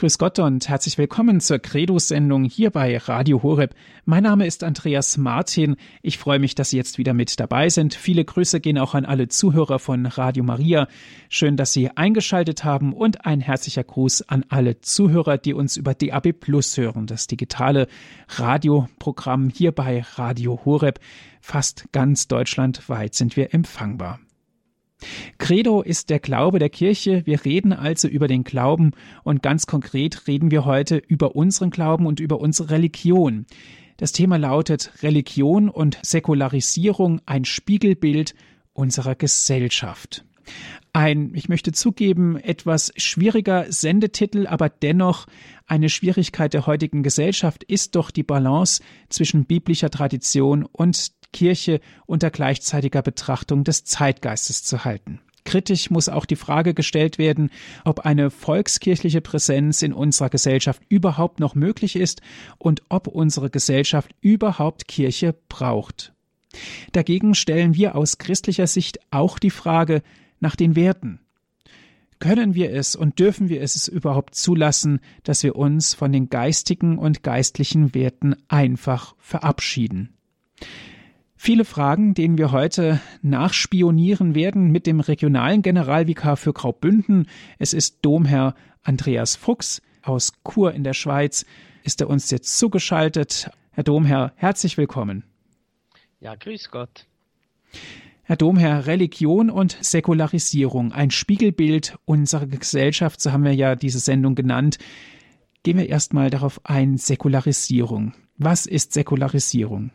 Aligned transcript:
Grüß 0.00 0.16
Gott 0.16 0.38
und 0.38 0.66
herzlich 0.66 0.96
willkommen 0.96 1.40
zur 1.40 1.58
Credo-Sendung 1.58 2.44
hier 2.44 2.70
bei 2.70 2.96
Radio 2.96 3.42
Horeb. 3.42 3.74
Mein 4.06 4.22
Name 4.22 4.46
ist 4.46 4.64
Andreas 4.64 5.18
Martin. 5.18 5.76
Ich 6.00 6.16
freue 6.16 6.38
mich, 6.38 6.54
dass 6.54 6.70
Sie 6.70 6.78
jetzt 6.78 6.96
wieder 6.96 7.12
mit 7.12 7.38
dabei 7.38 7.68
sind. 7.68 7.92
Viele 7.92 8.24
Grüße 8.24 8.60
gehen 8.60 8.78
auch 8.78 8.94
an 8.94 9.04
alle 9.04 9.28
Zuhörer 9.28 9.78
von 9.78 10.06
Radio 10.06 10.42
Maria. 10.42 10.88
Schön, 11.28 11.58
dass 11.58 11.74
Sie 11.74 11.90
eingeschaltet 11.98 12.64
haben 12.64 12.94
und 12.94 13.26
ein 13.26 13.42
herzlicher 13.42 13.84
Gruß 13.84 14.22
an 14.22 14.46
alle 14.48 14.80
Zuhörer, 14.80 15.36
die 15.36 15.52
uns 15.52 15.76
über 15.76 15.92
DAB 15.92 16.32
Plus 16.32 16.78
hören, 16.78 17.06
das 17.06 17.26
digitale 17.26 17.86
Radioprogramm 18.28 19.50
hier 19.50 19.72
bei 19.72 20.00
Radio 20.14 20.62
Horeb. 20.64 20.98
Fast 21.42 21.92
ganz 21.92 22.26
deutschlandweit 22.26 23.14
sind 23.14 23.36
wir 23.36 23.52
empfangbar. 23.52 24.18
Credo 25.38 25.82
ist 25.82 26.10
der 26.10 26.20
Glaube 26.20 26.58
der 26.58 26.70
Kirche. 26.70 27.22
Wir 27.26 27.44
reden 27.44 27.72
also 27.72 28.08
über 28.08 28.28
den 28.28 28.44
Glauben 28.44 28.92
und 29.24 29.42
ganz 29.42 29.66
konkret 29.66 30.26
reden 30.26 30.50
wir 30.50 30.64
heute 30.64 30.96
über 30.96 31.36
unseren 31.36 31.70
Glauben 31.70 32.06
und 32.06 32.20
über 32.20 32.40
unsere 32.40 32.70
Religion. 32.70 33.46
Das 33.96 34.12
Thema 34.12 34.38
lautet 34.38 34.92
Religion 35.02 35.68
und 35.68 35.98
Säkularisierung, 36.02 37.20
ein 37.26 37.44
Spiegelbild 37.44 38.34
unserer 38.72 39.14
Gesellschaft. 39.14 40.24
Ein, 40.92 41.32
ich 41.34 41.48
möchte 41.48 41.70
zugeben, 41.72 42.36
etwas 42.36 42.92
schwieriger 42.96 43.70
Sendetitel, 43.70 44.46
aber 44.46 44.68
dennoch 44.68 45.26
eine 45.66 45.88
Schwierigkeit 45.88 46.52
der 46.52 46.66
heutigen 46.66 47.02
Gesellschaft 47.02 47.62
ist 47.62 47.94
doch 47.94 48.10
die 48.10 48.24
Balance 48.24 48.82
zwischen 49.08 49.44
biblischer 49.44 49.90
Tradition 49.90 50.64
und 50.64 51.12
Kirche 51.32 51.80
unter 52.06 52.30
gleichzeitiger 52.30 53.02
Betrachtung 53.02 53.64
des 53.64 53.84
Zeitgeistes 53.84 54.64
zu 54.64 54.84
halten. 54.84 55.20
Kritisch 55.44 55.90
muss 55.90 56.08
auch 56.08 56.26
die 56.26 56.36
Frage 56.36 56.74
gestellt 56.74 57.18
werden, 57.18 57.50
ob 57.84 58.00
eine 58.00 58.30
volkskirchliche 58.30 59.20
Präsenz 59.20 59.82
in 59.82 59.92
unserer 59.92 60.28
Gesellschaft 60.28 60.82
überhaupt 60.88 61.40
noch 61.40 61.54
möglich 61.54 61.96
ist 61.96 62.20
und 62.58 62.82
ob 62.88 63.06
unsere 63.06 63.50
Gesellschaft 63.50 64.14
überhaupt 64.20 64.86
Kirche 64.86 65.34
braucht. 65.48 66.12
Dagegen 66.92 67.34
stellen 67.34 67.74
wir 67.74 67.94
aus 67.96 68.18
christlicher 68.18 68.66
Sicht 68.66 69.00
auch 69.10 69.38
die 69.38 69.50
Frage 69.50 70.02
nach 70.40 70.56
den 70.56 70.76
Werten. 70.76 71.20
Können 72.18 72.54
wir 72.54 72.70
es 72.72 72.96
und 72.96 73.18
dürfen 73.18 73.48
wir 73.48 73.62
es 73.62 73.88
überhaupt 73.88 74.34
zulassen, 74.34 75.00
dass 75.22 75.42
wir 75.42 75.56
uns 75.56 75.94
von 75.94 76.12
den 76.12 76.28
geistigen 76.28 76.98
und 76.98 77.22
geistlichen 77.22 77.94
Werten 77.94 78.36
einfach 78.48 79.14
verabschieden? 79.18 80.14
Viele 81.42 81.64
Fragen, 81.64 82.12
denen 82.12 82.36
wir 82.36 82.52
heute 82.52 83.00
nachspionieren 83.22 84.34
werden 84.34 84.70
mit 84.70 84.86
dem 84.86 85.00
regionalen 85.00 85.62
Generalvikar 85.62 86.36
für 86.36 86.52
Graubünden. 86.52 87.28
Es 87.58 87.72
ist 87.72 88.00
Domherr 88.02 88.54
Andreas 88.82 89.36
Fuchs 89.36 89.80
aus 90.02 90.34
Chur 90.46 90.74
in 90.74 90.84
der 90.84 90.92
Schweiz. 90.92 91.46
Ist 91.82 92.02
er 92.02 92.10
uns 92.10 92.30
jetzt 92.30 92.58
zugeschaltet? 92.58 93.50
Herr 93.70 93.84
Domherr, 93.84 94.34
herzlich 94.36 94.76
willkommen. 94.76 95.24
Ja, 96.20 96.34
grüß 96.34 96.70
Gott. 96.70 97.06
Herr 98.24 98.36
Domherr, 98.36 98.84
Religion 98.84 99.48
und 99.48 99.78
Säkularisierung, 99.80 100.92
ein 100.92 101.10
Spiegelbild 101.10 101.96
unserer 102.04 102.48
Gesellschaft, 102.48 103.18
so 103.18 103.32
haben 103.32 103.44
wir 103.44 103.54
ja 103.54 103.76
diese 103.76 103.98
Sendung 103.98 104.34
genannt. 104.34 104.76
Gehen 105.62 105.78
wir 105.78 105.88
erstmal 105.88 106.28
darauf 106.28 106.60
ein, 106.64 106.98
Säkularisierung. 106.98 108.12
Was 108.36 108.66
ist 108.66 108.92
Säkularisierung? 108.92 109.90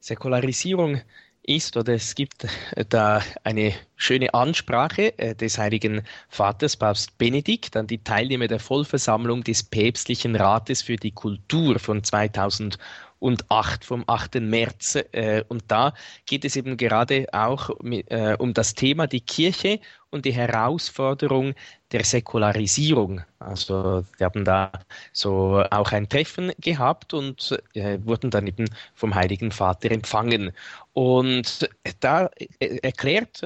Säkularisierung 0.00 1.00
ist 1.48 1.76
oder 1.76 1.94
es 1.94 2.14
gibt 2.14 2.46
da 2.90 3.22
eine 3.42 3.72
schöne 3.96 4.34
Ansprache 4.34 5.18
äh, 5.18 5.34
des 5.34 5.58
Heiligen 5.58 6.02
Vaters, 6.28 6.76
Papst 6.76 7.16
Benedikt, 7.16 7.76
an 7.76 7.86
die 7.86 8.04
Teilnehmer 8.04 8.48
der 8.48 8.60
Vollversammlung 8.60 9.44
des 9.44 9.62
Päpstlichen 9.62 10.36
Rates 10.36 10.82
für 10.82 10.96
die 10.96 11.12
Kultur 11.12 11.78
von 11.78 12.04
2000 12.04 12.78
und 13.18 13.50
8 13.50 13.84
vom 13.84 14.04
8. 14.06 14.36
März. 14.40 14.96
Äh, 15.12 15.44
und 15.48 15.64
da 15.68 15.94
geht 16.26 16.44
es 16.44 16.56
eben 16.56 16.76
gerade 16.76 17.26
auch 17.32 17.70
äh, 17.80 18.36
um 18.38 18.54
das 18.54 18.74
Thema 18.74 19.06
die 19.06 19.20
Kirche 19.20 19.80
und 20.10 20.24
die 20.24 20.32
Herausforderung 20.32 21.54
der 21.92 22.04
Säkularisierung. 22.04 23.22
Also 23.38 24.04
wir 24.16 24.24
haben 24.24 24.44
da 24.44 24.72
so 25.12 25.62
auch 25.70 25.92
ein 25.92 26.08
Treffen 26.08 26.52
gehabt 26.60 27.12
und 27.12 27.58
äh, 27.74 27.98
wurden 28.04 28.30
dann 28.30 28.46
eben 28.46 28.66
vom 28.94 29.14
Heiligen 29.14 29.50
Vater 29.50 29.90
empfangen. 29.90 30.52
Und 30.94 31.68
da 32.00 32.30
erklärt 32.58 33.42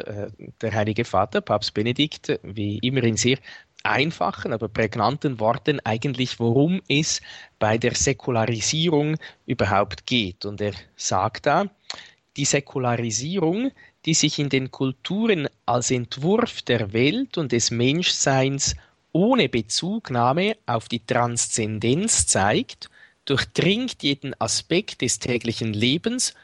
der 0.62 0.72
Heilige 0.72 1.05
Vater, 1.05 1.41
Papst 1.41 1.75
Benedikt, 1.75 2.38
wie 2.43 2.78
immer 2.78 3.03
in 3.03 3.16
sehr 3.16 3.38
einfachen, 3.84 4.53
aber 4.53 4.69
prägnanten 4.69 5.41
Worten 5.41 5.81
eigentlich, 5.81 6.38
worum 6.38 6.81
es 6.88 7.20
bei 7.59 7.78
der 7.78 7.94
Säkularisierung 7.94 9.16
überhaupt 9.47 10.06
geht. 10.06 10.44
Und 10.44 10.60
er 10.60 10.75
sagt 10.97 11.47
da, 11.47 11.66
die 12.37 12.44
Säkularisierung, 12.44 13.72
die 14.04 14.15
sich 14.15 14.38
in 14.38 14.48
den 14.48 14.70
Kulturen 14.70 15.48
als 15.66 15.91
Entwurf 15.91 16.62
der 16.62 16.93
Welt 16.93 17.38
und 17.38 17.53
des 17.53 17.70
Menschseins 17.70 18.75
ohne 19.12 19.48
Bezugnahme 19.48 20.56
auf 20.66 20.88
die 20.88 21.04
Transzendenz 21.04 22.26
zeigt, 22.26 22.88
durchdringt 23.25 24.03
jeden 24.03 24.38
Aspekt 24.41 25.03
des 25.03 25.19
täglichen 25.19 25.72
Lebens 25.72 26.34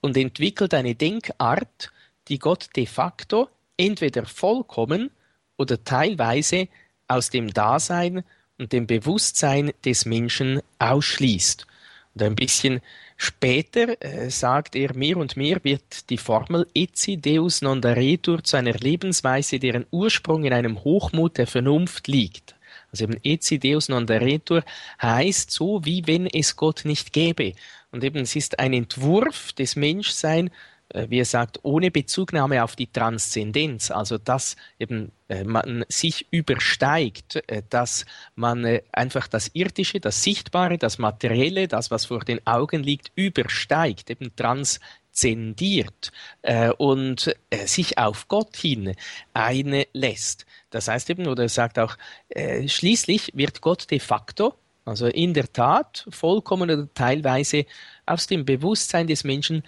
und 0.00 0.16
entwickelt 0.16 0.74
eine 0.74 0.94
Denkart, 0.94 1.92
die 2.28 2.38
Gott 2.38 2.70
de 2.76 2.86
facto 2.86 3.48
entweder 3.76 4.26
vollkommen 4.26 5.10
oder 5.56 5.82
teilweise 5.84 6.68
aus 7.08 7.30
dem 7.30 7.52
Dasein 7.52 8.24
und 8.58 8.72
dem 8.72 8.86
Bewusstsein 8.86 9.72
des 9.84 10.06
Menschen 10.06 10.60
ausschließt. 10.78 11.66
Und 12.14 12.22
ein 12.22 12.36
bisschen 12.36 12.80
später 13.16 14.00
äh, 14.02 14.30
sagt 14.30 14.76
er, 14.76 14.94
mehr 14.94 15.16
und 15.16 15.36
mehr 15.36 15.58
wird 15.64 16.10
die 16.10 16.18
Formel 16.18 16.66
Eci 16.74 17.16
Deus 17.16 17.62
non 17.62 17.80
daretur 17.80 18.42
zu 18.42 18.56
einer 18.56 18.74
Lebensweise, 18.74 19.58
deren 19.58 19.86
Ursprung 19.90 20.44
in 20.44 20.52
einem 20.52 20.84
Hochmut 20.84 21.38
der 21.38 21.46
Vernunft 21.46 22.06
liegt. 22.06 22.54
Also 22.92 23.04
eben 23.04 23.18
Eci 23.24 23.58
Deus 23.58 23.88
non 23.88 24.06
daretur 24.06 24.62
heißt 25.02 25.50
so, 25.50 25.84
wie 25.84 26.06
wenn 26.06 26.26
es 26.26 26.54
Gott 26.54 26.84
nicht 26.84 27.12
gäbe. 27.12 27.54
Und 27.90 28.04
eben 28.04 28.20
es 28.20 28.36
ist 28.36 28.58
ein 28.60 28.72
Entwurf 28.72 29.52
des 29.52 29.74
Menschseins, 29.74 30.50
wie 30.92 31.18
er 31.18 31.24
sagt, 31.24 31.60
ohne 31.62 31.90
Bezugnahme 31.90 32.62
auf 32.62 32.76
die 32.76 32.90
Transzendenz, 32.90 33.90
also 33.90 34.18
dass 34.18 34.56
eben 34.78 35.12
äh, 35.28 35.44
man 35.44 35.84
sich 35.88 36.26
übersteigt, 36.30 37.42
äh, 37.48 37.62
dass 37.68 38.04
man 38.34 38.80
einfach 38.92 39.26
das 39.26 39.50
Irdische, 39.54 40.00
das 40.00 40.22
Sichtbare, 40.22 40.78
das 40.78 40.98
Materielle, 40.98 41.68
das, 41.68 41.90
was 41.90 42.06
vor 42.06 42.20
den 42.20 42.46
Augen 42.46 42.82
liegt, 42.82 43.10
übersteigt, 43.16 44.10
eben 44.10 44.34
transzendiert 44.36 46.12
und 46.78 47.34
sich 47.64 47.98
auf 47.98 48.26
Gott 48.26 48.56
hin 48.56 48.94
einlässt. 49.32 50.44
Das 50.70 50.88
heißt 50.88 51.08
eben, 51.10 51.28
oder 51.28 51.44
er 51.44 51.48
sagt 51.48 51.78
auch, 51.78 51.96
schließlich 52.66 53.30
wird 53.34 53.60
Gott 53.60 53.90
de 53.92 54.00
facto 54.00 54.54
also 54.84 55.06
in 55.06 55.32
der 55.32 55.50
Tat 55.52 56.06
vollkommen 56.10 56.70
oder 56.70 56.88
teilweise 56.92 57.64
aus 58.06 58.26
dem 58.26 58.44
Bewusstsein 58.44 59.06
des 59.06 59.24
Menschen 59.24 59.62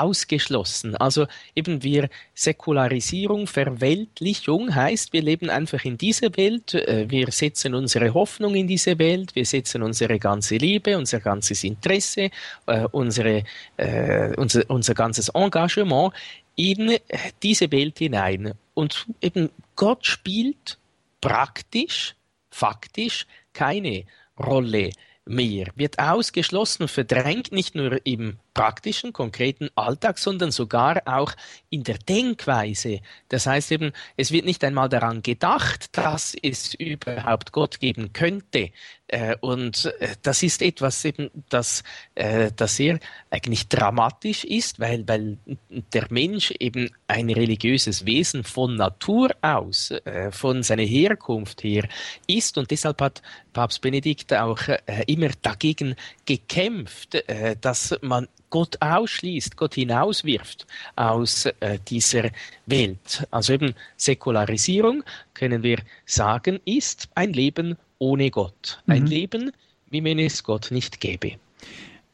ausgeschlossen. 0.00 0.96
Also 0.96 1.26
eben 1.54 1.82
wir 1.82 2.08
Säkularisierung, 2.34 3.46
Verweltlichung 3.46 4.74
heißt, 4.74 5.12
wir 5.12 5.22
leben 5.22 5.50
einfach 5.50 5.84
in 5.84 5.98
dieser 5.98 6.36
Welt, 6.36 6.74
äh, 6.74 7.10
wir 7.10 7.30
setzen 7.30 7.74
unsere 7.74 8.14
Hoffnung 8.14 8.54
in 8.54 8.66
diese 8.66 8.98
Welt, 8.98 9.34
wir 9.34 9.46
setzen 9.46 9.82
unsere 9.82 10.18
ganze 10.18 10.56
Liebe, 10.56 10.96
unser 10.96 11.20
ganzes 11.20 11.64
Interesse, 11.64 12.30
äh, 12.66 12.86
unsere, 12.92 13.44
äh, 13.76 14.34
unser, 14.36 14.68
unser 14.68 14.94
ganzes 14.94 15.28
Engagement 15.30 16.12
in 16.56 16.98
diese 17.42 17.70
Welt 17.72 17.98
hinein. 17.98 18.54
Und 18.74 19.06
eben 19.20 19.50
Gott 19.76 20.06
spielt 20.06 20.78
praktisch, 21.20 22.14
faktisch 22.50 23.26
keine 23.52 24.04
Rolle 24.38 24.90
mehr, 25.24 25.68
wird 25.76 25.98
ausgeschlossen, 25.98 26.88
verdrängt 26.88 27.52
nicht 27.52 27.74
nur 27.74 28.04
im 28.04 28.38
praktischen, 28.54 29.12
konkreten 29.12 29.70
Alltag, 29.74 30.18
sondern 30.18 30.50
sogar 30.50 31.02
auch 31.06 31.32
in 31.70 31.84
der 31.84 31.98
Denkweise. 31.98 33.00
Das 33.28 33.46
heißt 33.46 33.72
eben, 33.72 33.92
es 34.16 34.32
wird 34.32 34.44
nicht 34.44 34.62
einmal 34.64 34.88
daran 34.88 35.22
gedacht, 35.22 35.96
dass 35.96 36.36
es 36.40 36.74
überhaupt 36.74 37.52
Gott 37.52 37.80
geben 37.80 38.12
könnte. 38.12 38.70
Äh, 39.12 39.36
und 39.40 39.92
äh, 40.00 40.16
das 40.22 40.42
ist 40.42 40.62
etwas 40.62 41.04
eben, 41.04 41.30
das, 41.50 41.82
äh, 42.14 42.50
das 42.56 42.76
sehr 42.76 42.98
eigentlich 43.30 43.68
dramatisch 43.68 44.44
ist, 44.44 44.80
weil, 44.80 45.06
weil 45.06 45.36
der 45.68 46.06
Mensch 46.08 46.50
eben 46.58 46.90
ein 47.06 47.28
religiöses 47.28 48.06
Wesen 48.06 48.42
von 48.42 48.76
Natur 48.76 49.30
aus, 49.42 49.92
von 50.30 50.62
seiner 50.62 50.82
Herkunft 50.82 51.62
her 51.62 51.88
ist. 52.26 52.56
Und 52.56 52.70
deshalb 52.70 53.00
hat 53.00 53.22
Papst 53.52 53.80
Benedikt 53.82 54.32
auch 54.32 54.60
immer 55.06 55.28
dagegen 55.42 55.94
gekämpft, 56.24 57.22
dass 57.60 57.94
man 58.00 58.28
Gott 58.52 58.76
ausschließt, 58.82 59.56
Gott 59.56 59.74
hinauswirft 59.74 60.66
aus 60.94 61.46
äh, 61.46 61.78
dieser 61.88 62.30
Welt. 62.66 63.26
Also 63.30 63.54
eben 63.54 63.74
Säkularisierung, 63.96 65.02
können 65.32 65.62
wir 65.62 65.78
sagen, 66.04 66.60
ist 66.66 67.08
ein 67.14 67.32
Leben 67.32 67.78
ohne 67.98 68.30
Gott. 68.30 68.82
Ein 68.86 69.04
mhm. 69.04 69.08
Leben, 69.08 69.52
wie 69.88 70.04
wenn 70.04 70.18
es 70.18 70.44
Gott 70.44 70.70
nicht 70.70 71.00
gäbe. 71.00 71.32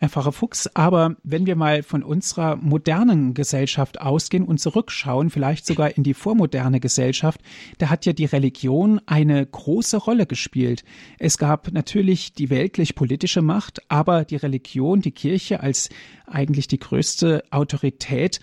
Herr 0.00 0.08
Pfarrer 0.08 0.30
Fuchs, 0.30 0.68
aber 0.74 1.16
wenn 1.24 1.46
wir 1.46 1.56
mal 1.56 1.82
von 1.82 2.04
unserer 2.04 2.54
modernen 2.54 3.34
Gesellschaft 3.34 4.00
ausgehen 4.00 4.44
und 4.44 4.58
zurückschauen, 4.60 5.28
vielleicht 5.28 5.66
sogar 5.66 5.96
in 5.96 6.04
die 6.04 6.14
vormoderne 6.14 6.78
Gesellschaft, 6.78 7.40
da 7.78 7.90
hat 7.90 8.06
ja 8.06 8.12
die 8.12 8.24
Religion 8.24 9.00
eine 9.06 9.44
große 9.44 9.96
Rolle 9.96 10.26
gespielt. 10.26 10.84
Es 11.18 11.36
gab 11.36 11.72
natürlich 11.72 12.32
die 12.32 12.48
weltlich-politische 12.48 13.42
Macht, 13.42 13.90
aber 13.90 14.24
die 14.24 14.36
Religion, 14.36 15.00
die 15.00 15.10
Kirche 15.10 15.58
als 15.60 15.88
eigentlich 16.26 16.68
die 16.68 16.78
größte 16.78 17.42
Autorität 17.50 18.38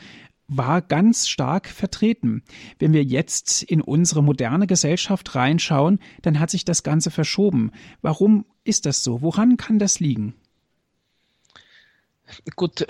war 0.48 0.82
ganz 0.82 1.30
stark 1.30 1.68
vertreten. 1.70 2.44
Wenn 2.80 2.92
wir 2.92 3.04
jetzt 3.04 3.64
in 3.64 3.80
unsere 3.80 4.22
moderne 4.22 4.68
Gesellschaft 4.68 5.36
reinschauen, 5.36 6.00
dann 6.22 6.38
hat 6.38 6.50
sich 6.50 6.66
das 6.66 6.84
Ganze 6.84 7.12
verschoben. 7.12 7.72
Warum 8.02 8.46
ist 8.66 8.86
das 8.86 9.06
so? 9.06 9.22
Woran 9.22 9.56
kann 9.56 9.80
das 9.80 10.02
liegen? 10.02 10.36
Gut, 12.56 12.86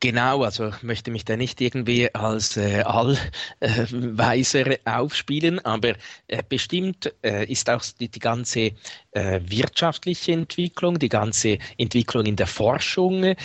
genau, 0.00 0.42
also 0.42 0.72
möchte 0.82 1.10
mich 1.10 1.24
da 1.24 1.36
nicht 1.36 1.60
irgendwie 1.60 2.12
als 2.14 2.56
äh, 2.56 2.82
Allweiser 2.82 4.66
äh, 4.66 4.78
aufspielen, 4.84 5.58
aber 5.64 5.94
äh, 6.28 6.42
bestimmt 6.48 7.12
äh, 7.22 7.44
ist 7.50 7.68
auch 7.68 7.82
die, 8.00 8.08
die 8.08 8.18
ganze 8.18 8.72
äh, 9.12 9.40
wirtschaftliche 9.44 10.32
Entwicklung, 10.32 10.98
die 10.98 11.08
ganze 11.10 11.58
Entwicklung 11.76 12.24
in 12.24 12.36
der 12.36 12.46
Forschung, 12.46 13.24
äh, 13.24 13.36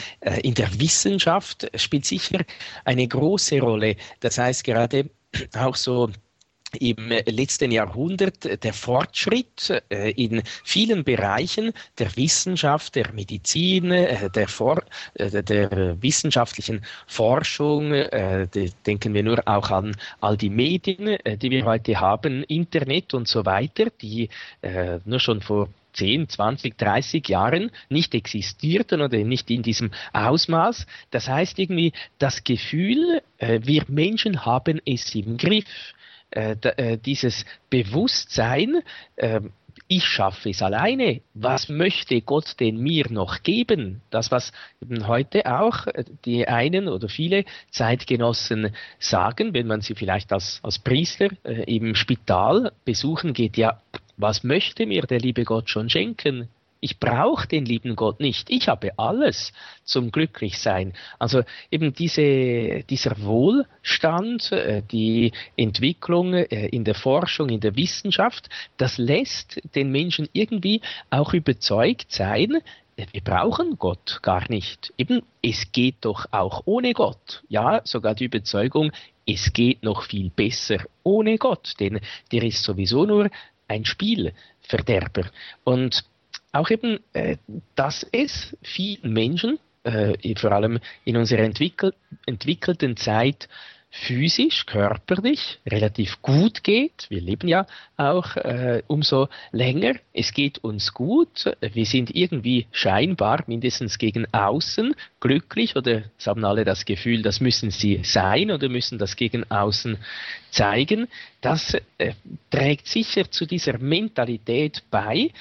in 0.44 0.54
der 0.54 0.80
Wissenschaft 0.80 1.70
spielt 1.76 2.06
sicher 2.06 2.40
eine 2.86 3.08
große 3.08 3.60
Rolle. 3.60 3.98
Das 4.22 4.38
heißt 4.38 4.64
gerade 4.64 5.10
auch 5.58 5.76
so 5.76 6.10
im 6.80 7.10
letzten 7.10 7.72
Jahrhundert 7.72 8.64
der 8.64 8.74
Fortschritt 8.74 9.84
äh, 9.90 10.12
in 10.12 10.42
vielen 10.64 11.04
Bereichen 11.04 11.74
der 12.00 12.16
Wissenschaft, 12.16 12.96
der 12.96 13.12
Medizin, 13.14 13.92
äh, 13.92 14.30
der, 14.30 14.48
For 14.48 14.84
äh, 15.16 15.44
der 15.44 16.02
wissenschaftlichen 16.02 16.84
Forschung. 17.08 17.92
Denken 17.92 19.14
wir 19.14 19.24
nur 19.24 19.42
auch 19.48 19.70
an 19.70 19.96
all 20.20 20.38
die 20.38 20.50
Medien, 20.50 21.18
die 21.26 21.52
wir 21.52 21.66
heute 21.66 22.00
haben, 22.00 22.44
Internet 22.44 23.14
und 23.14 23.28
so 23.28 23.46
weiter, 23.46 23.88
die 24.02 24.30
nur 25.06 25.20
schon 25.20 25.42
vor 25.42 25.70
10, 25.94 26.30
20, 26.30 26.78
30 26.78 27.28
Jahren 27.28 27.72
nicht 27.90 28.14
existierten 28.14 29.02
oder 29.02 29.18
nicht 29.18 29.50
in 29.52 29.64
diesem 29.64 29.92
Ausmaß. 30.14 30.86
Das 31.12 31.28
heißt 31.28 31.60
irgendwie 31.60 31.94
das 32.20 32.44
Gefühl, 32.44 33.22
wir 33.40 33.84
Menschen 33.88 34.46
haben 34.46 34.80
es 34.86 35.14
im 35.16 35.38
Griff 35.38 35.66
äh, 36.32 36.56
äh, 36.62 36.98
dieses 36.98 37.46
Bewusstsein, 37.70 38.82
äh, 39.18 39.42
ich 39.88 40.06
schaffe 40.06 40.50
es 40.50 40.62
alleine. 40.62 41.20
Was 41.34 41.68
möchte 41.68 42.22
Gott 42.22 42.60
denn 42.62 42.78
mir 42.78 43.12
noch 43.12 43.44
geben? 43.44 44.02
Das, 44.10 44.32
was 44.32 44.54
eben 44.82 45.06
heute 45.06 45.46
auch 45.46 45.88
äh, 45.88 46.06
die 46.24 46.48
einen 46.48 46.88
oder 46.88 47.10
viele 47.10 47.44
Zeitgenossen 47.72 48.74
sagen, 49.00 49.54
wenn 49.54 49.68
man 49.68 49.82
sie 49.82 49.96
vielleicht 49.96 50.32
als, 50.32 50.62
als 50.64 50.80
Priester 50.80 51.28
äh, 51.44 51.64
im 51.64 51.96
Spital 51.96 52.72
besuchen 52.86 53.34
geht, 53.34 53.58
ja, 53.58 53.82
was 54.16 54.46
möchte 54.46 54.86
mir 54.86 55.02
der 55.02 55.20
liebe 55.20 55.44
Gott 55.44 55.70
schon 55.70 55.90
schenken? 55.90 56.48
Ich 56.82 57.00
brauche 57.00 57.48
den 57.48 57.64
lieben 57.64 57.96
Gott 57.96 58.20
nicht. 58.20 58.50
Ich 58.50 58.68
habe 58.68 58.98
alles 58.98 59.54
zum 59.84 60.12
Glücklichsein. 60.12 60.94
Also 61.20 61.44
eben 61.70 61.94
diese, 61.94 62.84
dieser 62.84 63.22
Wohlstand, 63.22 64.52
äh, 64.52 64.82
die 64.92 65.32
Entwicklung 65.56 66.34
äh, 66.34 66.68
in 66.70 66.84
der 66.84 66.96
Forschung, 66.96 67.50
in 67.50 67.60
der 67.60 67.76
Wissenschaft, 67.76 68.50
das 68.78 68.98
lässt 68.98 69.62
den 69.76 69.92
Menschen 69.92 70.28
irgendwie 70.34 70.82
auch 71.12 71.34
überzeugt 71.34 72.12
sein, 72.12 72.62
äh, 72.96 73.06
wir 73.12 73.22
brauchen 73.22 73.78
Gott 73.78 74.20
gar 74.24 74.50
nicht. 74.50 74.92
Eben, 74.98 75.22
es 75.44 75.72
geht 75.72 75.98
doch 76.02 76.26
auch 76.32 76.64
ohne 76.66 76.94
Gott. 76.94 77.44
Ja, 77.48 77.82
sogar 77.84 78.16
die 78.16 78.26
Überzeugung, 78.26 78.92
es 79.28 79.54
geht 79.54 79.84
noch 79.84 80.04
viel 80.04 80.32
besser 80.32 80.80
ohne 81.04 81.38
Gott, 81.38 81.76
denn 81.80 82.00
der 82.32 82.42
ist 82.42 82.64
sowieso 82.64 83.06
nur 83.06 83.30
ein 83.68 83.86
Spielverderber. 83.86 85.30
Und 85.64 86.04
auch 86.52 86.70
eben, 86.70 87.00
äh, 87.14 87.38
dass 87.76 88.06
es 88.12 88.56
vielen 88.62 89.14
Menschen, 89.14 89.60
äh, 89.84 90.36
vor 90.36 90.52
allem 90.52 90.80
in 91.06 91.18
unserer 91.18 91.42
entwickel 91.42 91.94
entwickelten 92.26 92.98
Zeit, 92.98 93.48
physisch, 93.92 94.66
körperlich 94.66 95.60
relativ 95.68 96.22
gut 96.22 96.64
geht. 96.64 97.08
Wir 97.10 97.20
leben 97.20 97.50
ja 97.50 97.68
auch 97.98 98.38
äh, 98.38 98.82
umso 98.88 99.28
länger. 99.52 99.96
Es 100.14 100.34
geht 100.34 100.64
uns 100.64 100.94
gut. 100.94 101.54
Wir 101.60 101.86
sind 101.86 102.16
irgendwie 102.16 102.68
scheinbar, 102.72 103.44
mindestens 103.48 103.98
gegen 103.98 104.26
außen, 104.34 104.96
glücklich 105.20 105.76
oder 105.76 106.04
es 106.18 106.26
haben 106.26 106.46
alle 106.46 106.64
das 106.64 106.86
Gefühl, 106.86 107.22
das 107.22 107.42
müssen 107.42 107.70
sie 107.70 108.00
sein 108.04 108.50
oder 108.50 108.70
müssen 108.70 108.98
das 108.98 109.18
gegen 109.18 109.50
außen 109.52 109.98
zeigen. 110.52 111.10
Das 111.42 111.76
äh, 111.98 112.14
trägt 112.50 112.88
sicher 112.88 113.30
zu 113.30 113.46
dieser 113.46 113.78
Mentalität 113.78 114.84
bei, 114.90 115.32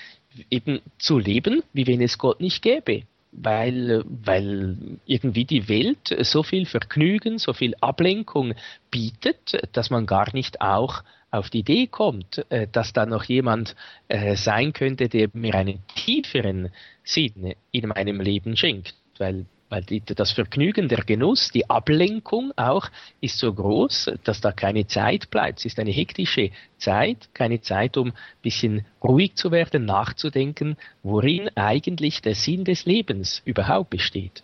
eben 0.50 0.80
zu 0.98 1.18
leben, 1.18 1.62
wie 1.72 1.86
wenn 1.86 2.00
es 2.00 2.18
Gott 2.18 2.40
nicht 2.40 2.62
gäbe. 2.62 3.02
Weil, 3.32 4.02
weil 4.06 4.76
irgendwie 5.06 5.44
die 5.44 5.68
Welt 5.68 6.16
so 6.22 6.42
viel 6.42 6.66
Vergnügen, 6.66 7.38
so 7.38 7.52
viel 7.52 7.74
Ablenkung 7.80 8.54
bietet, 8.90 9.56
dass 9.72 9.90
man 9.90 10.06
gar 10.06 10.34
nicht 10.34 10.60
auch 10.60 11.04
auf 11.30 11.48
die 11.48 11.60
Idee 11.60 11.86
kommt, 11.86 12.44
äh, 12.50 12.66
dass 12.70 12.92
da 12.92 13.06
noch 13.06 13.24
jemand 13.24 13.76
äh, 14.08 14.34
sein 14.34 14.72
könnte, 14.72 15.08
der 15.08 15.28
mir 15.32 15.54
einen 15.54 15.80
tieferen 15.94 16.70
Sinn 17.04 17.54
in 17.70 17.88
meinem 17.88 18.20
Leben 18.20 18.56
schenkt. 18.56 18.94
Weil 19.18 19.46
weil 19.70 19.82
die, 19.82 20.02
das 20.04 20.32
Vergnügen, 20.32 20.88
der 20.88 21.04
Genuss, 21.04 21.50
die 21.50 21.70
Ablenkung 21.70 22.52
auch 22.56 22.90
ist 23.20 23.38
so 23.38 23.52
groß, 23.52 24.10
dass 24.24 24.40
da 24.40 24.52
keine 24.52 24.86
Zeit 24.86 25.30
bleibt. 25.30 25.60
Es 25.60 25.64
ist 25.64 25.78
eine 25.78 25.92
hektische 25.92 26.50
Zeit, 26.76 27.30
keine 27.32 27.62
Zeit, 27.62 27.96
um 27.96 28.08
ein 28.08 28.14
bisschen 28.42 28.84
ruhig 29.02 29.36
zu 29.36 29.50
werden, 29.50 29.86
nachzudenken, 29.86 30.76
worin 31.02 31.48
eigentlich 31.54 32.20
der 32.20 32.34
Sinn 32.34 32.64
des 32.64 32.84
Lebens 32.84 33.40
überhaupt 33.44 33.90
besteht. 33.90 34.42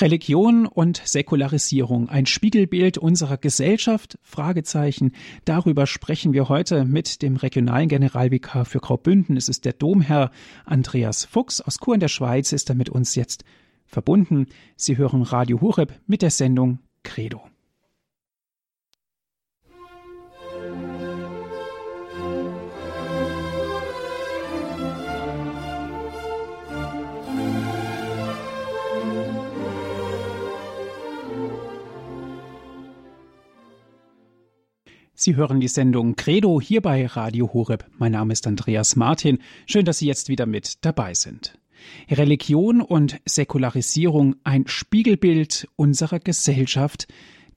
Religion 0.00 0.66
und 0.66 1.00
Säkularisierung, 1.04 2.08
ein 2.08 2.26
Spiegelbild 2.26 2.98
unserer 2.98 3.36
Gesellschaft? 3.36 4.18
Fragezeichen. 4.22 5.12
Darüber 5.44 5.86
sprechen 5.86 6.32
wir 6.32 6.48
heute 6.48 6.84
mit 6.84 7.22
dem 7.22 7.36
regionalen 7.36 7.88
Generalvikar 7.88 8.64
für 8.64 8.80
Graubünden. 8.80 9.36
Es 9.36 9.48
ist 9.48 9.64
der 9.64 9.72
Domherr 9.72 10.30
Andreas 10.64 11.24
Fuchs 11.24 11.60
aus 11.60 11.78
Chur 11.78 11.94
in 11.94 12.00
der 12.00 12.08
Schweiz, 12.08 12.52
ist 12.52 12.68
er 12.68 12.74
mit 12.74 12.88
uns 12.88 13.14
jetzt 13.14 13.44
verbunden. 13.86 14.46
Sie 14.76 14.96
hören 14.96 15.22
Radio 15.22 15.60
Horeb 15.60 16.00
mit 16.06 16.22
der 16.22 16.30
Sendung 16.30 16.80
Credo. 17.02 17.42
Sie 35.18 35.34
hören 35.34 35.60
die 35.60 35.68
Sendung 35.68 36.14
Credo 36.14 36.60
hier 36.60 36.82
bei 36.82 37.06
Radio 37.06 37.52
Horeb. 37.54 37.86
Mein 37.96 38.12
Name 38.12 38.34
ist 38.34 38.46
Andreas 38.46 38.96
Martin. 38.96 39.38
Schön, 39.66 39.86
dass 39.86 39.98
Sie 39.98 40.06
jetzt 40.06 40.28
wieder 40.28 40.44
mit 40.44 40.84
dabei 40.84 41.14
sind. 41.14 41.58
Religion 42.10 42.80
und 42.80 43.18
Säkularisierung 43.24 44.36
ein 44.44 44.66
Spiegelbild 44.66 45.68
unserer 45.76 46.18
Gesellschaft? 46.18 47.08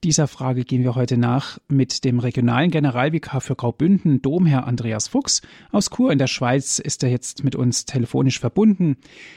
Dieser 0.02 0.28
Frage 0.28 0.64
gehen 0.64 0.82
wir 0.82 0.94
heute 0.94 1.18
nach 1.18 1.58
mit 1.68 2.04
dem 2.04 2.20
regionalen 2.20 2.70
Generalvikar 2.70 3.42
für 3.42 3.54
Graubünden, 3.54 4.22
Domherr 4.22 4.66
Andreas 4.66 5.08
Fuchs. 5.08 5.42
Aus 5.72 5.90
Chur 5.90 6.10
in 6.10 6.18
der 6.18 6.26
Schweiz 6.26 6.78
ist 6.78 7.02
er 7.02 7.10
jetzt 7.10 7.44
mit 7.44 7.54
uns 7.54 7.84
telefonisch 7.84 8.40
verbunden. 8.40 8.96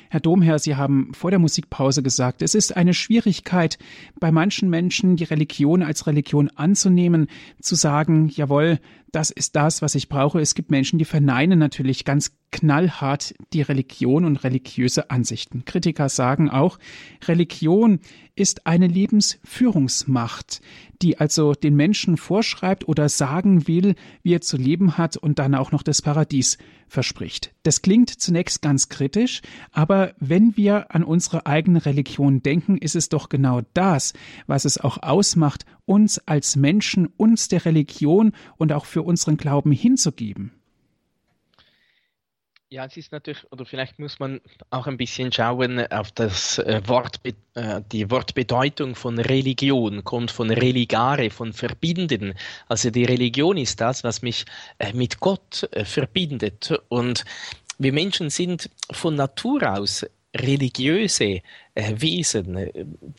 Herr 0.10 0.22
Domherr, 0.22 0.60
Sie 0.60 0.78
haben 0.78 1.14
vor 1.14 1.32
der 1.32 1.40
Musikpause 1.40 2.02
gesagt, 2.02 2.42
es 2.42 2.56
ist 2.56 2.78
eine 2.78 2.94
Schwierigkeit, 2.94 3.78
bei 4.22 4.32
manchen 4.32 4.70
Menschen 4.70 5.18
die 5.18 5.26
Religion 5.26 5.84
als 5.84 6.08
Religion 6.08 6.50
anzunehmen, 6.56 7.28
zu 7.60 7.76
sagen, 7.76 8.30
jawohl, 8.30 8.80
das 9.14 9.30
ist 9.30 9.56
das, 9.56 9.84
was 9.84 9.94
ich 9.94 10.10
brauche. 10.10 10.42
Es 10.42 10.56
gibt 10.56 10.72
Menschen, 10.72 10.98
die 10.98 11.06
verneinen 11.06 11.60
natürlich 11.60 12.04
ganz 12.04 12.36
knallhart 12.52 13.36
die 13.54 13.62
Religion 13.62 14.26
und 14.26 14.44
religiöse 14.44 15.12
Ansichten. 15.12 15.66
Kritiker 15.66 16.10
sagen 16.10 16.50
auch, 16.50 16.80
Religion 17.28 18.00
ist 18.36 18.66
eine 18.66 18.88
Lebensführungsmacht, 18.88 20.62
die 21.04 21.20
also 21.20 21.54
den 21.54 21.76
Menschen 21.76 22.18
vorschreibt 22.18 22.88
oder 22.88 23.08
sagen 23.08 23.68
will, 23.68 23.94
wie 24.24 24.34
er 24.34 24.42
zu 24.42 24.58
leben 24.58 24.98
hat 24.98 25.16
und 25.16 25.38
dann 25.38 25.54
auch 25.54 25.72
noch 25.72 25.84
das 25.84 26.02
Paradies 26.02 26.58
verspricht. 26.88 27.54
Das 27.62 27.84
klingt 27.84 28.10
zunächst 28.10 28.62
ganz 28.64 28.90
kritisch, 28.90 29.42
aber 29.72 30.14
wenn 30.20 30.58
wir 30.58 30.94
an 30.94 31.04
unsere 31.04 31.46
eigene 31.46 31.86
Religion 31.86 32.42
denken, 32.42 32.78
ist 32.78 32.96
es 32.96 33.10
doch 33.10 33.30
genau 33.30 33.62
das, 33.74 34.14
was 34.48 34.66
es 34.66 34.80
auch 34.80 35.02
ausmacht, 35.02 35.66
uns 35.86 36.20
als 36.28 36.56
Menschen, 36.56 37.08
uns 37.18 37.48
der 37.48 37.66
Religion 37.66 38.34
und 38.58 38.72
auch 38.74 38.86
für 38.86 39.02
unseren 39.02 39.38
Glauben 39.38 39.72
hinzugeben. 39.72 40.52
Ja, 42.74 42.86
es 42.86 42.98
ist 42.98 43.12
natürlich, 43.12 43.46
oder 43.52 43.68
vielleicht 43.68 44.00
muss 44.00 44.18
man 44.18 44.42
auch 44.72 44.88
ein 44.88 44.98
bisschen 44.98 45.32
schauen 45.32 45.80
auf 45.92 46.12
das 46.12 46.58
äh, 46.58 46.82
Wort, 46.88 47.20
äh, 47.54 47.82
die 47.92 48.10
Wortbedeutung 48.10 48.96
von 48.96 49.20
Religion, 49.20 50.04
kommt 50.04 50.32
von 50.32 50.50
religare, 50.50 51.30
von 51.30 51.54
verbinden. 51.54 52.34
Also 52.68 52.90
die 52.90 53.06
Religion 53.06 53.58
ist 53.58 53.80
das, 53.80 54.04
was 54.04 54.24
mich 54.24 54.46
äh, 54.80 54.92
mit 54.94 55.20
Gott 55.20 55.70
verbindet. 55.84 56.74
Und 56.90 57.26
wir 57.78 57.94
Menschen 57.94 58.32
sind 58.32 58.72
von 58.90 59.14
Natur 59.14 59.78
aus 59.78 60.04
religiöse 60.36 61.42
äh, 61.76 61.94
Wesen. 61.98 62.58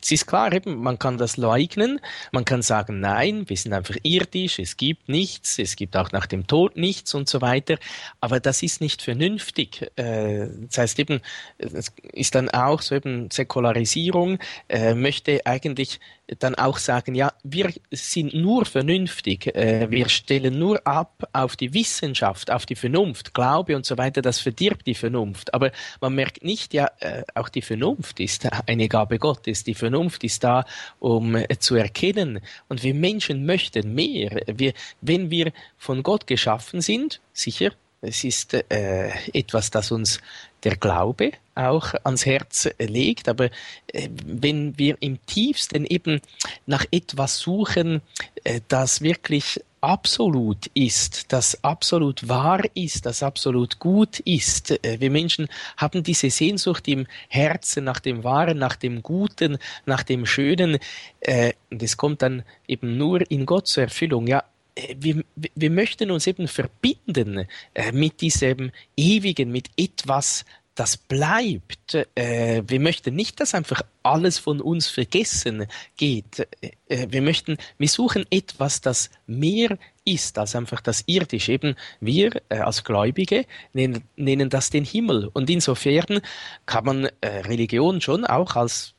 Es 0.01 0.11
ist 0.11 0.27
klar, 0.27 0.53
eben, 0.53 0.75
man 0.81 0.99
kann 0.99 1.17
das 1.17 1.37
leugnen, 1.37 1.99
man 2.31 2.45
kann 2.45 2.61
sagen, 2.61 2.99
nein, 2.99 3.47
wir 3.49 3.57
sind 3.57 3.73
einfach 3.73 3.95
irdisch, 4.03 4.59
es 4.59 4.77
gibt 4.77 5.09
nichts, 5.09 5.59
es 5.59 5.75
gibt 5.75 5.95
auch 5.97 6.11
nach 6.11 6.25
dem 6.25 6.47
Tod 6.47 6.77
nichts 6.77 7.13
und 7.13 7.27
so 7.27 7.41
weiter, 7.41 7.77
aber 8.21 8.39
das 8.39 8.63
ist 8.63 8.81
nicht 8.81 9.01
vernünftig. 9.01 9.91
Äh, 9.95 10.47
das 10.67 10.77
heißt 10.77 10.99
eben, 10.99 11.21
es 11.57 11.91
ist 12.13 12.35
dann 12.35 12.49
auch 12.49 12.81
so 12.81 12.95
eben 12.95 13.29
Säkularisierung, 13.31 14.39
äh, 14.69 14.93
möchte 14.93 15.45
eigentlich 15.45 15.99
dann 16.39 16.55
auch 16.55 16.77
sagen, 16.77 17.13
ja, 17.13 17.33
wir 17.43 17.71
sind 17.91 18.33
nur 18.33 18.65
vernünftig, 18.65 19.47
äh, 19.55 19.89
wir 19.89 20.09
stellen 20.09 20.57
nur 20.57 20.85
ab 20.85 21.27
auf 21.33 21.55
die 21.55 21.73
Wissenschaft, 21.73 22.49
auf 22.51 22.65
die 22.65 22.75
Vernunft, 22.75 23.33
Glaube 23.33 23.75
und 23.75 23.85
so 23.85 23.97
weiter, 23.97 24.21
das 24.21 24.39
verdirbt 24.39 24.87
die 24.87 24.95
Vernunft. 24.95 25.53
Aber 25.53 25.71
man 26.01 26.15
merkt 26.15 26.43
nicht, 26.43 26.73
ja, 26.73 26.89
äh, 26.99 27.23
auch 27.35 27.49
die 27.49 27.61
Vernunft 27.61 28.19
ist 28.19 28.47
eine 28.67 28.87
Gabe 28.87 29.19
Gottes, 29.19 29.63
die 29.63 29.75
Vernunft 29.75 30.23
ist 30.23 30.43
da, 30.43 30.65
um 30.99 31.35
äh, 31.35 31.47
zu 31.59 31.75
erkennen. 31.75 32.39
Und 32.69 32.83
wir 32.83 32.95
Menschen 32.95 33.45
möchten 33.45 33.93
mehr. 33.93 34.41
Wir, 34.47 34.73
wenn 35.01 35.29
wir 35.29 35.51
von 35.77 36.01
Gott 36.01 36.25
geschaffen 36.25 36.81
sind, 36.81 37.21
sicher, 37.33 37.71
es 38.01 38.23
ist 38.23 38.53
äh, 38.53 39.09
etwas, 39.33 39.71
das 39.71 39.91
uns 39.91 40.19
der 40.65 40.75
Glaube 40.75 41.31
auch 41.53 41.93
ans 42.03 42.25
Herz 42.25 42.69
legt. 42.79 43.29
Aber 43.29 43.45
äh, 43.93 44.09
wenn 44.25 44.77
wir 44.77 44.97
im 44.99 45.25
tiefsten 45.25 45.85
eben 45.85 46.19
nach 46.65 46.85
etwas 46.91 47.39
suchen, 47.39 48.01
äh, 48.43 48.59
das 48.67 49.01
wirklich 49.01 49.61
absolut 49.79 50.65
ist, 50.73 51.31
das 51.31 51.63
absolut 51.63 52.27
wahr 52.27 52.61
ist, 52.73 53.05
das 53.05 53.21
absolut 53.23 53.79
gut 53.79 54.19
ist. 54.21 54.71
Äh, 54.83 54.99
wir 54.99 55.11
Menschen 55.11 55.47
haben 55.77 56.03
diese 56.03 56.29
Sehnsucht 56.29 56.87
im 56.87 57.07
Herzen 57.29 57.83
nach 57.83 57.99
dem 57.99 58.23
Wahren, 58.23 58.57
nach 58.57 58.75
dem 58.75 59.01
Guten, 59.03 59.57
nach 59.85 60.03
dem 60.03 60.25
Schönen. 60.25 60.79
Und 61.71 61.83
es 61.83 61.97
kommt 61.97 62.21
dann 62.21 62.43
eben 62.67 62.97
nur 62.97 63.29
in 63.31 63.45
Gott 63.45 63.67
zur 63.67 63.83
Erfüllung. 63.83 64.27
Ja, 64.27 64.43
wir, 64.97 65.23
wir 65.35 65.69
möchten 65.71 66.11
uns 66.11 66.27
eben 66.27 66.47
verbinden 66.47 67.47
mit 67.93 68.21
diesem 68.21 68.71
Ewigen, 68.97 69.51
mit 69.51 69.69
etwas, 69.77 70.45
das 70.75 70.97
bleibt. 70.97 71.95
Äh, 72.15 72.61
wir 72.67 72.79
möchten 72.79 73.15
nicht, 73.15 73.39
dass 73.39 73.55
einfach 73.55 73.81
alles 74.03 74.37
von 74.37 74.61
uns 74.61 74.87
vergessen 74.87 75.67
geht. 75.95 76.47
Äh, 76.89 77.07
wir 77.09 77.21
möchten, 77.21 77.57
wir 77.77 77.87
suchen 77.87 78.25
etwas, 78.29 78.81
das 78.81 79.09
mehr 79.25 79.77
ist 80.03 80.37
als 80.37 80.55
einfach 80.55 80.81
das 80.81 81.03
Irdische. 81.07 81.53
Eben 81.53 81.75
wir 82.01 82.41
äh, 82.49 82.57
als 82.57 82.83
Gläubige 82.83 83.45
nennen, 83.73 84.03
nennen 84.17 84.49
das 84.49 84.69
den 84.69 84.83
Himmel. 84.83 85.29
Und 85.33 85.49
insofern 85.49 86.19
kann 86.65 86.85
man 86.85 87.05
äh, 87.21 87.27
Religion 87.27 88.01
schon 88.01 88.25
auch 88.25 88.55
als 88.55 88.93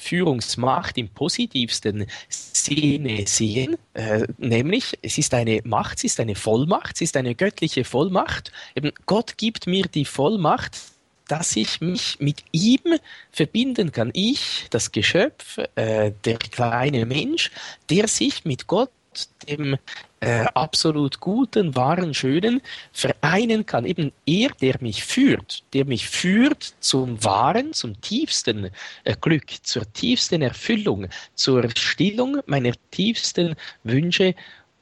Führungsmacht 0.00 0.98
im 0.98 1.08
positivsten 1.08 2.06
Sinne 2.28 3.26
sehen, 3.26 3.76
äh, 3.94 4.26
nämlich 4.38 4.98
es 5.02 5.18
ist 5.18 5.34
eine 5.34 5.60
Macht, 5.64 5.98
es 5.98 6.04
ist 6.04 6.20
eine 6.20 6.34
Vollmacht, 6.34 6.96
es 6.96 7.02
ist 7.02 7.16
eine 7.16 7.34
göttliche 7.34 7.84
Vollmacht. 7.84 8.52
Eben 8.74 8.92
Gott 9.06 9.36
gibt 9.36 9.66
mir 9.66 9.84
die 9.86 10.04
Vollmacht, 10.04 10.76
dass 11.28 11.54
ich 11.54 11.80
mich 11.80 12.16
mit 12.18 12.42
ihm 12.50 12.98
verbinden 13.30 13.92
kann. 13.92 14.10
Ich, 14.14 14.66
das 14.70 14.90
Geschöpf, 14.90 15.58
äh, 15.76 16.12
der 16.24 16.38
kleine 16.38 17.06
Mensch, 17.06 17.52
der 17.88 18.08
sich 18.08 18.44
mit 18.44 18.66
Gott, 18.66 18.90
dem 19.48 19.76
äh, 20.20 20.44
absolut 20.54 21.20
guten, 21.20 21.74
wahren, 21.74 22.14
schönen, 22.14 22.60
vereinen 22.92 23.64
kann. 23.66 23.86
Eben 23.86 24.12
er, 24.26 24.50
der 24.60 24.76
mich 24.80 25.02
führt, 25.04 25.62
der 25.72 25.84
mich 25.84 26.08
führt 26.08 26.74
zum 26.80 27.22
wahren, 27.24 27.72
zum 27.72 28.00
tiefsten 28.00 28.70
äh, 29.04 29.16
Glück, 29.20 29.50
zur 29.62 29.90
tiefsten 29.92 30.42
Erfüllung, 30.42 31.08
zur 31.34 31.68
Stillung 31.76 32.40
meiner 32.46 32.72
tiefsten 32.90 33.56
Wünsche 33.82 34.34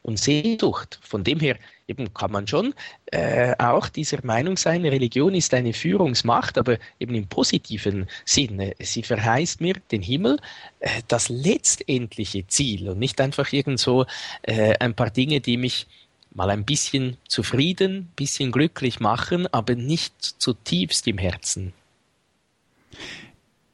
und 0.02 0.18
Sehnsucht. 0.18 0.98
Von 1.02 1.24
dem 1.24 1.40
her 1.40 1.56
eben 1.86 2.12
kann 2.12 2.32
man 2.32 2.46
schon 2.46 2.74
äh, 3.06 3.54
auch 3.58 3.88
dieser 3.88 4.24
Meinung 4.24 4.56
sein, 4.56 4.84
Religion 4.84 5.34
ist 5.34 5.54
eine 5.54 5.72
Führungsmacht, 5.72 6.58
aber 6.58 6.78
eben 7.00 7.14
im 7.14 7.26
positiven 7.26 8.06
Sinne. 8.24 8.74
Sie 8.78 9.02
verheißt 9.02 9.60
mir 9.60 9.74
den 9.90 10.02
Himmel, 10.02 10.38
äh, 10.80 11.02
das 11.08 11.28
letztendliche 11.28 12.46
Ziel 12.46 12.88
und 12.90 12.98
nicht 12.98 13.20
einfach 13.20 13.52
irgend 13.52 13.80
so 13.80 14.06
äh, 14.42 14.74
ein 14.78 14.94
paar 14.94 15.10
Dinge, 15.10 15.40
die 15.40 15.56
mich 15.56 15.86
mal 16.34 16.50
ein 16.50 16.64
bisschen 16.64 17.16
zufrieden, 17.26 17.96
ein 17.96 18.12
bisschen 18.14 18.52
glücklich 18.52 19.00
machen, 19.00 19.46
aber 19.52 19.74
nicht 19.74 20.14
zutiefst 20.22 21.06
im 21.06 21.18
Herzen. 21.18 21.72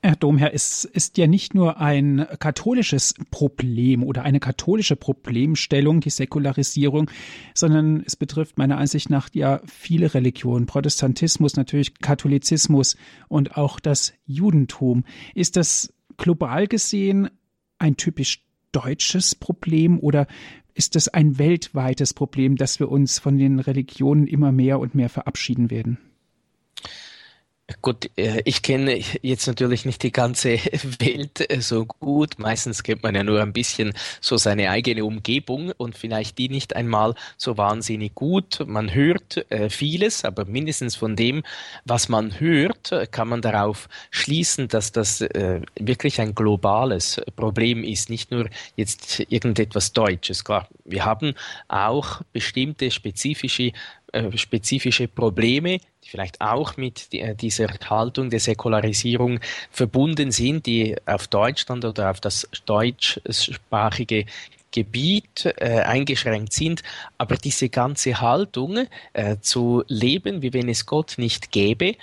Herr 0.05 0.17
Domherr, 0.17 0.53
es 0.53 0.85
ist 0.85 1.17
ja 1.17 1.27
nicht 1.27 1.55
nur 1.55 1.81
ein 1.81 2.27
katholisches 2.39 3.15
Problem 3.31 4.03
oder 4.03 4.23
eine 4.23 4.39
katholische 4.39 4.97
Problemstellung, 4.97 6.03
die 6.03 6.11
Säkularisierung, 6.11 7.11
sondern 7.55 8.03
es 8.05 8.15
betrifft 8.15 8.59
meiner 8.59 8.77
Ansicht 8.77 9.09
nach 9.09 9.31
ja 9.33 9.63
viele 9.65 10.13
Religionen. 10.13 10.67
Protestantismus, 10.67 11.57
natürlich 11.57 12.01
Katholizismus 12.01 12.99
und 13.29 13.57
auch 13.57 13.81
das 13.81 14.13
Judentum. 14.27 15.05
Ist 15.35 15.57
das 15.57 15.91
global 16.19 16.67
gesehen 16.67 17.31
ein 17.79 17.97
typisch 17.97 18.45
deutsches 18.73 19.35
Problem 19.35 19.99
oder 19.99 20.27
ist 20.75 20.97
es 20.97 21.09
ein 21.09 21.39
weltweites 21.39 22.13
Problem, 22.13 22.57
dass 22.57 22.79
wir 22.79 22.91
uns 22.91 23.19
von 23.19 23.39
den 23.39 23.59
Religionen 23.59 24.27
immer 24.27 24.53
mehr 24.53 24.81
und 24.81 24.95
mehr 24.95 25.09
verabschieden 25.09 25.71
werden? 25.71 25.97
Gut, 27.81 28.11
äh, 28.17 28.43
ich 28.45 28.61
kenne 28.61 29.01
jetzt 29.23 29.47
natürlich 29.47 29.87
nicht 29.87 30.03
die 30.03 30.13
ganze 30.13 30.59
Welt 30.99 31.51
äh, 31.51 31.63
so 31.63 31.87
gut. 31.87 32.39
Meistens 32.39 32.83
kennt 32.83 33.03
man 33.03 33.15
ja 33.15 33.25
nur 33.25 33.41
ein 33.41 33.55
bisschen 33.55 33.95
so 34.21 34.37
seine 34.37 34.69
eigene 34.69 35.03
Umgebung 35.03 35.73
und 35.79 35.97
vielleicht 35.97 36.37
die 36.37 36.51
nicht 36.51 36.77
einmal 36.77 37.15
so 37.39 37.57
wahnsinnig 37.57 38.15
gut. 38.15 38.63
Man 38.67 38.93
hört 38.93 39.51
äh, 39.51 39.71
vieles, 39.71 40.27
aber 40.27 40.45
mindestens 40.45 40.95
von 40.95 41.17
dem, 41.17 41.43
was 41.87 42.11
man 42.11 42.39
hört, 42.39 42.93
kann 43.11 43.29
man 43.29 43.41
darauf 43.41 43.89
schließen, 44.11 44.69
dass 44.69 44.93
das 44.93 45.21
wirklich 45.21 46.21
ein 46.21 46.35
globales 46.35 47.21
Problem 47.37 47.83
ist, 47.83 48.11
nicht 48.11 48.31
nur 48.31 48.49
jetzt 48.77 49.21
irgendetwas 49.31 49.93
Deutsches. 49.93 50.45
Klar, 50.45 50.69
wir 50.85 51.05
haben 51.05 51.35
auch 51.69 52.21
bestimmte 52.33 52.91
spezifische 52.91 53.73
spezifische 54.37 55.09
Probleme, 55.09 55.79
die 56.05 56.09
vielleicht 56.09 56.41
auch 56.41 56.77
mit 56.77 57.13
äh, 57.13 57.35
dieser 57.35 57.69
Haltung 57.89 58.31
der 58.31 58.41
Säkularisierung 58.41 59.41
verbunden 59.71 60.31
sind, 60.31 60.67
die 60.67 60.97
auf 61.07 61.29
Deutschland 61.29 61.85
oder 61.85 62.11
auf 62.11 62.21
das 62.21 62.49
deutschsprachige 62.67 64.27
Gebiet 64.71 65.47
äh, 65.57 65.81
eingeschränkt 65.81 66.53
sind, 66.53 66.83
aber 67.17 67.37
diese 67.37 67.69
ganze 67.69 68.21
Haltung 68.21 68.89
äh, 69.13 69.37
zu 69.41 69.85
leben, 69.87 70.43
wie 70.43 70.53
wenn 70.53 70.69
es 70.69 70.85
Gott 70.85 71.15
nicht 71.17 71.53
gäbe, 71.53 71.95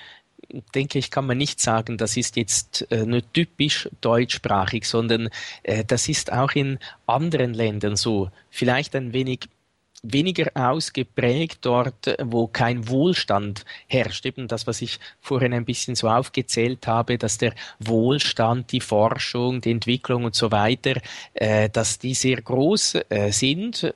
denke 0.73 0.99
ich, 0.99 1.11
kann 1.11 1.27
man 1.27 1.37
nicht 1.37 1.59
sagen, 1.59 1.97
das 1.97 2.17
ist 2.17 2.35
jetzt 2.35 2.87
äh, 2.91 3.05
nur 3.05 3.21
typisch 3.33 3.89
deutschsprachig, 4.01 4.85
sondern 4.85 5.29
äh, 5.63 5.83
das 5.85 6.09
ist 6.09 6.31
auch 6.31 6.51
in 6.53 6.79
anderen 7.07 7.53
Ländern 7.53 7.95
so. 7.95 8.29
Vielleicht 8.49 8.95
ein 8.95 9.13
wenig 9.13 9.49
weniger 10.03 10.49
ausgeprägt 10.55 11.59
dort, 11.61 12.15
wo 12.23 12.47
kein 12.47 12.87
Wohlstand 12.89 13.65
herrscht. 13.87 14.25
Eben 14.25 14.47
das, 14.47 14.65
was 14.65 14.81
ich 14.81 14.99
vorhin 15.19 15.53
ein 15.53 15.65
bisschen 15.65 15.95
so 15.95 16.09
aufgezählt 16.09 16.87
habe, 16.87 17.17
dass 17.17 17.37
der 17.37 17.53
Wohlstand, 17.79 18.71
die 18.71 18.81
Forschung, 18.81 19.61
die 19.61 19.71
Entwicklung 19.71 20.23
und 20.25 20.35
so 20.35 20.51
weiter, 20.51 20.99
äh, 21.33 21.69
dass 21.69 21.99
die 21.99 22.15
sehr 22.15 22.41
groß 22.41 22.95
äh, 23.09 23.31
sind. 23.31 23.93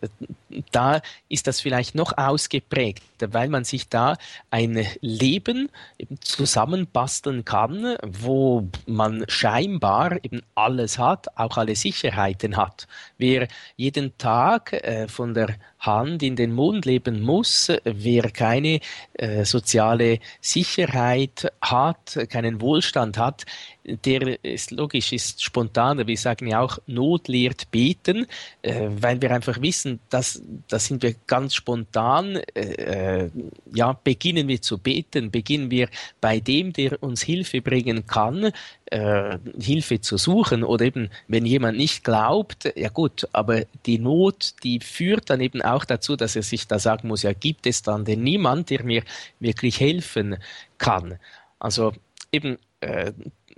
da 0.71 1.01
ist 1.27 1.47
das 1.47 1.59
vielleicht 1.59 1.95
noch 1.95 2.17
ausgeprägt, 2.17 3.03
weil 3.19 3.49
man 3.49 3.63
sich 3.63 3.89
da 3.89 4.17
ein 4.51 4.85
Leben 5.01 5.69
eben 5.97 6.21
zusammenbasteln 6.21 7.45
kann, 7.45 7.97
wo 8.03 8.67
man 8.85 9.25
scheinbar 9.27 10.23
eben 10.23 10.43
alles 10.53 10.99
hat, 10.99 11.37
auch 11.37 11.57
alle 11.57 11.75
Sicherheiten 11.75 12.57
hat. 12.57 12.87
Wer 13.17 13.47
jeden 13.75 14.17
Tag 14.17 14.73
äh, 14.73 15.07
von 15.07 15.33
der 15.33 15.55
Hand 15.85 16.23
in 16.23 16.35
den 16.35 16.53
Mund 16.53 16.85
leben 16.85 17.21
muss, 17.21 17.71
wer 17.83 18.31
keine 18.31 18.79
äh, 19.13 19.45
soziale 19.45 20.19
Sicherheit 20.41 21.51
hat, 21.61 22.17
keinen 22.29 22.61
Wohlstand 22.61 23.17
hat, 23.17 23.45
der 23.85 24.43
ist 24.43 24.71
logisch, 24.71 25.11
ist 25.13 25.43
spontan, 25.43 26.05
wir 26.05 26.17
sagen 26.17 26.47
ja 26.47 26.61
auch, 26.61 26.79
Not 26.87 27.27
lehrt 27.27 27.69
beten, 27.71 28.25
äh, 28.61 28.89
weil 28.99 29.21
wir 29.21 29.31
einfach 29.31 29.61
wissen, 29.61 29.99
dass 30.09 30.41
da 30.67 30.79
sind 30.79 31.03
wir 31.03 31.15
ganz 31.27 31.55
spontan, 31.55 32.37
äh, 32.55 33.29
ja, 33.73 33.93
beginnen 34.03 34.47
wir 34.47 34.61
zu 34.61 34.77
beten, 34.77 35.31
beginnen 35.31 35.69
wir 35.69 35.89
bei 36.19 36.39
dem, 36.39 36.73
der 36.73 37.01
uns 37.03 37.21
Hilfe 37.21 37.61
bringen 37.61 38.07
kann, 38.07 38.51
äh, 38.85 39.37
Hilfe 39.59 40.01
zu 40.01 40.17
suchen 40.17 40.63
oder 40.63 40.85
eben, 40.85 41.09
wenn 41.27 41.45
jemand 41.45 41.77
nicht 41.77 42.03
glaubt, 42.03 42.71
ja 42.75 42.89
gut, 42.89 43.27
aber 43.33 43.63
die 43.85 43.99
Not, 43.99 44.55
die 44.63 44.79
führt 44.79 45.29
dann 45.29 45.41
eben 45.41 45.61
auch 45.61 45.85
dazu, 45.85 46.15
dass 46.15 46.35
er 46.35 46.43
sich 46.43 46.67
da 46.67 46.79
sagen 46.79 47.07
muss, 47.07 47.23
ja, 47.23 47.33
gibt 47.33 47.67
es 47.67 47.81
dann 47.81 48.05
denn 48.05 48.23
niemand, 48.23 48.69
der 48.69 48.83
mir 48.83 49.03
wirklich 49.39 49.79
helfen 49.79 50.37
kann? 50.77 51.19
Also 51.59 51.93
eben, 52.31 52.57
äh, 52.81 53.13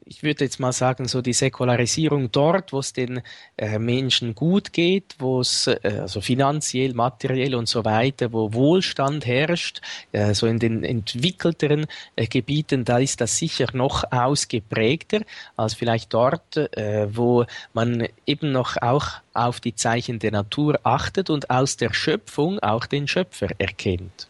ich 0.10 0.24
würde 0.24 0.46
jetzt 0.46 0.60
mal 0.60 0.72
sagen, 0.72 1.08
so 1.08 1.22
die 1.22 1.34
Säkularisierung 1.34 2.32
dort, 2.32 2.74
wo 2.74 2.80
es 2.80 2.94
den 2.94 3.22
äh, 3.58 3.80
Menschen 3.80 4.36
gut 4.36 4.74
geht, 4.74 5.16
wo 5.20 5.42
es 5.42 5.68
äh, 5.68 6.00
also 6.02 6.22
finanziell, 6.22 6.94
materiell 6.94 7.56
und 7.56 7.68
so 7.68 7.86
weiter, 7.86 8.32
wo 8.32 8.54
Wohlstand 8.54 9.26
herrscht, 9.26 9.82
äh, 10.12 10.34
so 10.34 10.48
in 10.48 10.60
den 10.60 10.84
entwickelteren 10.84 11.86
äh, 12.16 12.28
Gebieten, 12.28 12.86
da 12.86 13.00
ist 13.00 13.22
das 13.22 13.38
sicher 13.38 13.68
noch 13.74 14.12
ausgeprägter 14.12 15.22
als 15.56 15.74
vielleicht 15.74 16.14
dort, 16.14 16.58
äh, 16.58 17.08
wo 17.16 17.46
man 17.74 18.08
eben 18.26 18.52
noch 18.52 18.78
auch 18.82 19.08
auf 19.34 19.60
die 19.60 19.76
Zeichen 19.76 20.20
der 20.20 20.32
Natur 20.32 20.80
achtet 20.84 21.30
und 21.30 21.50
aus 21.50 21.78
der 21.78 21.94
Schöpfung 21.94 22.60
auch 22.60 22.86
den 22.86 23.08
Schöpfer 23.08 23.50
erkennt. 23.58 24.28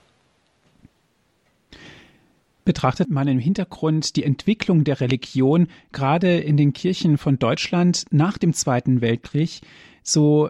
Betrachtet 2.67 3.09
man 3.09 3.29
im 3.29 3.39
Hintergrund 3.39 4.17
die 4.17 4.25
Entwicklung 4.25 4.83
der 4.83 4.99
Religion 4.99 5.67
gerade 5.93 6.39
in 6.39 6.57
den 6.57 6.73
Kirchen 6.73 7.17
von 7.17 7.39
Deutschland 7.39 8.03
nach 8.11 8.37
dem 8.37 8.51
Zweiten 8.51 8.99
Weltkrieg, 8.99 9.61
so 10.03 10.49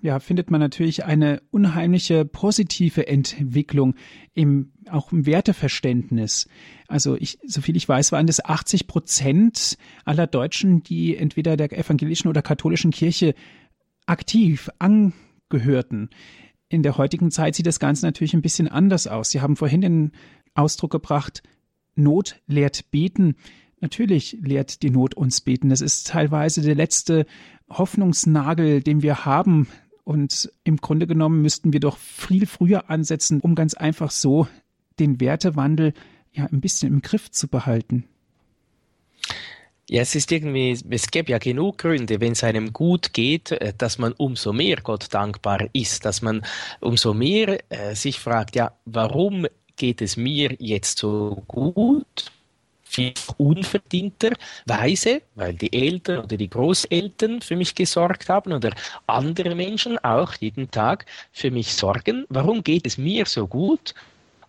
ja, 0.00 0.20
findet 0.20 0.50
man 0.50 0.58
natürlich 0.58 1.04
eine 1.04 1.42
unheimliche 1.50 2.24
positive 2.24 3.06
Entwicklung 3.06 3.94
im, 4.32 4.72
auch 4.88 5.12
im 5.12 5.26
Werteverständnis. 5.26 6.48
Also 6.88 7.14
ich, 7.14 7.38
soviel 7.44 7.76
ich 7.76 7.86
weiß, 7.86 8.10
waren 8.12 8.26
das 8.26 8.42
80 8.42 8.86
Prozent 8.86 9.76
aller 10.06 10.26
Deutschen, 10.26 10.82
die 10.82 11.14
entweder 11.14 11.58
der 11.58 11.76
evangelischen 11.78 12.28
oder 12.28 12.40
katholischen 12.40 12.90
Kirche 12.90 13.34
aktiv 14.06 14.70
angehörten. 14.78 16.08
In 16.70 16.82
der 16.82 16.96
heutigen 16.96 17.30
Zeit 17.30 17.54
sieht 17.54 17.66
das 17.66 17.80
Ganze 17.80 18.06
natürlich 18.06 18.32
ein 18.32 18.42
bisschen 18.42 18.68
anders 18.68 19.08
aus. 19.08 19.30
Sie 19.30 19.42
haben 19.42 19.56
vorhin 19.56 19.82
den 19.82 20.12
Ausdruck 20.54 20.90
gebracht, 20.90 21.42
Not 21.94 22.40
lehrt 22.46 22.90
beten. 22.90 23.36
Natürlich 23.80 24.38
lehrt 24.40 24.82
die 24.82 24.90
Not 24.90 25.14
uns 25.14 25.40
beten. 25.40 25.70
Das 25.70 25.80
ist 25.80 26.06
teilweise 26.06 26.62
der 26.62 26.74
letzte 26.74 27.26
Hoffnungsnagel, 27.68 28.82
den 28.82 29.02
wir 29.02 29.24
haben. 29.24 29.68
Und 30.04 30.52
im 30.64 30.78
Grunde 30.78 31.06
genommen 31.06 31.42
müssten 31.42 31.72
wir 31.72 31.80
doch 31.80 31.96
viel 31.96 32.46
früher 32.46 32.90
ansetzen, 32.90 33.40
um 33.40 33.54
ganz 33.54 33.74
einfach 33.74 34.10
so 34.10 34.48
den 34.98 35.20
Wertewandel 35.20 35.94
ja 36.32 36.46
ein 36.46 36.60
bisschen 36.60 36.92
im 36.92 37.02
Griff 37.02 37.30
zu 37.30 37.48
behalten. 37.48 38.04
Ja, 39.88 40.02
es 40.02 40.14
ist 40.14 40.30
irgendwie, 40.30 40.78
es 40.90 41.10
gäbe 41.10 41.32
ja 41.32 41.38
genug 41.38 41.78
Gründe, 41.78 42.20
wenn 42.20 42.30
es 42.30 42.44
einem 42.44 42.72
gut 42.72 43.12
geht, 43.12 43.50
äh, 43.50 43.72
dass 43.76 43.98
man 43.98 44.12
umso 44.12 44.52
mehr 44.52 44.76
Gott 44.76 45.12
dankbar 45.12 45.68
ist, 45.72 46.04
dass 46.04 46.22
man 46.22 46.42
umso 46.80 47.12
mehr 47.12 47.58
äh, 47.70 47.96
sich 47.96 48.20
fragt, 48.20 48.54
ja, 48.54 48.72
warum 48.84 49.46
geht 49.80 50.02
es 50.02 50.18
mir 50.18 50.54
jetzt 50.58 50.98
so 50.98 51.42
gut, 51.48 52.30
viel 52.84 53.14
unverdienterweise, 53.38 55.22
weil 55.34 55.54
die 55.54 55.72
Eltern 55.72 56.24
oder 56.24 56.36
die 56.36 56.50
Großeltern 56.50 57.40
für 57.40 57.56
mich 57.56 57.74
gesorgt 57.74 58.28
haben 58.28 58.52
oder 58.52 58.72
andere 59.06 59.54
Menschen 59.54 59.96
auch 59.98 60.34
jeden 60.34 60.70
Tag 60.70 61.06
für 61.32 61.50
mich 61.50 61.72
sorgen. 61.72 62.26
Warum 62.28 62.62
geht 62.62 62.86
es 62.86 62.98
mir 62.98 63.24
so 63.24 63.46
gut? 63.46 63.94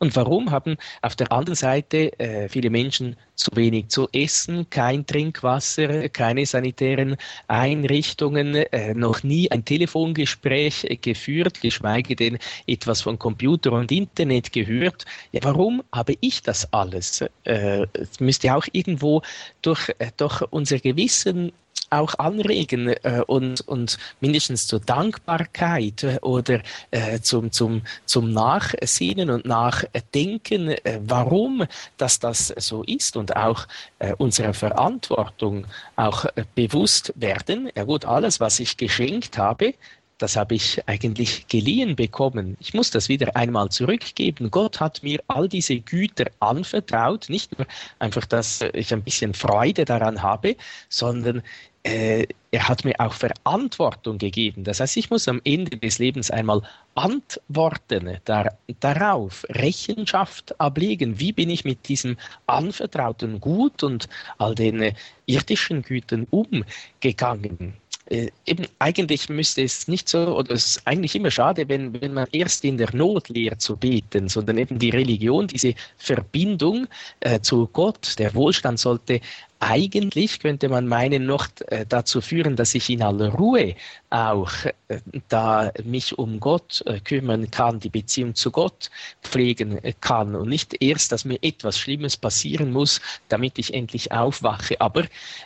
Und 0.02 0.16
warum 0.16 0.50
haben 0.50 0.78
auf 1.04 1.16
der 1.16 1.32
anderen 1.32 1.56
Seite 1.56 2.18
äh, 2.20 2.50
viele 2.50 2.72
Menschen 2.72 3.16
zu 3.36 3.52
wenig 3.54 3.90
zu 3.90 4.10
essen, 4.12 4.68
kein 4.72 5.06
Trinkwasser, 5.06 6.10
keine 6.10 6.44
sanitären 6.48 7.18
Einrichtungen, 7.48 8.56
äh, 8.56 8.96
noch 8.96 9.22
nie 9.22 9.52
ein 9.52 9.64
Telefongespräch 9.64 10.98
geführt, 11.04 11.62
geschweige 11.62 12.16
denn 12.16 12.40
etwas 12.66 13.02
von 13.02 13.20
Computer 13.20 13.74
und 13.74 13.92
Internet 13.92 14.52
gehört? 14.52 15.06
Ja, 15.34 15.42
warum 15.44 15.84
habe 15.92 16.16
ich 16.20 16.42
das 16.42 16.68
alles? 16.74 17.24
Äh, 17.44 17.86
es 17.94 18.20
müsste 18.20 18.56
auch 18.56 18.66
irgendwo 18.72 19.22
durch, 19.62 19.90
äh, 20.00 20.10
durch 20.18 20.42
unser 20.50 20.80
Gewissen 20.80 21.52
auch 21.92 22.18
anregen 22.18 22.88
äh, 22.88 23.22
und, 23.28 23.62
und 23.68 23.98
mindestens 24.20 24.68
zur 24.68 24.80
Dankbarkeit 24.80 26.04
äh, 26.04 26.20
oder 26.22 26.62
äh, 26.90 27.20
zum, 27.20 27.52
zum, 27.52 27.84
zum 28.06 28.32
Nachsehnen 28.32 29.30
und 29.30 29.46
Nachdenken, 29.46 30.70
äh, 30.70 31.00
warum 31.06 31.66
dass 31.98 32.20
das 32.20 32.48
so 32.58 32.84
ist 32.84 33.18
und 33.18 33.36
auch 33.36 33.68
äh, 34.00 34.14
unserer 34.18 34.54
Verantwortung 34.54 35.68
auch 35.96 36.26
äh, 36.26 36.46
bewusst 36.56 37.14
werden. 37.16 37.70
Ja 37.76 37.84
gut, 37.84 38.06
alles, 38.06 38.40
was 38.40 38.60
ich 38.60 38.78
geschenkt 38.78 39.38
habe, 39.38 39.74
das 40.22 40.36
habe 40.36 40.56
ich 40.56 40.88
eigentlich 40.88 41.48
geliehen 41.48 41.96
bekommen. 41.96 42.56
Ich 42.60 42.74
muss 42.74 42.92
das 42.92 43.10
wieder 43.10 43.36
einmal 43.36 43.70
zurückgeben. 43.70 44.52
Gott 44.52 44.80
hat 44.80 45.02
mir 45.02 45.20
all 45.28 45.50
diese 45.50 45.80
Güter 45.80 46.26
anvertraut, 46.40 47.28
nicht 47.28 47.58
nur 47.58 47.66
einfach, 47.98 48.26
dass 48.26 48.62
ich 48.74 48.94
ein 48.94 49.04
bisschen 49.04 49.34
Freude 49.34 49.84
daran 49.84 50.22
habe, 50.22 50.56
sondern 50.90 51.42
äh, 51.84 52.28
er 52.52 52.68
hat 52.68 52.86
mir 52.86 53.00
auch 53.00 53.14
Verantwortung 53.14 54.20
gegeben. 54.20 54.64
Das 54.64 54.80
heißt, 54.80 54.98
ich 54.98 55.10
muss 55.10 55.28
am 55.28 55.42
Ende 55.44 55.78
des 55.78 55.98
Lebens 55.98 56.30
einmal 56.30 56.62
antworten 56.94 58.18
dar 58.26 58.58
darauf, 58.80 59.44
Rechenschaft 59.50 60.60
ablegen. 60.60 61.20
Wie 61.20 61.32
bin 61.32 61.50
ich 61.50 61.66
mit 61.66 61.88
diesem 61.88 62.18
anvertrauten 62.46 63.40
Gut 63.40 63.82
und 63.82 64.08
all 64.38 64.54
den 64.54 64.84
äh, 64.84 64.94
irdischen 65.26 65.82
Gütern 65.82 66.28
umgegangen? 66.30 67.81
Äh, 68.12 68.30
eben 68.46 68.68
eigentlich 68.80 69.30
müsste 69.30 69.64
es 69.64 69.88
nicht 69.88 70.10
so, 70.10 70.36
oder 70.36 70.52
es 70.52 70.66
ist 70.66 70.88
eigentlich 70.88 71.16
immer 71.16 71.32
schade, 71.32 71.70
wenn, 71.70 72.00
wenn 72.02 72.14
man 72.14 72.28
erst 72.34 72.66
in 72.66 72.78
der 72.78 72.94
Not 72.94 73.30
lehrt 73.30 73.62
zu 73.62 73.78
beten, 73.78 74.28
sondern 74.28 74.58
eben 74.58 74.80
die 74.80 74.90
Religion, 74.90 75.48
diese 75.48 75.76
Verbindung 75.96 76.88
äh, 77.22 77.40
zu 77.40 77.68
Gott, 77.68 78.20
der 78.20 78.36
Wohlstand 78.36 78.80
sollte 78.80 79.22
eigentlich, 79.60 80.40
könnte 80.42 80.68
man 80.68 80.88
meinen, 80.88 81.26
noch 81.26 81.48
äh, 81.68 81.86
dazu 81.88 82.20
führen, 82.20 82.58
dass 82.58 82.76
ich 82.76 82.90
in 82.90 83.02
aller 83.02 83.30
Ruhe 83.30 83.76
auch 84.10 84.52
äh, 84.90 85.00
da 85.30 85.72
mich 85.86 86.18
um 86.18 86.42
Gott 86.42 86.84
äh, 86.88 87.00
kümmern 87.00 87.50
kann, 87.50 87.80
die 87.80 87.90
Beziehung 87.90 88.36
zu 88.36 88.52
Gott 88.52 88.90
pflegen 89.22 89.80
kann 90.02 90.36
und 90.36 90.50
nicht 90.50 90.82
erst, 90.82 91.14
dass 91.14 91.24
mir 91.24 91.38
etwas 91.42 91.80
Schlimmes 91.80 92.18
passieren 92.18 92.74
muss, 92.74 93.00
damit 93.30 93.58
ich 93.58 93.74
endlich 93.74 94.12
aufwache. 94.12 94.82
Aber 94.82 95.06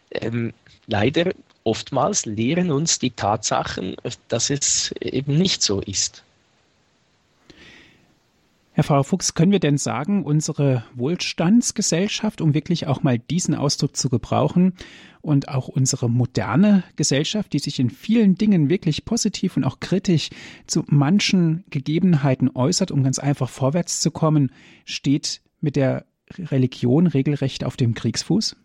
ähm, 0.09 0.51
leider 0.87 1.31
oftmals 1.65 2.25
lehren 2.25 2.71
uns 2.71 2.99
die 2.99 3.11
Tatsachen, 3.11 3.97
dass 4.29 4.49
es 4.49 4.93
eben 5.01 5.37
nicht 5.37 5.61
so 5.61 5.81
ist. 5.81 6.23
Herr 8.71 8.83
Frau 8.83 9.03
Fuchs, 9.03 9.35
können 9.35 9.53
wir 9.53 9.59
denn 9.59 9.77
sagen, 9.77 10.25
unsere 10.25 10.83
Wohlstandsgesellschaft, 10.95 12.41
um 12.41 12.53
wirklich 12.53 12.87
auch 12.87 13.03
mal 13.03 13.17
diesen 13.17 13.55
Ausdruck 13.55 13.95
zu 13.95 14.09
gebrauchen, 14.09 14.73
und 15.25 15.49
auch 15.49 15.67
unsere 15.67 16.07
moderne 16.07 16.83
Gesellschaft, 16.97 17.51
die 17.53 17.59
sich 17.59 17.79
in 17.79 17.89
vielen 17.89 18.35
Dingen 18.35 18.69
wirklich 18.69 19.05
positiv 19.05 19.57
und 19.57 19.63
auch 19.63 19.79
kritisch 19.79 20.29
zu 20.67 20.83
manchen 20.87 21.63
Gegebenheiten 21.71 22.51
äußert, 22.53 22.91
um 22.91 23.03
ganz 23.03 23.17
einfach 23.17 23.49
vorwärts 23.49 24.01
zu 24.01 24.11
kommen, 24.11 24.51
steht 24.85 25.41
mit 25.61 25.75
der 25.75 26.05
Religion 26.37 27.07
regelrecht 27.07 27.63
auf 27.63 27.75
dem 27.75 27.95
Kriegsfuß? 27.95 28.55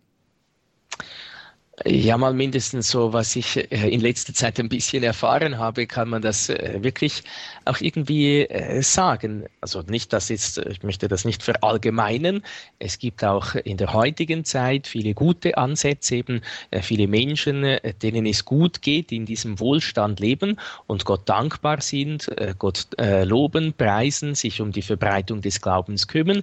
Ja, 1.86 2.18
mal 2.18 2.34
mindestens 2.34 2.90
so, 2.90 3.14
was 3.14 3.34
ich 3.36 3.56
äh, 3.56 3.88
in 3.88 4.00
letzter 4.02 4.34
Zeit 4.34 4.60
ein 4.60 4.68
bisschen 4.68 5.02
erfahren 5.02 5.56
habe, 5.56 5.86
kann 5.86 6.10
man 6.10 6.20
das 6.20 6.50
äh, 6.50 6.78
wirklich 6.82 7.22
auch 7.64 7.80
irgendwie 7.80 8.42
äh, 8.42 8.82
sagen. 8.82 9.46
Also 9.62 9.80
nicht, 9.80 10.12
dass 10.12 10.28
jetzt, 10.28 10.58
ich 10.58 10.82
möchte 10.82 11.08
das 11.08 11.24
nicht 11.24 11.42
verallgemeinen. 11.42 12.42
Es 12.78 12.98
gibt 12.98 13.24
auch 13.24 13.54
in 13.54 13.78
der 13.78 13.94
heutigen 13.94 14.44
Zeit 14.44 14.88
viele 14.88 15.14
gute 15.14 15.56
Ansätze, 15.56 16.16
eben 16.16 16.42
viele 16.82 17.08
Menschen, 17.08 17.78
denen 18.02 18.26
es 18.26 18.44
gut 18.44 18.82
geht, 18.82 19.10
in 19.10 19.24
diesem 19.24 19.58
Wohlstand 19.58 20.20
leben 20.20 20.58
und 20.86 21.04
Gott 21.04 21.28
dankbar 21.28 21.80
sind, 21.80 22.30
Gott 22.58 22.88
loben, 22.98 23.72
preisen, 23.72 24.34
sich 24.34 24.60
um 24.60 24.72
die 24.72 24.82
Verbreitung 24.82 25.40
des 25.42 25.60
Glaubens 25.60 26.08
kümmern. 26.08 26.42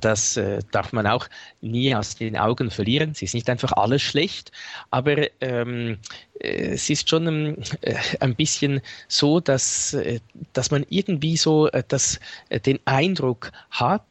Das 0.00 0.38
darf 0.72 0.92
man 0.92 1.06
auch 1.06 1.28
nie 1.60 1.94
aus 1.94 2.16
den 2.16 2.36
Augen 2.36 2.70
verlieren. 2.70 3.10
Es 3.12 3.22
ist 3.22 3.34
nicht 3.34 3.48
einfach 3.48 3.72
alles 3.72 4.02
schlecht. 4.02 4.52
Aber 4.90 5.16
ähm, 5.40 5.98
äh, 6.40 6.74
es 6.74 6.90
ist 6.90 7.08
schon 7.08 7.26
ähm, 7.26 7.56
äh, 7.80 7.94
ein 8.20 8.34
bisschen 8.34 8.80
so, 9.08 9.40
dass, 9.40 9.94
äh, 9.94 10.20
dass 10.52 10.70
man 10.70 10.84
irgendwie 10.88 11.36
so 11.36 11.68
dass, 11.88 12.20
den 12.66 12.78
Eindruck 12.84 13.52
hat, 13.70 14.02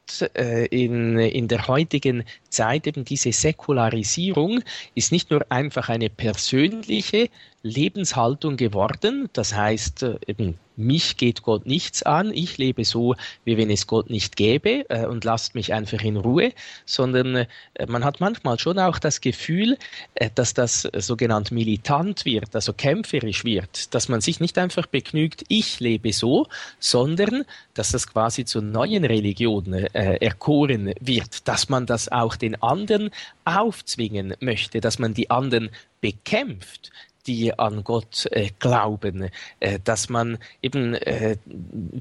in, 0.72 1.20
in 1.20 1.48
der 1.48 1.68
heutigen 1.68 2.24
Zeit 2.50 2.88
eben 2.88 3.04
diese 3.04 3.32
Säkularisierung 3.32 4.64
ist 4.96 5.12
nicht 5.12 5.32
nur 5.32 5.46
einfach 5.50 5.90
eine 5.90 6.10
persönliche 6.10 7.30
Lebenshaltung 7.62 8.56
geworden, 8.56 9.30
das 9.34 9.54
heißt 9.54 10.06
eben 10.28 10.58
mich 10.78 11.18
geht 11.18 11.42
Gott 11.42 11.66
nichts 11.66 12.04
an, 12.04 12.32
ich 12.34 12.58
lebe 12.58 12.86
so, 12.86 13.16
wie 13.46 13.58
wenn 13.58 13.70
es 13.70 13.88
Gott 13.88 14.10
nicht 14.10 14.36
gäbe 14.36 14.90
äh, 14.90 15.06
und 15.06 15.24
lasst 15.24 15.56
mich 15.56 15.74
einfach 15.74 16.02
in 16.02 16.18
Ruhe, 16.18 16.54
sondern 16.86 17.36
äh, 17.36 17.48
man 17.88 18.06
hat 18.06 18.20
manchmal 18.20 18.60
schon 18.60 18.80
auch 18.80 19.00
das 19.00 19.22
Gefühl, 19.22 19.78
äh, 20.16 20.30
dass 20.34 20.54
das 20.54 20.88
sogenannt 20.98 21.52
militant 21.52 22.26
wird, 22.26 22.56
also 22.56 22.74
kämpferisch 22.74 23.44
wird, 23.44 23.94
dass 23.94 24.08
man 24.08 24.22
sich 24.22 24.40
nicht 24.40 24.58
einfach 24.58 24.86
begnügt, 24.86 25.44
ich 25.48 25.80
lebe 25.80 26.14
so, 26.14 26.48
sondern 26.80 27.44
dass 27.74 27.92
das 27.92 28.08
quasi 28.08 28.46
zur 28.46 28.62
neuen 28.62 29.06
Religion 29.06 29.74
äh, 29.74 30.18
erkoren 30.18 30.94
wird, 31.00 31.48
dass 31.48 31.70
man 31.70 31.86
das 31.86 32.12
auch 32.12 32.36
den 32.36 32.62
anderen 32.62 33.10
aufzwingen 33.46 34.36
möchte, 34.40 34.82
dass 34.82 35.00
man 35.00 35.14
die 35.14 35.30
anderen 35.30 35.70
bekämpft, 36.02 36.92
die 37.28 37.58
an 37.58 37.84
Gott 37.84 38.28
äh, 38.32 38.50
glauben, 38.60 39.30
äh, 39.60 39.80
dass 39.84 40.10
man 40.10 40.38
eben 40.62 40.96
äh, 40.96 41.38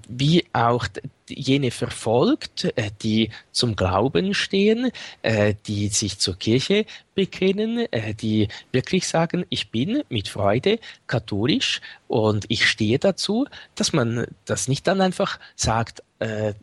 wie 0.09 0.45
auch 0.53 0.87
jene 1.31 1.71
verfolgt, 1.71 2.65
äh, 2.77 2.91
die 3.03 3.31
zum 3.53 3.77
Glauben 3.77 4.35
stehen, 4.35 4.91
äh, 5.23 5.55
die 5.67 5.89
sich 5.89 6.19
zur 6.19 6.37
Kirche 6.39 6.87
bekennen, 7.15 7.91
äh, 7.93 8.15
die 8.15 8.49
wirklich 8.73 9.09
sagen, 9.09 9.47
ich 9.49 9.71
bin 9.71 10.03
mit 10.09 10.29
Freude 10.29 10.79
katholisch 11.07 11.81
und 12.09 12.45
ich 12.49 12.67
stehe 12.67 12.99
dazu, 12.99 13.47
dass 13.75 13.93
man 13.93 14.27
das 14.45 14.69
nicht 14.69 14.87
dann 14.87 15.01
einfach 15.01 15.39
sagt, 15.55 16.03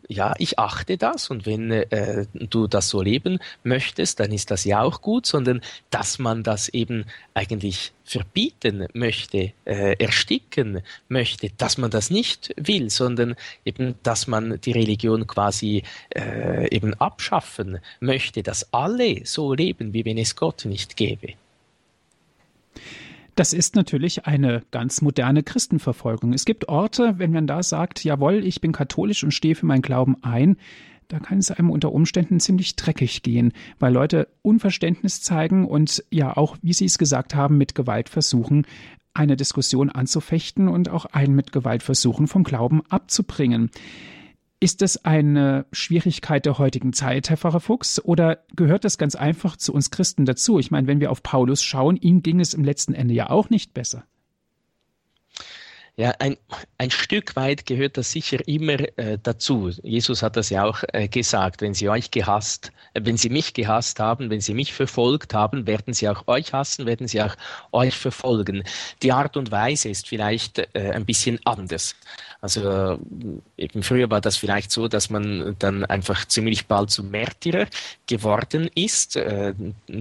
ja, 0.08 0.34
ich 0.38 0.58
achte 0.58 0.96
das 0.96 1.30
und 1.30 1.46
wenn 1.46 1.84
du 2.32 2.66
das 2.66 2.88
so 2.88 3.02
leben 3.02 3.38
möchtest, 3.62 4.18
dann 4.18 4.32
ist 4.32 4.50
das 4.50 4.64
ja 4.64 4.82
auch 4.82 5.00
gut, 5.00 5.26
sondern 5.26 5.60
dass 5.90 6.18
man 6.18 6.42
das 6.42 6.68
eben 6.70 7.04
eigentlich 7.34 7.92
verbieten 8.04 8.88
möchte, 8.94 9.52
ersticken 9.64 10.80
möchte, 11.06 11.50
dass 11.56 11.78
man 11.78 11.92
das 11.92 12.10
nicht 12.10 12.52
will, 12.56 12.90
sondern 12.90 13.36
eben, 13.64 13.94
dass 14.02 14.26
man 14.26 14.53
die 14.58 14.72
Religion 14.72 15.26
quasi 15.26 15.82
äh, 16.14 16.68
eben 16.74 16.94
abschaffen 16.94 17.78
möchte, 18.00 18.42
dass 18.42 18.72
alle 18.72 19.24
so 19.24 19.54
leben, 19.54 19.92
wie 19.92 20.04
wenn 20.04 20.18
es 20.18 20.36
Gott 20.36 20.64
nicht 20.64 20.96
gäbe. 20.96 21.34
Das 23.36 23.52
ist 23.52 23.74
natürlich 23.74 24.26
eine 24.26 24.62
ganz 24.70 25.02
moderne 25.02 25.42
Christenverfolgung. 25.42 26.32
Es 26.32 26.44
gibt 26.44 26.68
Orte, 26.68 27.18
wenn 27.18 27.32
man 27.32 27.48
da 27.48 27.64
sagt, 27.64 28.04
jawohl, 28.04 28.44
ich 28.44 28.60
bin 28.60 28.70
katholisch 28.70 29.24
und 29.24 29.32
stehe 29.32 29.56
für 29.56 29.66
meinen 29.66 29.82
Glauben 29.82 30.16
ein, 30.22 30.56
da 31.08 31.18
kann 31.18 31.38
es 31.38 31.50
einem 31.50 31.70
unter 31.70 31.92
Umständen 31.92 32.40
ziemlich 32.40 32.76
dreckig 32.76 33.22
gehen, 33.22 33.52
weil 33.78 33.92
Leute 33.92 34.28
Unverständnis 34.42 35.20
zeigen 35.20 35.66
und 35.66 36.04
ja 36.10 36.36
auch, 36.36 36.56
wie 36.62 36.72
Sie 36.72 36.86
es 36.86 36.96
gesagt 36.96 37.34
haben, 37.34 37.58
mit 37.58 37.74
Gewalt 37.74 38.08
versuchen, 38.08 38.66
eine 39.14 39.36
Diskussion 39.36 39.90
anzufechten 39.90 40.68
und 40.68 40.88
auch 40.88 41.04
einen 41.06 41.34
mit 41.34 41.52
Gewalt 41.52 41.82
versuchen, 41.82 42.26
vom 42.26 42.42
Glauben 42.42 42.82
abzubringen. 42.88 43.70
Ist 44.60 44.82
das 44.82 45.04
eine 45.04 45.66
Schwierigkeit 45.72 46.46
der 46.46 46.58
heutigen 46.58 46.92
Zeit, 46.92 47.28
Herr 47.28 47.36
Pfarrer 47.36 47.60
Fuchs, 47.60 48.02
oder 48.02 48.44
gehört 48.56 48.84
das 48.84 48.98
ganz 48.98 49.14
einfach 49.14 49.56
zu 49.56 49.74
uns 49.74 49.90
Christen 49.90 50.24
dazu? 50.24 50.58
Ich 50.58 50.70
meine, 50.70 50.86
wenn 50.86 51.00
wir 51.00 51.10
auf 51.10 51.22
Paulus 51.22 51.62
schauen, 51.62 51.96
ihm 51.96 52.22
ging 52.22 52.40
es 52.40 52.54
im 52.54 52.64
letzten 52.64 52.94
Ende 52.94 53.14
ja 53.14 53.30
auch 53.30 53.50
nicht 53.50 53.74
besser. 53.74 54.04
Ja, 55.96 56.10
ein, 56.18 56.36
ein 56.76 56.90
Stück 56.90 57.36
weit 57.36 57.66
gehört 57.66 57.96
das 57.96 58.10
sicher 58.10 58.38
immer 58.48 58.80
äh, 58.98 59.16
dazu. 59.22 59.70
Jesus 59.84 60.24
hat 60.24 60.36
das 60.36 60.50
ja 60.50 60.64
auch 60.64 60.82
äh, 60.92 61.06
gesagt, 61.06 61.62
wenn 61.62 61.72
sie 61.72 61.88
euch 61.88 62.10
gehasst, 62.10 62.72
äh, 62.94 63.00
wenn 63.04 63.16
sie 63.16 63.28
mich 63.28 63.54
gehasst 63.54 64.00
haben, 64.00 64.28
wenn 64.28 64.40
sie 64.40 64.54
mich 64.54 64.72
verfolgt 64.72 65.34
haben, 65.34 65.68
werden 65.68 65.94
sie 65.94 66.08
auch 66.08 66.26
euch 66.26 66.52
hassen, 66.52 66.86
werden 66.86 67.06
sie 67.06 67.22
auch 67.22 67.36
euch 67.70 67.96
verfolgen. 67.96 68.64
Die 69.02 69.12
Art 69.12 69.36
und 69.36 69.52
Weise 69.52 69.88
ist 69.88 70.08
vielleicht 70.08 70.58
äh, 70.74 70.90
ein 70.90 71.04
bisschen 71.04 71.38
anders. 71.44 71.94
Also 72.40 72.98
eben 73.56 73.82
früher 73.84 74.10
war 74.10 74.20
das 74.20 74.36
vielleicht 74.36 74.72
so, 74.72 74.88
dass 74.88 75.10
man 75.10 75.54
dann 75.60 75.84
einfach 75.84 76.26
ziemlich 76.26 76.66
bald 76.66 76.90
zum 76.90 77.12
Märtyrer 77.12 77.68
geworden 78.08 78.68
ist. 78.74 79.14
Äh, 79.14 79.54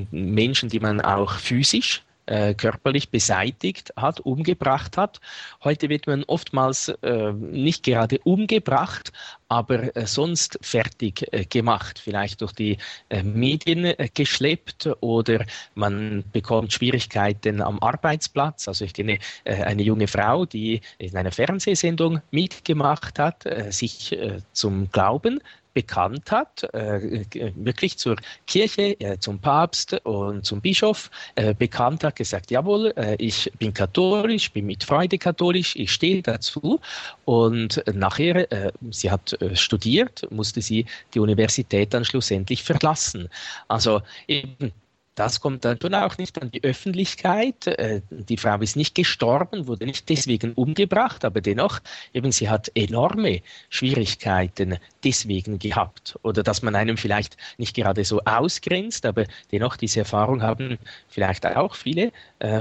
Menschen, 0.09 0.69
die 0.69 0.79
man 0.79 1.01
auch 1.01 1.35
physisch 1.37 2.01
äh, 2.25 2.53
körperlich 2.53 3.09
beseitigt 3.09 3.93
hat, 3.95 4.19
umgebracht 4.21 4.97
hat. 4.97 5.19
Heute 5.63 5.89
wird 5.89 6.07
man 6.07 6.23
oftmals 6.25 6.89
äh, 6.89 7.33
nicht 7.33 7.83
gerade 7.83 8.19
umgebracht, 8.19 9.11
aber 9.49 9.95
äh, 9.95 10.07
sonst 10.07 10.57
fertig 10.61 11.27
äh, 11.31 11.45
gemacht, 11.45 11.99
vielleicht 11.99 12.41
durch 12.41 12.53
die 12.53 12.77
äh, 13.09 13.23
Medien 13.23 13.93
geschleppt 14.13 14.89
oder 15.01 15.45
man 15.75 16.23
bekommt 16.31 16.73
Schwierigkeiten 16.73 17.61
am 17.61 17.79
Arbeitsplatz. 17.79 18.67
Also 18.67 18.85
ich 18.85 18.93
kenne 18.93 19.19
eine 19.45 19.83
junge 19.83 20.07
Frau, 20.07 20.45
die 20.45 20.81
in 20.97 21.15
einer 21.15 21.31
Fernsehsendung 21.31 22.21
mitgemacht 22.31 23.19
hat, 23.19 23.45
sich 23.69 24.17
zum 24.53 24.89
Glauben 24.91 25.39
bekannt 25.73 26.31
hat, 26.31 26.63
äh, 26.73 27.25
wirklich 27.55 27.97
zur 27.97 28.17
Kirche, 28.47 28.99
äh, 28.99 29.17
zum 29.19 29.39
Papst 29.39 29.93
und 30.05 30.45
zum 30.45 30.61
Bischof 30.61 31.09
äh, 31.35 31.53
bekannt 31.53 32.03
hat, 32.03 32.15
gesagt, 32.15 32.51
jawohl, 32.51 32.93
äh, 32.95 33.15
ich 33.17 33.51
bin 33.57 33.73
katholisch, 33.73 34.51
bin 34.51 34.65
mit 34.65 34.83
Freude 34.83 35.17
katholisch, 35.17 35.75
ich 35.75 35.91
stehe 35.91 36.21
dazu. 36.21 36.79
Und 37.25 37.83
nachher, 37.93 38.51
äh, 38.51 38.71
sie 38.91 39.11
hat 39.11 39.33
äh, 39.41 39.55
studiert, 39.55 40.27
musste 40.31 40.61
sie 40.61 40.85
die 41.13 41.19
Universität 41.19 41.93
dann 41.93 42.05
schlussendlich 42.05 42.63
verlassen. 42.63 43.29
Also 43.67 44.01
eben 44.27 44.71
das 45.15 45.41
kommt 45.41 45.63
dann 45.65 45.93
auch 45.93 46.17
nicht 46.17 46.41
an 46.41 46.49
die 46.49 46.63
Öffentlichkeit. 46.63 47.67
Äh, 47.67 48.01
die 48.09 48.37
Frau 48.37 48.57
ist 48.59 48.75
nicht 48.75 48.95
gestorben, 48.95 49.67
wurde 49.67 49.85
nicht 49.85 50.09
deswegen 50.09 50.53
umgebracht, 50.53 51.23
aber 51.23 51.41
dennoch, 51.41 51.79
eben 52.13 52.31
sie 52.31 52.49
hat 52.49 52.71
enorme 52.75 53.41
Schwierigkeiten 53.69 54.77
deswegen 55.03 55.59
gehabt. 55.59 56.17
Oder 56.23 56.41
dass 56.41 56.61
man 56.63 56.75
einem 56.75 56.97
vielleicht 56.97 57.37
nicht 57.57 57.75
gerade 57.75 58.05
so 58.05 58.21
ausgrenzt, 58.21 59.05
aber 59.05 59.25
dennoch 59.51 59.77
diese 59.77 59.99
Erfahrung 59.99 60.41
haben 60.41 60.79
vielleicht 61.07 61.45
auch 61.45 61.75
viele 61.75 62.11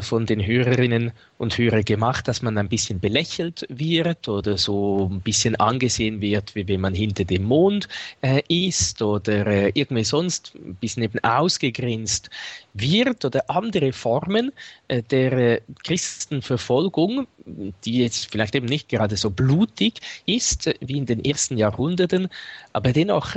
von 0.01 0.27
den 0.27 0.47
Hörerinnen 0.47 1.11
und 1.38 1.59
Hörern 1.59 1.85
gemacht, 1.85 2.29
dass 2.29 2.40
man 2.40 2.57
ein 2.57 2.68
bisschen 2.68 3.01
belächelt 3.01 3.66
wird 3.68 4.29
oder 4.29 4.57
so 4.57 5.11
ein 5.11 5.21
bisschen 5.21 5.57
angesehen 5.57 6.21
wird, 6.21 6.55
wie 6.55 6.68
wenn 6.68 6.81
man 6.81 6.95
hinter 6.95 7.25
dem 7.25 7.42
Mond 7.42 7.88
äh, 8.21 8.42
ist 8.49 9.03
oder 9.03 9.75
irgendwie 9.77 10.05
sonst 10.05 10.53
ein 10.55 10.77
bisschen 10.77 11.03
eben 11.03 11.18
ausgegrenzt 11.25 12.31
wird 12.75 13.25
oder 13.25 13.51
andere 13.51 13.92
Formen 13.92 14.53
äh, 14.88 15.03
der 15.03 15.33
äh, 15.33 15.61
Christenverfolgung, 15.85 17.27
die 17.85 17.99
jetzt 17.99 18.31
vielleicht 18.31 18.55
eben 18.55 18.66
nicht 18.66 18.88
gerade 18.88 19.16
so 19.16 19.31
blutig 19.31 20.01
ist 20.27 20.66
äh, 20.66 20.75
wie 20.81 20.99
in 20.99 21.07
den 21.07 21.25
ersten 21.25 21.57
Jahrhunderten, 21.59 22.29
aber 22.73 22.92
dennoch 22.92 23.37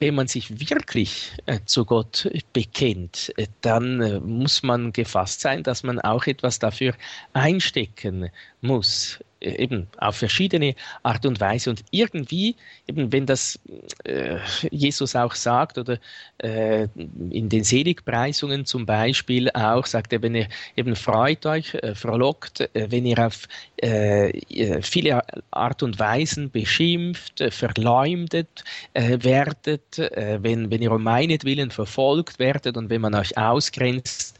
wenn 0.00 0.14
man 0.14 0.26
sich 0.26 0.60
wirklich 0.60 1.32
äh, 1.46 1.60
zu 1.64 1.84
Gott 1.84 2.28
bekennt, 2.52 3.32
äh, 3.36 3.46
dann 3.60 4.00
äh, 4.00 4.20
muss 4.20 4.62
man 4.62 4.92
gefasst 4.92 5.40
sein, 5.40 5.62
dass 5.62 5.82
man 5.82 6.00
auch 6.00 6.26
etwas 6.26 6.58
dafür 6.58 6.94
einstecken 7.32 8.30
muss 8.60 9.18
eben 9.42 9.88
auf 9.98 10.16
verschiedene 10.16 10.74
Art 11.02 11.26
und 11.26 11.40
Weise. 11.40 11.70
Und 11.70 11.84
irgendwie, 11.90 12.56
eben 12.86 13.12
wenn 13.12 13.26
das 13.26 13.58
äh, 14.04 14.38
Jesus 14.70 15.16
auch 15.16 15.34
sagt 15.34 15.78
oder 15.78 15.98
äh, 16.38 16.88
in 17.30 17.48
den 17.48 17.64
Seligpreisungen 17.64 18.64
zum 18.64 18.86
Beispiel 18.86 19.50
auch, 19.50 19.86
sagt 19.86 20.12
er, 20.12 20.22
wenn 20.22 20.34
ihr 20.34 20.48
eben 20.76 20.96
freut 20.96 21.44
euch, 21.46 21.74
äh, 21.74 21.94
frohlockt, 21.94 22.60
äh, 22.60 22.90
wenn 22.90 23.06
ihr 23.06 23.18
auf 23.18 23.48
äh, 23.76 24.82
viele 24.82 25.22
Art 25.50 25.82
und 25.82 25.98
Weisen 25.98 26.50
beschimpft, 26.50 27.40
äh, 27.40 27.50
verleumdet 27.50 28.64
werdet, 28.94 29.98
wenn, 29.98 30.70
wenn 30.70 30.82
ihr 30.82 30.92
um 30.92 31.02
meinetwillen 31.02 31.70
verfolgt 31.70 32.38
werdet 32.38 32.76
und 32.76 32.90
wenn 32.90 33.00
man 33.00 33.14
euch 33.14 33.36
ausgrenzt, 33.36 34.38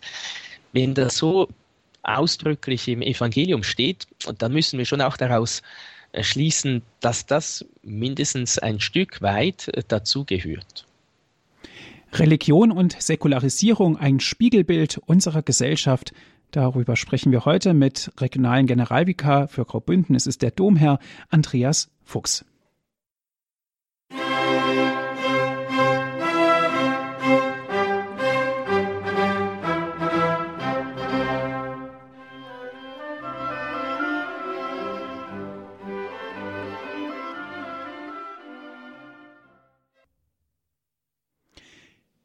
wenn 0.72 0.94
das 0.94 1.16
so 1.16 1.48
ausdrücklich 2.02 2.88
im 2.88 3.02
Evangelium 3.02 3.62
steht, 3.62 4.06
dann 4.38 4.52
müssen 4.52 4.78
wir 4.78 4.84
schon 4.84 5.00
auch 5.00 5.16
daraus 5.16 5.62
äh, 6.12 6.22
schließen, 6.22 6.82
dass 7.00 7.26
das 7.26 7.64
mindestens 7.82 8.58
ein 8.58 8.80
Stück 8.80 9.22
weit 9.22 9.68
äh, 9.68 9.82
dazugehört. 9.86 10.86
Religion 12.12 12.70
und 12.70 13.00
Säkularisierung 13.00 13.96
ein 13.96 14.20
Spiegelbild 14.20 14.98
unserer 15.06 15.42
Gesellschaft. 15.42 16.12
Darüber 16.50 16.96
sprechen 16.96 17.32
wir 17.32 17.46
heute 17.46 17.72
mit 17.72 18.12
regionalen 18.18 18.66
Generalvikar 18.66 19.48
für 19.48 19.64
Graubünden. 19.64 20.14
Es 20.14 20.26
ist 20.26 20.42
der 20.42 20.50
Domherr 20.50 20.98
Andreas 21.30 21.90
Fuchs. 22.04 22.44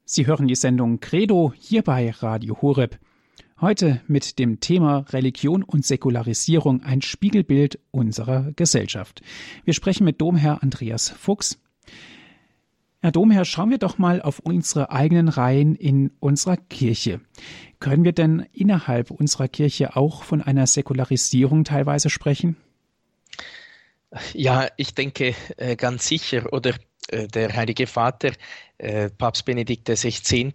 Sie 0.10 0.26
hören 0.26 0.48
die 0.48 0.56
Sendung 0.56 1.02
Credo 1.02 1.52
hier 1.60 1.82
bei 1.82 2.10
Radio 2.10 2.62
Horeb. 2.62 2.98
Heute 3.60 4.00
mit 4.08 4.40
dem 4.40 4.62
Thema 4.62 5.00
Religion 5.10 5.64
und 5.64 5.86
Säkularisierung 5.86 6.82
ein 6.82 7.02
Spiegelbild 7.02 7.78
unserer 7.92 8.54
Gesellschaft. 8.56 9.22
Wir 9.66 9.74
sprechen 9.74 10.06
mit 10.06 10.22
Domherr 10.22 10.64
Andreas 10.64 11.10
Fuchs. 11.10 11.60
Herr 13.02 13.12
Domherr, 13.12 13.44
schauen 13.44 13.70
wir 13.70 13.80
doch 13.80 13.98
mal 13.98 14.22
auf 14.22 14.40
unsere 14.40 14.92
eigenen 14.92 15.28
Reihen 15.28 15.76
in 15.76 16.12
unserer 16.22 16.56
Kirche. 16.56 17.20
Können 17.82 18.06
wir 18.06 18.14
denn 18.14 18.46
innerhalb 18.54 19.12
unserer 19.12 19.50
Kirche 19.50 19.98
auch 19.98 20.24
von 20.24 20.42
einer 20.42 20.68
Säkularisierung 20.68 21.66
teilweise 21.66 22.10
sprechen? 22.10 22.56
Ja, 24.34 24.70
ich 24.78 24.94
denke 24.96 25.36
äh, 25.58 25.76
ganz 25.76 26.08
sicher. 26.08 26.54
Oder 26.54 26.76
der 27.12 27.56
Heilige 27.56 27.88
Vater, 27.88 28.32
äh, 28.78 29.10
Papst 29.10 29.46
Benedikt 29.46 29.88
XVI., 29.88 30.54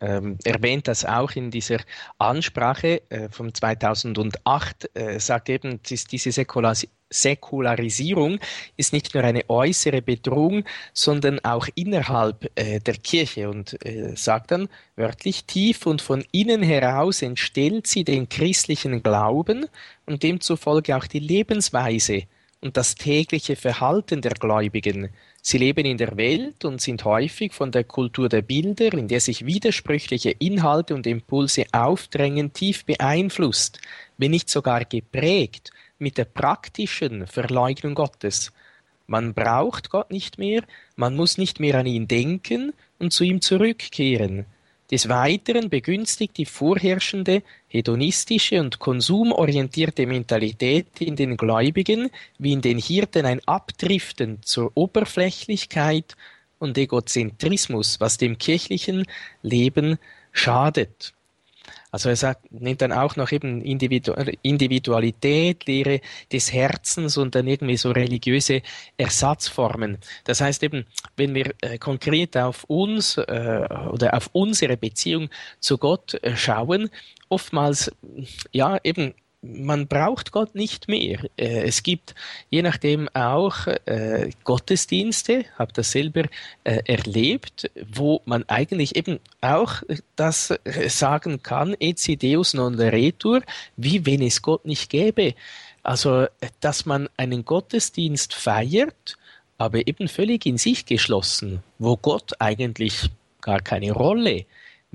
ähm, 0.00 0.38
erwähnt 0.44 0.88
das 0.88 1.04
auch 1.04 1.32
in 1.32 1.50
dieser 1.50 1.78
Ansprache 2.18 3.02
äh, 3.08 3.28
von 3.30 3.54
2008, 3.54 4.90
äh, 4.94 5.18
sagt 5.18 5.48
eben, 5.48 5.80
diese 5.82 6.32
Säkularisierung 6.32 6.96
Säkularisierung 7.08 8.40
ist 8.76 8.92
nicht 8.92 9.14
nur 9.14 9.22
eine 9.22 9.48
äußere 9.48 10.02
Bedrohung, 10.02 10.64
sondern 10.92 11.38
auch 11.44 11.68
innerhalb 11.74 12.50
äh, 12.56 12.80
der 12.80 12.94
Kirche 12.94 13.48
und 13.48 13.84
äh, 13.86 14.16
sagt 14.16 14.50
dann 14.50 14.68
wörtlich 14.96 15.44
tief 15.44 15.86
und 15.86 16.02
von 16.02 16.24
innen 16.32 16.62
heraus 16.62 17.22
entstellt 17.22 17.86
sie 17.86 18.02
den 18.02 18.28
christlichen 18.28 19.02
Glauben 19.02 19.66
und 20.04 20.22
demzufolge 20.22 20.96
auch 20.96 21.06
die 21.06 21.20
Lebensweise 21.20 22.24
und 22.60 22.76
das 22.76 22.96
tägliche 22.96 23.54
Verhalten 23.54 24.20
der 24.20 24.32
Gläubigen. 24.32 25.10
Sie 25.48 25.58
leben 25.58 25.86
in 25.86 25.96
der 25.96 26.16
Welt 26.16 26.64
und 26.64 26.80
sind 26.80 27.04
häufig 27.04 27.54
von 27.54 27.70
der 27.70 27.84
Kultur 27.84 28.28
der 28.28 28.42
Bilder, 28.42 28.92
in 28.92 29.06
der 29.06 29.20
sich 29.20 29.46
widersprüchliche 29.46 30.30
Inhalte 30.30 30.92
und 30.92 31.06
Impulse 31.06 31.66
aufdrängen, 31.70 32.52
tief 32.52 32.84
beeinflusst, 32.84 33.80
wenn 34.18 34.32
nicht 34.32 34.50
sogar 34.50 34.84
geprägt 34.84 35.70
mit 36.00 36.18
der 36.18 36.24
praktischen 36.24 37.28
Verleugnung 37.28 37.94
Gottes. 37.94 38.52
Man 39.06 39.34
braucht 39.34 39.88
Gott 39.88 40.10
nicht 40.10 40.36
mehr, 40.36 40.64
man 40.96 41.14
muss 41.14 41.38
nicht 41.38 41.60
mehr 41.60 41.78
an 41.78 41.86
ihn 41.86 42.08
denken 42.08 42.72
und 42.98 43.12
zu 43.12 43.22
ihm 43.22 43.40
zurückkehren. 43.40 44.46
Des 44.90 45.08
Weiteren 45.08 45.68
begünstigt 45.68 46.36
die 46.36 46.46
vorherrschende 46.46 47.42
hedonistische 47.66 48.60
und 48.60 48.78
konsumorientierte 48.78 50.06
Mentalität 50.06 51.00
in 51.00 51.16
den 51.16 51.36
Gläubigen 51.36 52.10
wie 52.38 52.52
in 52.52 52.60
den 52.60 52.78
Hirten 52.78 53.26
ein 53.26 53.40
Abdriften 53.46 54.42
zur 54.42 54.70
Oberflächlichkeit 54.74 56.16
und 56.60 56.78
Egozentrismus, 56.78 57.98
was 57.98 58.16
dem 58.16 58.38
kirchlichen 58.38 59.06
Leben 59.42 59.98
schadet. 60.30 61.14
Also 61.96 62.10
er 62.10 62.16
sagt, 62.16 62.52
nennt 62.52 62.82
dann 62.82 62.92
auch 62.92 63.16
noch 63.16 63.32
eben 63.32 63.62
Individualität, 63.62 65.64
Lehre 65.64 66.02
des 66.30 66.52
Herzens 66.52 67.16
und 67.16 67.34
dann 67.34 67.46
irgendwie 67.46 67.78
so 67.78 67.90
religiöse 67.90 68.60
Ersatzformen. 68.98 69.96
Das 70.24 70.42
heißt 70.42 70.62
eben, 70.62 70.84
wenn 71.16 71.34
wir 71.34 71.54
äh, 71.62 71.78
konkret 71.78 72.36
auf 72.36 72.64
uns 72.64 73.16
äh, 73.16 73.66
oder 73.90 74.12
auf 74.12 74.28
unsere 74.34 74.76
Beziehung 74.76 75.30
zu 75.58 75.78
Gott 75.78 76.22
äh, 76.22 76.36
schauen, 76.36 76.90
oftmals 77.30 77.90
ja 78.52 78.78
eben 78.84 79.14
man 79.54 79.86
braucht 79.86 80.32
Gott 80.32 80.54
nicht 80.54 80.88
mehr. 80.88 81.20
Äh, 81.36 81.62
es 81.62 81.82
gibt 81.82 82.14
je 82.50 82.62
nachdem 82.62 83.08
auch 83.14 83.66
äh, 83.66 84.30
Gottesdienste, 84.44 85.44
habe 85.58 85.72
das 85.72 85.90
selber 85.90 86.24
äh, 86.64 86.80
erlebt, 86.84 87.70
wo 87.92 88.22
man 88.24 88.44
eigentlich 88.48 88.96
eben 88.96 89.20
auch 89.40 89.82
das 90.16 90.50
äh, 90.64 90.88
sagen 90.88 91.42
kann, 91.42 91.74
eci 91.80 92.16
deus 92.16 92.54
non 92.54 92.74
retur, 92.78 93.42
wie 93.76 94.06
wenn 94.06 94.22
es 94.22 94.42
Gott 94.42 94.64
nicht 94.64 94.90
gäbe. 94.90 95.34
Also, 95.82 96.26
dass 96.60 96.84
man 96.84 97.08
einen 97.16 97.44
Gottesdienst 97.44 98.34
feiert, 98.34 99.16
aber 99.58 99.86
eben 99.86 100.08
völlig 100.08 100.44
in 100.46 100.58
sich 100.58 100.84
geschlossen, 100.84 101.62
wo 101.78 101.96
Gott 101.96 102.32
eigentlich 102.40 103.08
gar 103.40 103.60
keine 103.60 103.92
Rolle 103.92 104.44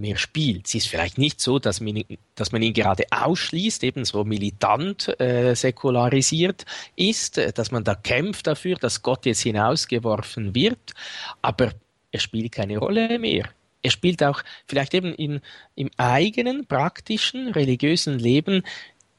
mehr 0.02 0.18
spielt. 0.18 0.68
Es 0.68 0.76
ist 0.76 0.88
vielleicht 0.88 1.18
nicht 1.18 1.40
so, 1.40 1.60
dass 1.60 1.80
man, 1.80 2.04
dass 2.36 2.52
man 2.52 2.62
ihn 2.62 2.74
gerade 2.74 3.06
ausschließt, 3.12 3.84
ebenso 3.84 4.24
militant 4.26 5.20
äh, 5.22 5.56
säkularisiert 5.56 6.66
ist, 6.96 7.38
äh, 7.38 7.54
dass 7.54 7.72
man 7.72 7.84
da 7.84 7.96
kämpft 7.96 8.48
dafür, 8.48 8.76
dass 8.76 9.02
Gott 9.02 9.26
jetzt 9.26 9.42
hinausgeworfen 9.42 10.54
wird, 10.54 10.94
aber 11.42 11.72
er 12.12 12.20
spielt 12.20 12.52
keine 12.52 12.78
Rolle 12.78 13.18
mehr. 13.20 13.50
Er 13.84 13.92
spielt 13.92 14.22
auch 14.24 14.44
vielleicht 14.68 14.94
eben 14.94 15.14
in, 15.16 15.42
im 15.76 15.90
eigenen, 15.98 16.66
praktischen, 16.66 17.48
religiösen 17.50 18.20
Leben 18.20 18.64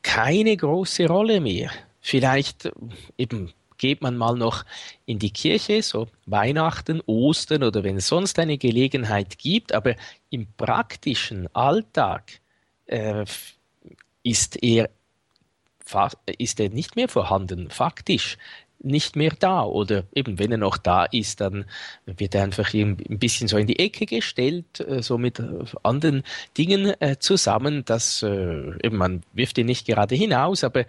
keine 0.03 0.57
große 0.57 1.07
Rolle 1.07 1.41
mehr. 1.41 1.71
Vielleicht 2.01 2.71
eben 3.17 3.53
geht 3.83 4.01
man 4.01 4.17
mal 4.17 4.37
noch 4.37 4.65
in 5.07 5.19
die 5.19 5.33
Kirche, 5.33 5.83
so 5.83 6.07
Weihnachten, 6.25 7.03
Ostern 7.07 7.65
oder 7.65 7.83
wenn 7.83 7.97
es 7.97 8.07
sonst 8.07 8.39
eine 8.39 8.57
Gelegenheit 8.57 9.39
gibt, 9.39 9.75
aber 9.75 9.97
im 10.31 10.47
praktischen 10.57 11.53
Alltag 11.53 12.41
äh, 12.87 13.25
ist 14.23 14.63
er 14.63 14.89
ist 16.39 16.61
er 16.61 16.71
nicht 16.71 16.97
mehr 16.97 17.09
vorhanden, 17.09 17.69
faktisch 17.69 18.39
nicht 18.79 19.17
mehr 19.17 19.33
da. 19.39 19.65
Oder 19.65 20.05
eben 20.15 20.39
wenn 20.39 20.53
er 20.53 20.59
noch 20.59 20.79
da 20.79 21.05
ist, 21.05 21.41
dann 21.41 21.67
wird 22.07 22.35
er 22.35 22.45
einfach 22.45 22.73
ein 22.73 22.97
bisschen 22.97 23.49
so 23.49 23.59
in 23.59 23.67
die 23.67 23.79
Ecke 23.79 24.07
gestellt, 24.07 24.81
äh, 24.81 25.03
so 25.03 25.19
mit 25.19 25.43
anderen 25.83 26.23
Dingen 26.57 26.95
äh, 27.01 27.17
zusammen, 27.19 27.85
dass 27.85 28.23
äh, 28.23 28.77
eben 28.83 28.97
man 28.97 29.23
wirft 29.33 29.59
ihn 29.59 29.67
nicht 29.67 29.87
gerade 29.87 30.15
hinaus, 30.15 30.65
aber 30.65 30.87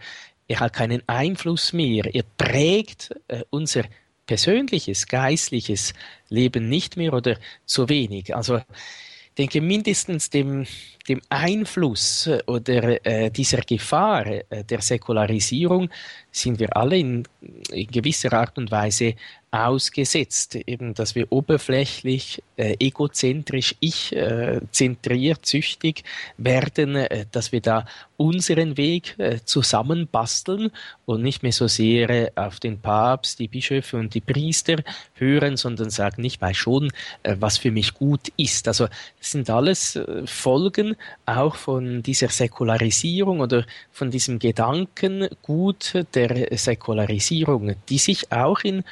er 0.47 0.59
hat 0.59 0.73
keinen 0.73 1.01
Einfluss 1.07 1.73
mehr. 1.73 2.13
Er 2.13 2.23
prägt 2.37 3.15
äh, 3.27 3.43
unser 3.49 3.83
persönliches, 4.25 5.07
geistliches 5.07 5.93
Leben 6.29 6.69
nicht 6.69 6.97
mehr 6.97 7.13
oder 7.13 7.37
zu 7.65 7.89
wenig. 7.89 8.35
Also 8.35 8.57
ich 8.57 9.35
denke 9.37 9.61
mindestens 9.61 10.29
dem, 10.29 10.65
dem 11.07 11.21
Einfluss 11.29 12.27
äh, 12.27 12.39
oder 12.47 13.05
äh, 13.05 13.31
dieser 13.31 13.61
Gefahr 13.61 14.25
äh, 14.27 14.63
der 14.63 14.81
Säkularisierung 14.81 15.89
sind 16.31 16.59
wir 16.59 16.75
alle 16.77 16.97
in, 16.97 17.23
in 17.71 17.87
gewisser 17.87 18.31
Art 18.33 18.57
und 18.57 18.71
Weise 18.71 19.15
ausgesetzt, 19.53 20.55
eben, 20.55 20.95
dass 20.95 21.13
wir 21.13 21.31
oberflächlich, 21.31 22.41
äh, 22.57 22.75
egozentrisch, 22.79 23.75
ich-zentriert, 23.79 25.39
äh, 25.43 25.47
süchtig 25.47 26.03
werden, 26.37 26.95
äh, 26.95 27.27
dass 27.31 27.51
wir 27.51 27.61
da 27.61 27.85
unseren 28.17 28.77
Weg 28.77 29.13
äh, 29.19 29.39
zusammenbasteln 29.45 30.71
und 31.05 31.21
nicht 31.21 31.43
mehr 31.43 31.51
so 31.51 31.67
sehr 31.67 32.09
äh, 32.09 32.31
auf 32.33 32.59
den 32.59 32.79
Papst, 32.79 33.37
die 33.37 33.47
Bischöfe 33.47 33.97
und 33.97 34.15
die 34.15 34.21
Priester 34.21 34.77
hören, 35.13 35.55
sondern 35.55 35.91
sagen, 35.91 36.23
ich 36.23 36.41
weiß 36.41 36.57
schon, 36.57 36.91
äh, 37.21 37.35
was 37.39 37.59
für 37.59 37.69
mich 37.69 37.93
gut 37.93 38.31
ist. 38.37 38.67
Also 38.67 38.87
sind 39.19 39.51
alles 39.51 39.99
Folgen 40.25 40.95
auch 41.27 41.55
von 41.55 42.01
dieser 42.01 42.29
Säkularisierung 42.29 43.39
oder 43.39 43.65
von 43.91 44.09
diesem 44.09 44.39
Gedankengut 44.39 45.93
der 46.15 46.57
Säkularisierung, 46.57 47.75
die 47.87 47.99
sich 47.99 48.31
auch 48.31 48.61
in 48.61 48.83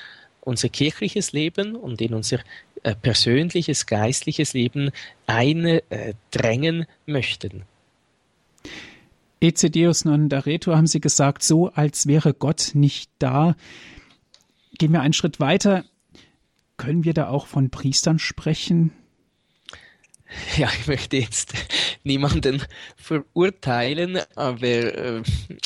unser 0.41 0.69
kirchliches 0.69 1.31
Leben 1.31 1.75
und 1.75 2.01
in 2.01 2.13
unser 2.13 2.39
äh, 2.83 2.95
persönliches, 2.95 3.85
geistliches 3.85 4.53
Leben 4.53 4.91
eindrängen 5.27 6.85
möchten. 7.05 7.63
Ecedeus 9.39 10.05
non 10.05 10.29
daretur 10.29 10.77
haben 10.77 10.87
Sie 10.87 11.01
gesagt, 11.01 11.43
so 11.43 11.69
als 11.69 12.05
wäre 12.05 12.33
Gott 12.33 12.71
nicht 12.73 13.09
da. 13.17 13.55
Gehen 14.77 14.93
wir 14.93 15.01
einen 15.01 15.13
Schritt 15.13 15.39
weiter. 15.39 15.83
Können 16.77 17.03
wir 17.03 17.13
da 17.13 17.27
auch 17.27 17.47
von 17.47 17.69
Priestern 17.69 18.19
sprechen? 18.19 18.91
Ja, 20.55 20.69
ich 20.79 20.87
möchte 20.87 21.17
jetzt 21.17 21.53
niemanden 22.05 22.63
verurteilen, 22.95 24.17
aber 24.35 24.63
äh, 24.63 25.23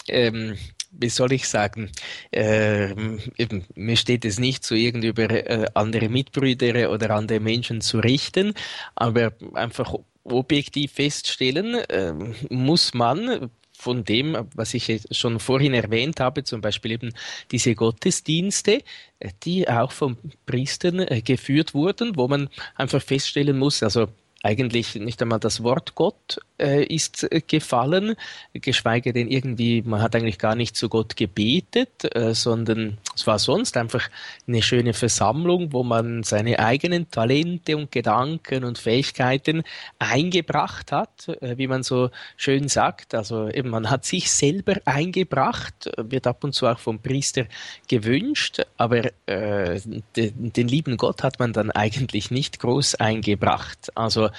ähm, 0.07 0.57
wie 0.97 1.09
soll 1.09 1.33
ich 1.33 1.47
sagen, 1.47 1.89
äh, 2.31 2.91
eben, 3.37 3.65
mir 3.75 3.97
steht 3.97 4.25
es 4.25 4.39
nicht 4.39 4.63
so 4.63 4.75
irgendwie 4.75 5.07
über 5.07 5.29
äh, 5.29 5.65
andere 5.73 6.09
Mitbrüder 6.09 6.91
oder 6.91 7.11
andere 7.11 7.39
Menschen 7.39 7.81
zu 7.81 7.99
richten, 7.99 8.53
aber 8.95 9.33
einfach 9.53 9.93
objektiv 10.23 10.93
feststellen 10.93 11.75
äh, 11.75 12.13
muss 12.49 12.93
man 12.93 13.49
von 13.77 14.03
dem, 14.03 14.37
was 14.55 14.73
ich 14.73 15.01
schon 15.11 15.39
vorhin 15.39 15.73
erwähnt 15.73 16.19
habe, 16.19 16.43
zum 16.43 16.61
Beispiel 16.61 16.91
eben 16.91 17.13
diese 17.51 17.75
Gottesdienste, 17.75 18.81
äh, 19.19 19.31
die 19.43 19.67
auch 19.69 19.91
von 19.91 20.17
Priestern 20.45 20.99
äh, 20.99 21.21
geführt 21.21 21.73
wurden, 21.73 22.15
wo 22.15 22.27
man 22.27 22.49
einfach 22.75 23.01
feststellen 23.01 23.57
muss, 23.57 23.83
also 23.83 24.07
eigentlich 24.45 24.93
nicht 24.93 25.19
einmal 25.23 25.39
das 25.39 25.63
Wort 25.63 25.95
Gott 25.95 26.39
äh, 26.59 26.83
ist 26.83 27.23
äh, 27.31 27.41
gefallen, 27.41 28.15
geschweige 28.53 29.11
denn 29.11 29.27
irgendwie, 29.27 29.81
man 29.81 30.03
hat 30.03 30.15
eigentlich 30.15 30.37
gar 30.37 30.53
nicht 30.53 30.75
zu 30.75 30.87
Gott 30.87 31.17
gebetet, 31.17 32.15
äh, 32.15 32.35
sondern 32.35 32.99
es 33.15 33.25
war 33.25 33.39
sonst 33.39 33.77
einfach 33.77 34.09
eine 34.47 34.61
schöne 34.61 34.93
Versammlung, 34.93 35.71
wo 35.71 35.83
man 35.83 36.23
seine 36.23 36.59
eigenen 36.59 37.09
Talente 37.09 37.77
und 37.77 37.91
Gedanken 37.91 38.63
und 38.63 38.77
Fähigkeiten 38.77 39.63
eingebracht 39.99 40.91
hat, 40.91 41.29
äh, 41.41 41.57
wie 41.57 41.67
man 41.67 41.83
so 41.83 42.09
schön 42.35 42.67
sagt. 42.67 43.15
Also 43.15 43.47
eben, 43.47 43.69
man 43.69 43.89
hat 43.89 44.05
sich 44.05 44.31
selber 44.31 44.75
eingebracht, 44.85 45.89
wird 45.97 46.27
ab 46.27 46.43
und 46.43 46.53
zu 46.53 46.67
auch 46.67 46.79
vom 46.79 46.99
Priester 46.99 47.45
gewünscht, 47.87 48.61
aber 48.77 49.11
äh, 49.25 49.79
den, 50.15 50.53
den 50.53 50.67
lieben 50.67 50.97
Gott 50.97 51.23
hat 51.23 51.39
man 51.39 51.53
dann 51.53 51.71
eigentlich 51.71 52.31
nicht 52.31 52.59
groß 52.59 52.95
eingebracht. 52.95 53.91
Also 53.95 54.29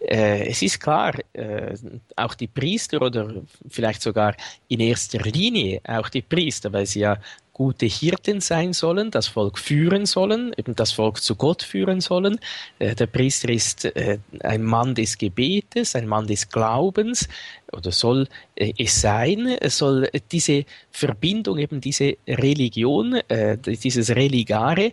äh, 0.00 0.48
es 0.48 0.62
ist 0.62 0.80
klar, 0.80 1.14
äh, 1.32 1.74
auch 2.16 2.34
die 2.34 2.48
Priester 2.48 3.00
oder 3.02 3.42
vielleicht 3.68 4.02
sogar 4.02 4.34
in 4.68 4.80
erster 4.80 5.20
Linie 5.20 5.80
auch 5.86 6.08
die 6.08 6.22
Priester, 6.22 6.72
weil 6.72 6.86
sie 6.86 7.00
ja 7.00 7.18
gute 7.56 7.86
Hirten 7.86 8.42
sein 8.42 8.74
sollen, 8.74 9.10
das 9.10 9.28
Volk 9.28 9.58
führen 9.58 10.04
sollen, 10.04 10.52
eben 10.58 10.76
das 10.76 10.92
Volk 10.92 11.22
zu 11.22 11.36
Gott 11.36 11.62
führen 11.62 12.02
sollen. 12.02 12.38
Äh, 12.78 12.94
der 12.94 13.06
Priester 13.06 13.48
ist 13.48 13.86
äh, 13.86 14.18
ein 14.40 14.62
Mann 14.62 14.94
des 14.94 15.16
Gebetes, 15.16 15.96
ein 15.96 16.06
Mann 16.06 16.26
des 16.26 16.50
Glaubens 16.50 17.30
oder 17.72 17.92
soll 17.92 18.28
äh, 18.56 18.74
es 18.76 19.00
sein, 19.00 19.56
soll 19.68 20.10
diese 20.30 20.66
Verbindung, 20.90 21.56
eben 21.56 21.80
diese 21.80 22.18
Religion, 22.28 23.20
dieses 23.66 24.10
Religare 24.14 24.92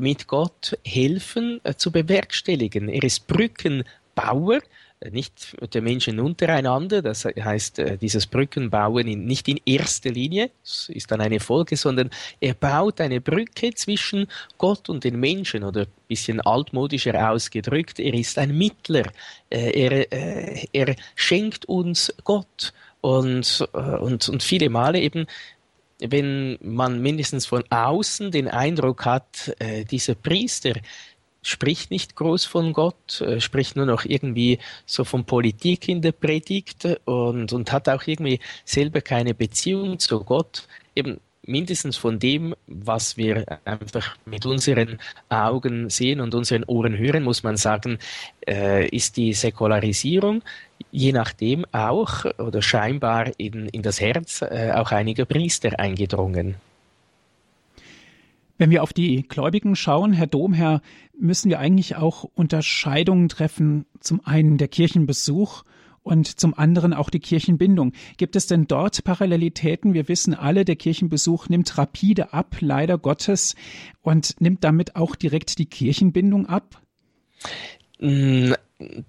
mit 0.00 0.26
Gott 0.26 0.78
helfen 0.84 1.60
zu 1.76 1.90
bewerkstelligen. 1.92 2.88
Er 2.88 3.04
ist 3.04 3.26
Brücken 3.26 3.84
Bauer, 4.14 4.56
äh, 4.56 4.60
nicht 5.10 5.56
der 5.74 5.82
Menschen 5.82 6.20
untereinander, 6.20 7.02
das 7.02 7.24
heißt 7.24 7.78
äh, 7.78 7.98
dieses 7.98 8.26
Brückenbauen 8.26 9.06
in, 9.08 9.24
nicht 9.24 9.48
in 9.48 9.60
erster 9.64 10.10
Linie, 10.10 10.50
das 10.62 10.88
ist 10.90 11.10
dann 11.10 11.20
eine 11.20 11.40
Folge, 11.40 11.76
sondern 11.76 12.10
er 12.40 12.54
baut 12.54 13.00
eine 13.00 13.20
Brücke 13.20 13.74
zwischen 13.74 14.26
Gott 14.58 14.88
und 14.88 15.04
den 15.04 15.18
Menschen. 15.18 15.64
Oder 15.64 15.82
ein 15.82 16.06
bisschen 16.08 16.40
altmodischer 16.40 17.30
ausgedrückt, 17.30 17.98
er 17.98 18.14
ist 18.14 18.38
ein 18.38 18.56
Mittler, 18.56 19.04
äh, 19.50 19.70
er, 19.70 20.12
er 20.72 20.96
schenkt 21.14 21.64
uns 21.66 22.14
Gott. 22.24 22.72
Und, 23.00 23.66
und, 23.72 24.28
und 24.28 24.42
viele 24.44 24.70
Male 24.70 25.00
eben 25.00 25.26
wenn 26.04 26.58
man 26.62 27.00
mindestens 27.00 27.46
von 27.46 27.62
außen 27.70 28.32
den 28.32 28.48
Eindruck 28.48 29.04
hat, 29.04 29.54
dieser 29.88 30.16
Priester, 30.16 30.72
spricht 31.42 31.90
nicht 31.90 32.16
groß 32.16 32.44
von 32.44 32.72
Gott, 32.72 33.20
äh, 33.20 33.40
spricht 33.40 33.76
nur 33.76 33.86
noch 33.86 34.04
irgendwie 34.04 34.58
so 34.86 35.04
von 35.04 35.24
Politik 35.24 35.88
in 35.88 36.00
der 36.00 36.12
Predigt 36.12 36.86
und, 37.04 37.52
und 37.52 37.72
hat 37.72 37.88
auch 37.88 38.06
irgendwie 38.06 38.40
selber 38.64 39.00
keine 39.00 39.34
Beziehung 39.34 39.98
zu 39.98 40.22
Gott. 40.24 40.68
Eben 40.94 41.20
mindestens 41.44 41.96
von 41.96 42.20
dem, 42.20 42.54
was 42.68 43.16
wir 43.16 43.58
einfach 43.64 44.16
mit 44.24 44.46
unseren 44.46 45.00
Augen 45.28 45.90
sehen 45.90 46.20
und 46.20 46.34
unseren 46.36 46.62
Ohren 46.64 46.96
hören, 46.96 47.24
muss 47.24 47.42
man 47.42 47.56
sagen, 47.56 47.98
äh, 48.46 48.86
ist 48.88 49.16
die 49.16 49.32
Säkularisierung 49.32 50.42
je 50.90 51.12
nachdem 51.12 51.64
auch 51.72 52.24
oder 52.38 52.62
scheinbar 52.62 53.30
in, 53.38 53.68
in 53.68 53.82
das 53.82 54.00
Herz 54.00 54.42
äh, 54.42 54.72
auch 54.74 54.92
einiger 54.92 55.24
Priester 55.24 55.78
eingedrungen. 55.78 56.56
Wenn 58.58 58.70
wir 58.70 58.82
auf 58.82 58.92
die 58.92 59.22
Gläubigen 59.22 59.74
schauen, 59.76 60.12
Herr 60.12 60.26
Domherr, 60.26 60.82
müssen 61.18 61.50
wir 61.50 61.58
eigentlich 61.58 61.96
auch 61.96 62.24
Unterscheidungen 62.34 63.28
treffen. 63.28 63.86
Zum 64.00 64.24
einen 64.24 64.58
der 64.58 64.68
Kirchenbesuch 64.68 65.64
und 66.02 66.40
zum 66.40 66.56
anderen 66.58 66.92
auch 66.92 67.10
die 67.10 67.20
Kirchenbindung. 67.20 67.92
Gibt 68.16 68.36
es 68.36 68.46
denn 68.46 68.66
dort 68.66 69.04
Parallelitäten? 69.04 69.94
Wir 69.94 70.08
wissen 70.08 70.34
alle, 70.34 70.64
der 70.64 70.76
Kirchenbesuch 70.76 71.48
nimmt 71.48 71.78
rapide 71.78 72.32
ab, 72.32 72.56
leider 72.60 72.98
Gottes, 72.98 73.54
und 74.00 74.40
nimmt 74.40 74.64
damit 74.64 74.96
auch 74.96 75.14
direkt 75.16 75.58
die 75.58 75.66
Kirchenbindung 75.66 76.46
ab? 76.46 76.80
Mm, 78.00 78.52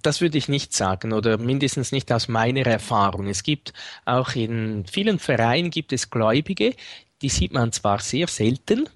das 0.01 0.21
würde 0.21 0.37
ich 0.37 0.49
nicht 0.49 0.73
sagen 0.73 1.13
oder 1.13 1.37
mindestens 1.37 1.91
nicht 1.91 2.11
aus 2.11 2.27
meiner 2.27 2.65
Erfahrung. 2.65 3.27
Es 3.27 3.43
gibt 3.43 3.73
auch 4.05 4.35
in 4.35 4.85
vielen 4.85 5.19
Vereinen 5.19 5.71
gibt 5.71 5.93
es 5.93 6.09
Gläubige, 6.11 6.75
die 7.21 7.29
sieht 7.29 7.53
man 7.53 7.71
zwar 7.71 7.99
sehr 7.99 8.27
selten, 8.27 8.87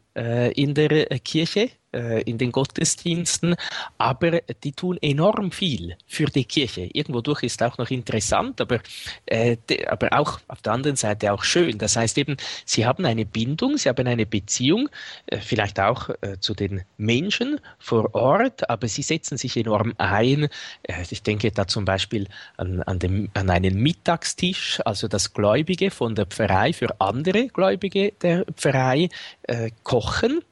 in 0.52 0.74
der 0.74 1.12
äh, 1.12 1.20
Kirche, 1.20 1.70
äh, 1.87 1.87
in 1.92 2.38
den 2.38 2.52
Gottesdiensten, 2.52 3.56
aber 3.98 4.42
die 4.64 4.74
tun 4.74 4.98
enorm 5.02 5.52
viel 5.52 5.96
für 6.06 6.26
die 6.26 6.46
Kirche. 6.46 6.90
Irgendwo 6.94 7.22
durch 7.22 7.44
ist 7.44 7.64
auch 7.64 7.78
noch 7.78 7.90
interessant, 7.90 8.60
aber, 8.62 8.80
äh, 9.26 9.58
aber 9.88 10.14
auch 10.14 10.40
auf 10.48 10.62
der 10.62 10.74
anderen 10.74 10.96
Seite 10.96 11.32
auch 11.32 11.44
schön. 11.44 11.78
Das 11.78 11.96
heißt 11.96 12.18
eben, 12.18 12.38
sie 12.66 12.86
haben 12.86 13.06
eine 13.06 13.26
Bindung, 13.26 13.78
sie 13.78 13.90
haben 13.90 14.08
eine 14.08 14.26
Beziehung, 14.26 14.90
äh, 15.28 15.40
vielleicht 15.40 15.80
auch 15.80 16.10
äh, 16.22 16.40
zu 16.40 16.54
den 16.54 16.84
Menschen 16.98 17.60
vor 17.80 18.14
Ort, 18.14 18.70
aber 18.70 18.88
sie 18.88 19.02
setzen 19.02 19.38
sich 19.38 19.58
enorm 19.58 19.94
ein. 19.98 20.50
Äh, 20.84 21.04
ich 21.10 21.24
denke 21.24 21.52
da 21.52 21.68
zum 21.68 21.86
Beispiel 21.86 22.28
an, 22.58 22.82
an, 22.84 23.00
dem, 23.00 23.30
an 23.34 23.50
einen 23.50 23.76
Mittagstisch, 23.76 24.80
also 24.86 25.08
das 25.08 25.34
Gläubige 25.34 25.92
von 25.92 26.16
der 26.16 26.26
Pfarrei 26.26 26.74
für 26.74 27.00
andere 27.00 27.48
Gläubige 27.48 28.14
der 28.22 28.46
Pfarrei 28.56 29.10
äh, 29.44 29.72
kochen 29.84 30.40
äh, 30.40 30.47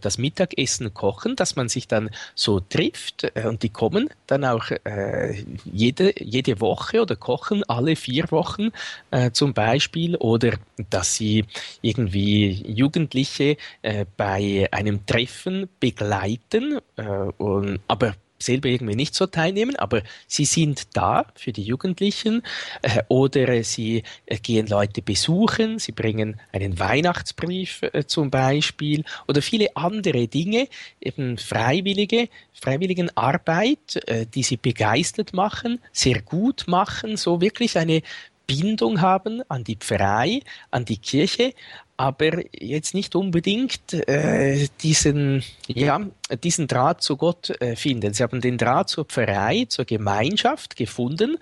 das 0.00 0.18
Mittagessen 0.18 0.94
kochen, 0.94 1.36
dass 1.36 1.56
man 1.56 1.68
sich 1.68 1.88
dann 1.88 2.10
so 2.34 2.60
trifft 2.60 3.24
äh, 3.34 3.46
und 3.46 3.62
die 3.62 3.70
kommen 3.70 4.08
dann 4.26 4.44
auch 4.44 4.70
äh, 4.84 5.44
jede, 5.64 6.14
jede 6.22 6.60
Woche 6.60 7.02
oder 7.02 7.16
kochen 7.16 7.64
alle 7.68 7.96
vier 7.96 8.30
Wochen 8.30 8.70
äh, 9.10 9.32
zum 9.32 9.54
Beispiel 9.54 10.16
oder 10.16 10.54
dass 10.90 11.14
sie 11.14 11.44
irgendwie 11.82 12.50
Jugendliche 12.72 13.56
äh, 13.82 14.04
bei 14.16 14.68
einem 14.70 15.06
Treffen 15.06 15.68
begleiten, 15.80 16.78
äh, 16.96 17.02
und, 17.38 17.80
aber 17.88 18.14
selber 18.38 18.68
irgendwie 18.68 18.94
nicht 18.94 19.14
so 19.14 19.26
teilnehmen, 19.26 19.76
aber 19.76 20.02
sie 20.26 20.44
sind 20.44 20.96
da 20.96 21.26
für 21.34 21.52
die 21.52 21.62
Jugendlichen 21.62 22.42
äh, 22.82 23.02
oder 23.08 23.62
sie 23.64 24.02
äh, 24.26 24.38
gehen 24.38 24.66
Leute 24.66 25.02
besuchen, 25.02 25.78
sie 25.78 25.92
bringen 25.92 26.40
einen 26.52 26.78
Weihnachtsbrief 26.78 27.82
äh, 27.82 28.06
zum 28.06 28.30
Beispiel 28.30 29.04
oder 29.26 29.42
viele 29.42 29.76
andere 29.76 30.28
Dinge, 30.28 30.68
eben 31.00 31.38
freiwillige, 31.38 32.28
freiwilligen 32.52 33.16
Arbeit, 33.16 33.96
äh, 34.06 34.26
die 34.26 34.42
sie 34.42 34.56
begeistert 34.56 35.32
machen, 35.32 35.80
sehr 35.92 36.22
gut 36.22 36.64
machen, 36.66 37.16
so 37.16 37.40
wirklich 37.40 37.76
eine 37.78 38.02
Bindung 38.48 39.00
haben 39.02 39.42
an 39.48 39.62
die 39.62 39.76
Pfarrei, 39.76 40.40
an 40.70 40.86
die 40.86 40.96
Kirche, 40.96 41.52
aber 41.98 42.42
jetzt 42.52 42.94
nicht 42.94 43.14
unbedingt 43.14 43.92
äh, 43.92 44.68
diesen, 44.80 45.44
ja, 45.66 46.00
diesen 46.42 46.66
Draht 46.66 47.02
zu 47.02 47.16
Gott 47.16 47.50
äh, 47.60 47.76
finden. 47.76 48.14
Sie 48.14 48.22
haben 48.22 48.40
den 48.40 48.56
Draht 48.56 48.88
zur 48.88 49.04
Pfarrei, 49.04 49.66
zur 49.68 49.84
Gemeinschaft 49.84 50.76
gefunden. 50.76 51.36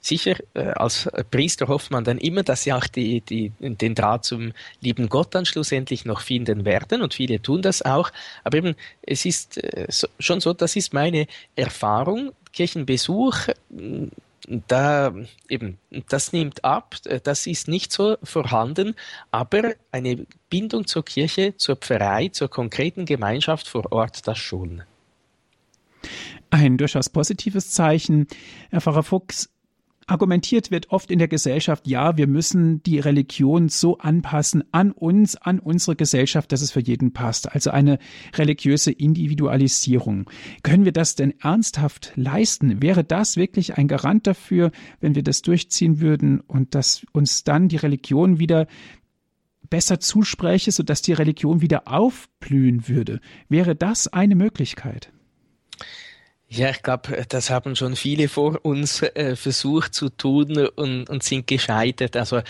Sicher, 0.00 0.36
äh, 0.54 0.70
als 0.70 1.08
Priester 1.30 1.68
hofft 1.68 1.92
man 1.92 2.02
dann 2.02 2.18
immer, 2.18 2.42
dass 2.42 2.64
sie 2.64 2.72
auch 2.72 2.86
die, 2.86 3.20
die, 3.20 3.52
den 3.60 3.94
Draht 3.94 4.24
zum 4.24 4.52
lieben 4.80 5.08
Gott 5.08 5.34
dann 5.34 5.46
schlussendlich 5.46 6.04
noch 6.04 6.22
finden 6.22 6.64
werden 6.64 7.02
und 7.02 7.14
viele 7.14 7.40
tun 7.40 7.62
das 7.62 7.82
auch. 7.82 8.10
Aber 8.42 8.58
eben, 8.58 8.74
es 9.02 9.24
ist 9.24 9.62
äh, 9.62 9.86
so, 9.88 10.08
schon 10.18 10.40
so, 10.40 10.54
das 10.54 10.74
ist 10.74 10.92
meine 10.92 11.28
Erfahrung. 11.54 12.32
Kirchenbesuch 12.52 13.48
da 14.48 15.14
eben, 15.48 15.78
das 16.08 16.32
nimmt 16.32 16.64
ab, 16.64 16.96
das 17.22 17.46
ist 17.46 17.68
nicht 17.68 17.92
so 17.92 18.16
vorhanden, 18.22 18.94
aber 19.30 19.74
eine 19.92 20.26
Bindung 20.48 20.86
zur 20.86 21.04
Kirche, 21.04 21.56
zur 21.56 21.76
Pfarrei, 21.76 22.28
zur 22.28 22.48
konkreten 22.48 23.04
Gemeinschaft 23.04 23.68
vor 23.68 23.92
Ort, 23.92 24.26
das 24.26 24.38
schon. 24.38 24.82
Ein 26.50 26.78
durchaus 26.78 27.10
positives 27.10 27.72
Zeichen. 27.72 28.26
Herr 28.70 28.80
Pfarrer 28.80 29.02
Fuchs, 29.02 29.50
Argumentiert 30.08 30.70
wird 30.70 30.90
oft 30.90 31.10
in 31.10 31.18
der 31.18 31.28
Gesellschaft, 31.28 31.86
ja, 31.86 32.16
wir 32.16 32.26
müssen 32.26 32.82
die 32.82 32.98
Religion 32.98 33.68
so 33.68 33.98
anpassen 33.98 34.64
an 34.72 34.90
uns, 34.90 35.36
an 35.36 35.58
unsere 35.58 35.96
Gesellschaft, 35.96 36.50
dass 36.50 36.62
es 36.62 36.70
für 36.70 36.80
jeden 36.80 37.12
passt. 37.12 37.52
Also 37.52 37.70
eine 37.70 37.98
religiöse 38.34 38.90
Individualisierung. 38.90 40.30
Können 40.62 40.86
wir 40.86 40.92
das 40.92 41.14
denn 41.14 41.34
ernsthaft 41.40 42.12
leisten? 42.16 42.80
Wäre 42.80 43.04
das 43.04 43.36
wirklich 43.36 43.76
ein 43.76 43.86
Garant 43.86 44.26
dafür, 44.26 44.72
wenn 45.00 45.14
wir 45.14 45.22
das 45.22 45.42
durchziehen 45.42 46.00
würden 46.00 46.40
und 46.40 46.74
dass 46.74 47.04
uns 47.12 47.44
dann 47.44 47.68
die 47.68 47.76
Religion 47.76 48.38
wieder 48.38 48.66
besser 49.68 50.00
zuspräche, 50.00 50.72
sodass 50.72 51.02
die 51.02 51.12
Religion 51.12 51.60
wieder 51.60 51.86
aufblühen 51.86 52.88
würde? 52.88 53.20
Wäre 53.50 53.76
das 53.76 54.08
eine 54.08 54.36
Möglichkeit? 54.36 55.12
Ja, 56.50 56.70
ich 56.70 56.82
glaube, 56.82 57.26
das 57.28 57.50
haben 57.50 57.76
schon 57.76 57.94
viele 57.94 58.26
vor 58.26 58.64
uns 58.64 59.02
äh, 59.02 59.36
versucht 59.36 59.92
zu 59.94 60.08
tun 60.08 60.66
und, 60.76 61.10
und 61.10 61.22
sind 61.22 61.46
gescheitert. 61.46 62.16
Also 62.16 62.40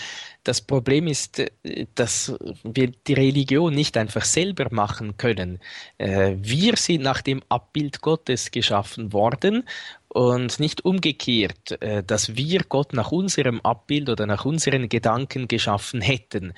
das 0.45 0.61
Problem 0.61 1.05
ist, 1.05 1.39
äh, 1.39 1.85
dass 1.95 2.33
wir 2.63 2.93
die 3.07 3.13
Religion 3.13 3.75
nicht 3.75 3.97
einfach 3.97 4.23
selber 4.23 4.67
machen 4.71 5.17
können. 5.17 5.59
Äh, 5.97 6.37
wir 6.37 6.77
sind 6.77 7.01
nach 7.01 7.21
dem 7.21 7.41
Abbild 7.49 7.99
Gottes 7.99 8.51
geschaffen 8.51 9.11
worden 9.11 9.67
und 10.07 10.61
nicht 10.61 10.85
umgekehrt, 10.85 11.81
äh, 11.81 12.01
dass 12.01 12.37
wir 12.37 12.61
Gott 12.69 12.93
nach 12.93 13.11
unserem 13.11 13.59
Abbild 13.61 14.09
oder 14.09 14.25
nach 14.25 14.45
unseren 14.45 14.87
Gedanken 14.87 15.49
geschaffen 15.49 15.99
hätten. 15.99 16.53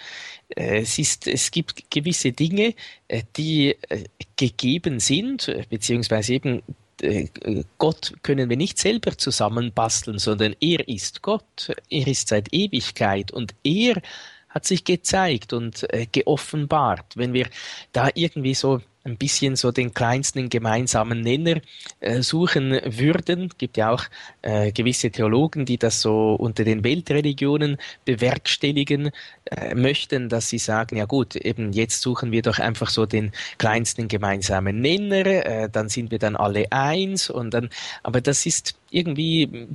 Es, 0.49 0.99
ist, 0.99 1.25
es 1.25 1.49
gibt 1.49 1.89
gewisse 1.89 2.33
Dinge, 2.33 2.75
die 3.35 3.75
gegeben 4.35 4.99
sind, 4.99 5.51
beziehungsweise 5.69 6.33
eben 6.33 6.59
äh, 6.59 6.61
Gott 7.77 8.13
können 8.21 8.49
wir 8.49 8.57
nicht 8.57 8.77
selber 8.77 9.17
zusammenbasteln, 9.17 10.19
sondern 10.19 10.55
er 10.59 10.87
ist 10.87 11.21
Gott, 11.21 11.71
er 11.89 12.07
ist 12.07 12.27
seit 12.27 12.53
Ewigkeit 12.53 13.31
und 13.31 13.55
er 13.63 14.01
hat 14.49 14.65
sich 14.65 14.83
gezeigt 14.83 15.53
und 15.53 15.91
äh, 15.93 16.05
geoffenbart. 16.11 17.15
Wenn 17.15 17.33
wir 17.33 17.47
da 17.93 18.09
irgendwie 18.13 18.53
so 18.53 18.81
ein 19.03 19.17
bisschen 19.17 19.55
so 19.55 19.71
den 19.71 19.93
kleinsten 19.93 20.49
gemeinsamen 20.49 21.21
Nenner 21.21 21.61
äh, 21.99 22.21
suchen 22.21 22.79
würden. 22.85 23.49
Gibt 23.57 23.77
ja 23.77 23.91
auch 23.91 24.03
äh, 24.41 24.71
gewisse 24.71 25.11
Theologen, 25.11 25.65
die 25.65 25.77
das 25.77 26.01
so 26.01 26.35
unter 26.35 26.63
den 26.63 26.83
Weltreligionen 26.83 27.77
bewerkstelligen 28.05 29.11
äh, 29.45 29.75
möchten, 29.75 30.29
dass 30.29 30.49
sie 30.49 30.59
sagen, 30.59 30.97
ja 30.97 31.05
gut, 31.05 31.35
eben 31.35 31.73
jetzt 31.73 32.01
suchen 32.01 32.31
wir 32.31 32.41
doch 32.41 32.59
einfach 32.59 32.89
so 32.89 33.05
den 33.05 33.31
kleinsten 33.57 34.07
gemeinsamen 34.07 34.81
Nenner, 34.81 35.69
dann 35.69 35.89
sind 35.89 36.11
wir 36.11 36.19
dann 36.19 36.35
alle 36.35 36.71
eins 36.71 37.29
und 37.29 37.53
dann, 37.53 37.69
aber 38.03 38.21
das 38.21 38.45
ist 38.45 38.75
irgendwie 38.91 39.67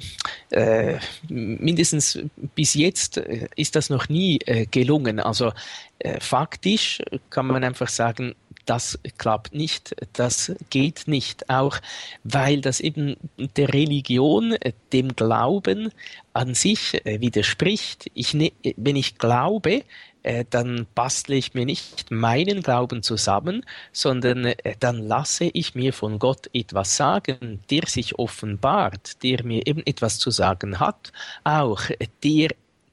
äh, 0.51 0.99
mindestens 1.29 2.19
bis 2.55 2.75
jetzt 2.75 3.17
ist 3.17 3.75
das 3.75 3.91
noch 3.91 4.09
nie 4.09 4.39
äh, 4.47 4.67
gelungen. 4.67 5.19
Also 5.19 5.53
äh, 5.99 6.21
faktisch 6.21 7.01
kann 7.31 7.47
man 7.47 7.65
einfach 7.65 7.89
sagen, 7.89 8.35
das 8.67 8.99
klappt 9.17 9.55
nicht, 9.55 9.95
das 10.13 10.53
geht 10.71 11.05
nicht, 11.07 11.49
auch 11.49 11.79
weil 12.25 12.61
das 12.61 12.81
eben 12.81 13.17
der 13.57 13.73
Religion, 13.73 14.53
äh, 14.53 14.73
dem 14.93 15.15
Glauben 15.15 15.93
an 16.33 16.55
sich 16.55 17.01
äh, 17.07 17.21
widerspricht. 17.21 18.11
Ich, 18.15 18.35
ne, 18.35 18.53
wenn 18.77 18.97
ich 18.97 19.19
glaube, 19.19 19.85
äh, 20.25 20.45
dann 20.51 20.87
bastle 20.95 21.37
ich 21.37 21.55
mir 21.55 21.65
nicht 21.65 22.11
meinen 22.11 22.61
Glauben 22.61 23.03
zusammen, 23.03 23.65
sondern 23.93 24.53
dann 24.81 24.99
lasse 24.99 25.45
ich 25.45 25.75
mir 25.75 25.93
von 25.93 26.19
Gott 26.19 26.51
etwas 26.53 26.97
sagen, 26.97 27.61
der 27.71 27.87
sich 27.87 28.19
offenbart, 28.19 29.23
der 29.23 29.45
mir 29.45 29.67
eben 29.67 29.87
etwas 29.87 30.19
zu 30.19 30.31
sagen 30.31 30.81
hat, 30.81 31.13
auch 31.45 31.83
der 32.25 32.49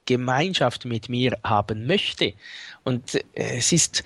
Gemeinschaft 0.06 0.86
mit 0.86 1.10
mir 1.10 1.38
haben 1.44 1.88
möchte. 1.88 2.34
Und 2.84 3.18
es 3.34 3.72
ist 3.72 4.04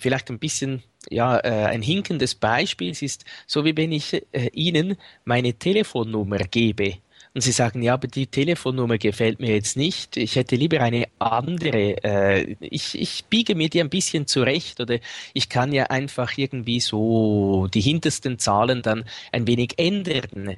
vielleicht 0.00 0.30
ein 0.30 0.38
bisschen 0.38 0.82
ja, 1.10 1.38
äh, 1.38 1.66
ein 1.66 1.82
hinkendes 1.82 2.34
Beispiel. 2.34 2.90
Ist 2.90 3.24
so, 3.46 3.64
wie 3.64 3.76
wenn 3.76 3.92
ich 3.92 4.14
äh, 4.32 4.48
Ihnen 4.52 4.96
meine 5.24 5.54
Telefonnummer 5.54 6.38
gebe. 6.38 6.98
Und 7.34 7.40
Sie 7.40 7.50
sagen, 7.50 7.82
ja, 7.82 7.94
aber 7.94 8.06
die 8.06 8.28
Telefonnummer 8.28 8.96
gefällt 8.96 9.40
mir 9.40 9.54
jetzt 9.54 9.76
nicht. 9.76 10.16
Ich 10.16 10.36
hätte 10.36 10.54
lieber 10.54 10.80
eine 10.80 11.08
andere. 11.18 12.02
Äh, 12.04 12.56
ich, 12.60 12.98
ich 12.98 13.24
biege 13.24 13.56
mir 13.56 13.68
die 13.68 13.80
ein 13.80 13.90
bisschen 13.90 14.28
zurecht 14.28 14.80
oder 14.80 14.98
ich 15.32 15.48
kann 15.48 15.72
ja 15.72 15.84
einfach 15.86 16.38
irgendwie 16.38 16.78
so 16.78 17.66
die 17.74 17.80
hintersten 17.80 18.38
Zahlen 18.38 18.82
dann 18.82 19.04
ein 19.32 19.48
wenig 19.48 19.74
ändern 19.78 20.56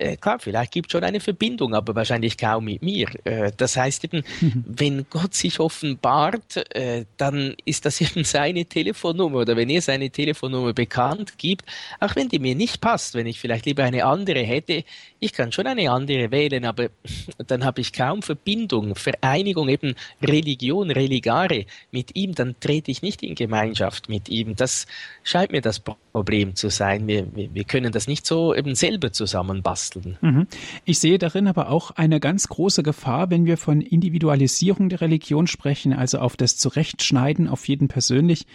äh, 0.00 0.16
klar, 0.16 0.38
vielleicht 0.38 0.72
gibt 0.72 0.88
es 0.88 0.92
schon 0.92 1.04
eine 1.04 1.20
Verbindung, 1.20 1.74
aber 1.74 1.94
wahrscheinlich 1.94 2.38
kaum 2.38 2.64
mit 2.64 2.82
mir. 2.82 3.08
Äh, 3.24 3.52
das 3.56 3.76
heißt 3.76 4.04
eben, 4.04 4.24
wenn 4.66 5.04
Gott 5.10 5.34
sich 5.34 5.60
offenbart, 5.60 6.56
äh, 6.74 7.04
dann 7.18 7.54
ist 7.64 7.84
das 7.84 8.00
eben 8.00 8.24
seine 8.24 8.64
Telefonnummer 8.64 9.40
oder 9.40 9.56
wenn 9.56 9.68
er 9.68 9.82
seine 9.82 10.10
Telefonnummer 10.10 10.72
bekannt 10.72 11.36
gibt, 11.36 11.66
auch 12.00 12.16
wenn 12.16 12.28
die 12.28 12.38
mir 12.38 12.54
nicht 12.54 12.80
passt, 12.80 13.14
wenn 13.14 13.26
ich 13.26 13.38
vielleicht 13.38 13.66
lieber 13.66 13.84
eine 13.84 14.04
andere 14.04 14.40
hätte, 14.40 14.84
ich 15.18 15.32
kann 15.34 15.52
schon 15.52 15.66
eine 15.66 15.90
andere 15.90 16.30
wählen, 16.30 16.64
aber 16.64 16.88
dann 17.46 17.64
habe 17.64 17.82
ich 17.82 17.92
kaum 17.92 18.22
Verbindung, 18.22 18.94
Vereinigung, 18.96 19.68
eben 19.68 19.94
Religion, 20.22 20.90
Religare 20.90 21.66
mit 21.90 22.16
ihm, 22.16 22.34
dann 22.34 22.56
trete 22.58 22.90
ich 22.90 23.02
nicht 23.02 23.22
in 23.22 23.34
Gemeinschaft 23.34 24.08
mit 24.08 24.28
ihm. 24.30 24.56
Das 24.56 24.86
scheint 25.22 25.52
mir 25.52 25.60
das 25.60 25.80
Problem 25.80 26.09
zu 26.54 26.68
sein. 26.70 27.06
Wir, 27.06 27.34
wir, 27.34 27.54
wir 27.54 27.64
können 27.64 27.92
das 27.92 28.06
nicht 28.06 28.26
so 28.26 28.54
eben 28.54 28.74
selber 28.74 29.12
zusammenbasteln. 29.12 30.18
Mhm. 30.20 30.46
Ich 30.84 30.98
sehe 30.98 31.18
darin 31.18 31.46
aber 31.46 31.70
auch 31.70 31.92
eine 31.92 32.20
ganz 32.20 32.48
große 32.48 32.82
Gefahr, 32.82 33.30
wenn 33.30 33.46
wir 33.46 33.56
von 33.56 33.80
Individualisierung 33.80 34.88
der 34.88 35.00
Religion 35.00 35.46
sprechen, 35.46 35.92
also 35.92 36.18
auf 36.18 36.36
das 36.36 36.56
Zurechtschneiden 36.56 37.48
auf 37.48 37.68
jeden 37.68 37.88
persönlich. 37.88 38.46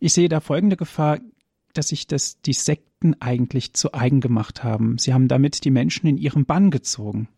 Ich 0.00 0.12
sehe 0.12 0.28
da 0.28 0.40
folgende 0.40 0.76
Gefahr 0.76 1.18
dass 1.78 1.88
sich 1.88 2.06
das 2.06 2.40
die 2.40 2.52
Sekten 2.52 3.14
eigentlich 3.20 3.74
zu 3.74 3.94
eigen 3.94 4.20
gemacht 4.20 4.64
haben. 4.64 4.98
Sie 4.98 5.14
haben 5.14 5.28
damit 5.28 5.64
die 5.64 5.70
Menschen 5.70 6.08
in 6.08 6.16
ihren 6.16 6.44
Bann 6.44 6.70
gezogen. 6.70 7.28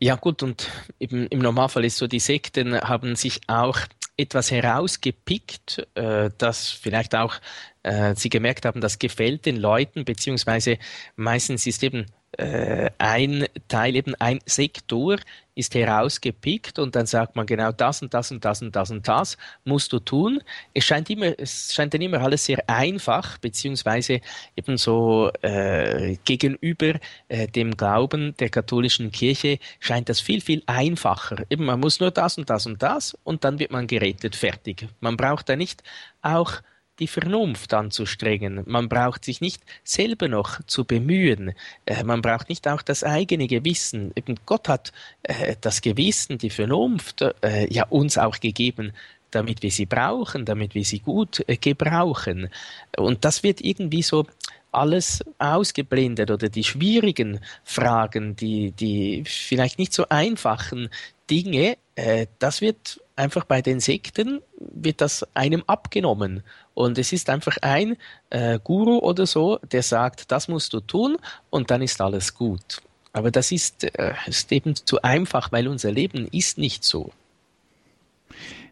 Ja 0.00 0.16
gut, 0.16 0.42
und 0.42 0.70
eben 0.98 1.26
im 1.28 1.38
Normalfall 1.38 1.84
ist 1.84 1.98
so, 1.98 2.06
die 2.06 2.20
Sekten 2.20 2.80
haben 2.80 3.14
sich 3.14 3.40
auch 3.46 3.78
etwas 4.18 4.50
herausgepickt, 4.50 5.86
äh, 5.94 6.30
das 6.36 6.68
vielleicht 6.68 7.14
auch 7.14 7.36
äh, 7.84 8.14
sie 8.14 8.28
gemerkt 8.28 8.66
haben, 8.66 8.80
das 8.80 8.98
gefällt 8.98 9.46
den 9.46 9.56
Leuten, 9.56 10.04
beziehungsweise 10.04 10.78
meistens 11.16 11.66
ist 11.66 11.82
eben 11.82 12.06
ein 12.36 13.46
Teil, 13.68 13.96
eben 13.96 14.14
ein 14.16 14.40
Sektor 14.44 15.16
ist 15.58 15.74
herausgepickt 15.74 16.78
und 16.78 16.94
dann 16.94 17.06
sagt 17.06 17.34
man 17.34 17.44
genau 17.44 17.72
das 17.72 18.00
und 18.00 18.14
das 18.14 18.30
und 18.30 18.44
das 18.44 18.62
und 18.62 18.76
das 18.76 18.90
und 18.92 19.08
das 19.08 19.36
musst 19.64 19.92
du 19.92 19.98
tun. 19.98 20.40
Es 20.72 20.84
scheint 20.84 21.10
immer, 21.10 21.36
es 21.36 21.74
scheint 21.74 21.92
dann 21.92 22.00
immer 22.00 22.20
alles 22.20 22.44
sehr 22.44 22.62
einfach, 22.68 23.38
beziehungsweise 23.38 24.20
eben 24.56 24.76
so 24.78 25.32
äh, 25.42 26.16
gegenüber 26.24 27.00
äh, 27.26 27.48
dem 27.48 27.76
Glauben 27.76 28.36
der 28.38 28.50
katholischen 28.50 29.10
Kirche 29.10 29.58
scheint 29.80 30.08
das 30.08 30.20
viel, 30.20 30.40
viel 30.40 30.62
einfacher. 30.66 31.44
Eben 31.50 31.64
man 31.64 31.80
muss 31.80 31.98
nur 31.98 32.12
das 32.12 32.38
und 32.38 32.48
das 32.48 32.66
und 32.66 32.80
das 32.80 33.18
und 33.24 33.42
dann 33.42 33.58
wird 33.58 33.72
man 33.72 33.88
gerettet, 33.88 34.36
fertig. 34.36 34.86
Man 35.00 35.16
braucht 35.16 35.48
da 35.48 35.56
nicht 35.56 35.82
auch 36.22 36.52
die 36.98 37.06
Vernunft 37.06 37.74
anzustrengen. 37.74 38.62
Man 38.66 38.88
braucht 38.88 39.24
sich 39.24 39.40
nicht 39.40 39.62
selber 39.84 40.28
noch 40.28 40.60
zu 40.66 40.84
bemühen. 40.84 41.54
Äh, 41.86 42.04
man 42.04 42.22
braucht 42.22 42.48
nicht 42.48 42.66
auch 42.68 42.82
das 42.82 43.04
eigene 43.04 43.46
Gewissen. 43.46 44.12
Eben 44.14 44.36
Gott 44.46 44.68
hat 44.68 44.92
äh, 45.22 45.56
das 45.60 45.80
Gewissen, 45.80 46.38
die 46.38 46.50
Vernunft 46.50 47.22
äh, 47.42 47.72
ja 47.72 47.86
uns 47.88 48.18
auch 48.18 48.40
gegeben, 48.40 48.92
damit 49.30 49.62
wir 49.62 49.70
sie 49.70 49.86
brauchen, 49.86 50.44
damit 50.44 50.74
wir 50.74 50.84
sie 50.84 51.00
gut 51.00 51.44
äh, 51.46 51.56
gebrauchen. 51.56 52.50
Und 52.96 53.24
das 53.24 53.42
wird 53.42 53.60
irgendwie 53.60 54.02
so 54.02 54.26
alles 54.72 55.24
ausgeblendet 55.38 56.30
oder 56.30 56.48
die 56.48 56.64
schwierigen 56.64 57.40
Fragen, 57.64 58.36
die, 58.36 58.72
die 58.72 59.24
vielleicht 59.26 59.78
nicht 59.78 59.92
so 59.92 60.06
einfachen 60.08 60.90
Dinge, 61.30 61.76
äh, 61.94 62.26
das 62.38 62.60
wird 62.60 63.00
einfach 63.18 63.44
bei 63.44 63.62
den 63.62 63.80
Sekten, 63.80 64.40
wird 64.58 65.00
das 65.00 65.26
einem 65.34 65.62
abgenommen. 65.66 66.42
Und 66.74 66.98
es 66.98 67.12
ist 67.12 67.28
einfach 67.28 67.56
ein 67.60 67.96
äh, 68.30 68.58
Guru 68.62 68.98
oder 68.98 69.26
so, 69.26 69.58
der 69.72 69.82
sagt, 69.82 70.30
das 70.30 70.48
musst 70.48 70.72
du 70.72 70.80
tun 70.80 71.18
und 71.50 71.70
dann 71.70 71.82
ist 71.82 72.00
alles 72.00 72.34
gut. 72.34 72.80
Aber 73.12 73.30
das 73.30 73.52
ist, 73.52 73.84
äh, 73.84 74.14
ist 74.26 74.52
eben 74.52 74.74
zu 74.76 75.02
einfach, 75.02 75.52
weil 75.52 75.68
unser 75.68 75.90
Leben 75.90 76.28
ist 76.28 76.58
nicht 76.58 76.84
so. 76.84 77.12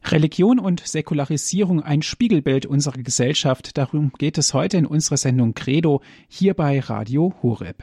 Religion 0.05 0.59
und 0.59 0.87
Säkularisierung 0.87 1.83
ein 1.83 2.03
Spiegelbild 2.03 2.67
unserer 2.67 2.99
Gesellschaft. 2.99 3.77
Darum 3.77 4.13
geht 4.19 4.39
es 4.39 4.55
heute 4.55 4.77
in 4.77 4.87
unserer 4.87 5.17
Sendung 5.17 5.55
Credo 5.55 6.01
hier 6.29 6.55
bei 6.55 6.79
Radio 6.81 7.35
Horeb. 7.43 7.83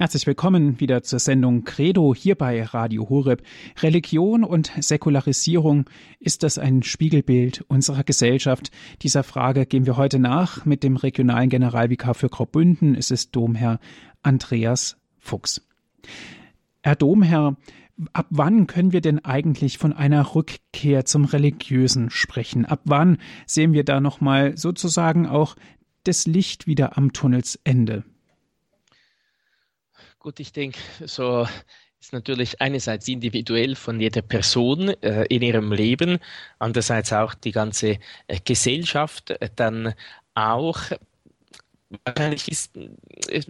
Herzlich 0.00 0.26
willkommen 0.26 0.80
wieder 0.80 1.02
zur 1.02 1.18
Sendung 1.18 1.64
Credo 1.64 2.14
hier 2.14 2.34
bei 2.34 2.64
Radio 2.64 3.10
Horeb. 3.10 3.42
Religion 3.82 4.44
und 4.44 4.72
Säkularisierung, 4.80 5.90
ist 6.18 6.42
das 6.42 6.56
ein 6.56 6.82
Spiegelbild 6.82 7.66
unserer 7.68 8.02
Gesellschaft? 8.02 8.70
Dieser 9.02 9.22
Frage 9.22 9.66
gehen 9.66 9.84
wir 9.84 9.98
heute 9.98 10.18
nach 10.18 10.64
mit 10.64 10.84
dem 10.84 10.96
regionalen 10.96 11.50
Generalvikar 11.50 12.14
für 12.14 12.30
Graubünden. 12.30 12.94
Es 12.94 13.10
ist 13.10 13.36
Domherr 13.36 13.78
Andreas 14.22 14.96
Fuchs. 15.18 15.68
Herr 16.82 16.96
Domherr, 16.96 17.58
ab 18.14 18.26
wann 18.30 18.66
können 18.66 18.94
wir 18.94 19.02
denn 19.02 19.22
eigentlich 19.22 19.76
von 19.76 19.92
einer 19.92 20.34
Rückkehr 20.34 21.04
zum 21.04 21.26
Religiösen 21.26 22.08
sprechen? 22.08 22.64
Ab 22.64 22.80
wann 22.86 23.18
sehen 23.44 23.74
wir 23.74 23.84
da 23.84 24.00
nochmal 24.00 24.56
sozusagen 24.56 25.26
auch 25.26 25.56
das 26.04 26.26
Licht 26.26 26.66
wieder 26.66 26.96
am 26.96 27.12
Tunnelsende? 27.12 28.04
Gut, 30.22 30.38
ich 30.38 30.52
denke, 30.52 30.78
so 31.06 31.46
ist 31.98 32.12
natürlich 32.12 32.60
einerseits 32.60 33.08
individuell 33.08 33.74
von 33.74 33.98
jeder 34.00 34.20
Person 34.20 34.90
äh, 35.02 35.24
in 35.30 35.40
ihrem 35.40 35.72
Leben, 35.72 36.18
andererseits 36.58 37.12
auch 37.14 37.32
die 37.32 37.52
ganze 37.52 37.98
äh, 38.26 38.38
Gesellschaft, 38.44 39.30
äh, 39.30 39.48
dann 39.56 39.94
auch 40.34 40.78
wahrscheinlich 42.04 42.48
ist, 42.48 42.76
äh, 42.76 43.42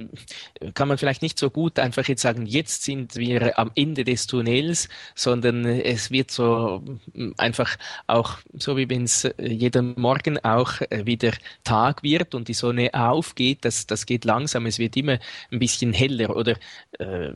kann 0.73 0.89
man 0.89 0.99
vielleicht 0.99 1.23
nicht 1.23 1.39
so 1.39 1.51
gut 1.51 1.79
einfach 1.79 2.07
jetzt 2.09 2.23
sagen, 2.23 2.47
jetzt 2.47 2.83
sind 2.83 3.17
wir 3.17 3.59
am 3.59 3.71
Ende 3.75 4.05
des 4.05 4.27
Tunnels, 4.27 4.89
sondern 5.15 5.65
es 5.65 6.11
wird 6.11 6.31
so 6.31 6.83
mm, 7.13 7.33
einfach 7.37 7.77
auch, 8.07 8.39
so 8.55 8.77
wie 8.77 8.89
wenn 8.89 9.05
es 9.05 9.25
äh, 9.25 9.35
jeden 9.49 9.95
Morgen 10.01 10.39
auch 10.45 10.81
äh, 10.91 11.05
wieder 11.07 11.33
Tag 11.65 12.03
wird 12.03 12.35
und 12.35 12.49
die 12.49 12.55
Sonne 12.55 12.91
aufgeht, 12.95 13.65
das, 13.65 13.87
das 13.87 14.07
geht 14.07 14.25
langsam, 14.25 14.67
es 14.67 14.79
wird 14.79 14.97
immer 14.97 15.19
ein 15.51 15.59
bisschen 15.59 15.93
heller 15.93 16.35
oder 16.37 16.57
äh, 16.99 17.33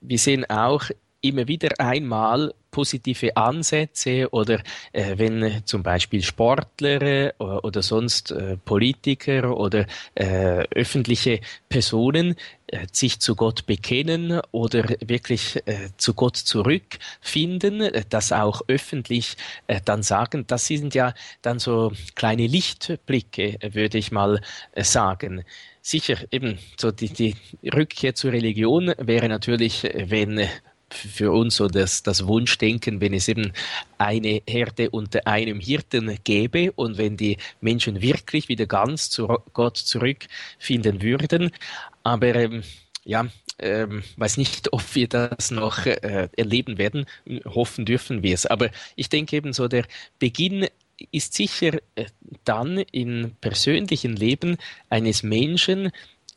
wir 0.00 0.18
sehen 0.18 0.44
auch 0.48 0.90
immer 1.20 1.48
wieder 1.48 1.70
einmal 1.78 2.52
positive 2.76 3.34
Ansätze 3.38 4.28
oder 4.32 4.60
äh, 4.92 5.16
wenn 5.16 5.42
äh, 5.42 5.64
zum 5.64 5.82
Beispiel 5.82 6.22
Sportler 6.22 7.00
äh, 7.00 7.32
oder 7.38 7.82
sonst 7.82 8.32
äh, 8.32 8.58
Politiker 8.58 9.56
oder 9.56 9.86
äh, 10.14 10.62
öffentliche 10.74 11.40
Personen 11.70 12.36
äh, 12.66 12.86
sich 12.92 13.18
zu 13.20 13.34
Gott 13.34 13.64
bekennen 13.64 14.42
oder 14.52 14.84
wirklich 15.00 15.62
zu 15.96 16.12
Gott 16.12 16.36
zurückfinden, 16.36 17.90
das 18.10 18.32
auch 18.32 18.60
öffentlich 18.68 19.36
dann 19.84 20.02
sagen, 20.02 20.44
das 20.46 20.66
sind 20.66 20.94
ja 20.94 21.14
dann 21.42 21.58
so 21.58 21.92
kleine 22.14 22.46
Lichtblicke, 22.46 23.58
würde 23.72 23.98
ich 23.98 24.12
mal 24.12 24.40
sagen. 24.76 25.44
Sicher 25.80 26.16
eben 26.30 26.58
so 26.78 26.90
die, 26.90 27.08
die 27.08 27.36
Rückkehr 27.64 28.14
zur 28.14 28.32
Religion 28.32 28.92
wäre 28.98 29.28
natürlich, 29.28 29.84
wenn 29.94 30.48
für 30.90 31.32
uns 31.32 31.56
so 31.56 31.68
das, 31.68 32.02
das 32.02 32.26
Wunschdenken, 32.26 33.00
wenn 33.00 33.14
es 33.14 33.28
eben 33.28 33.52
eine 33.98 34.42
Herde 34.46 34.90
unter 34.90 35.26
einem 35.26 35.60
Hirten 35.60 36.18
gäbe 36.24 36.72
und 36.72 36.98
wenn 36.98 37.16
die 37.16 37.38
Menschen 37.60 38.00
wirklich 38.00 38.48
wieder 38.48 38.66
ganz 38.66 39.10
zu 39.10 39.26
Gott 39.52 39.76
zurückfinden 39.76 41.02
würden. 41.02 41.50
Aber 42.02 42.34
ähm, 42.34 42.62
ja, 43.04 43.26
ähm, 43.58 44.02
weiß 44.16 44.36
nicht, 44.36 44.68
ob 44.72 44.94
wir 44.94 45.08
das 45.08 45.50
noch 45.50 45.86
äh, 45.86 46.28
erleben 46.36 46.78
werden. 46.78 47.06
Hoffen 47.44 47.84
dürfen 47.84 48.22
wir 48.22 48.34
es. 48.34 48.46
Aber 48.46 48.70
ich 48.94 49.08
denke 49.08 49.36
eben 49.36 49.52
so, 49.52 49.68
der 49.68 49.86
Beginn 50.18 50.66
ist 51.10 51.34
sicher 51.34 51.78
äh, 51.94 52.06
dann 52.44 52.78
im 52.78 53.36
persönlichen 53.40 54.16
Leben 54.16 54.56
eines 54.88 55.22
Menschen, 55.22 55.90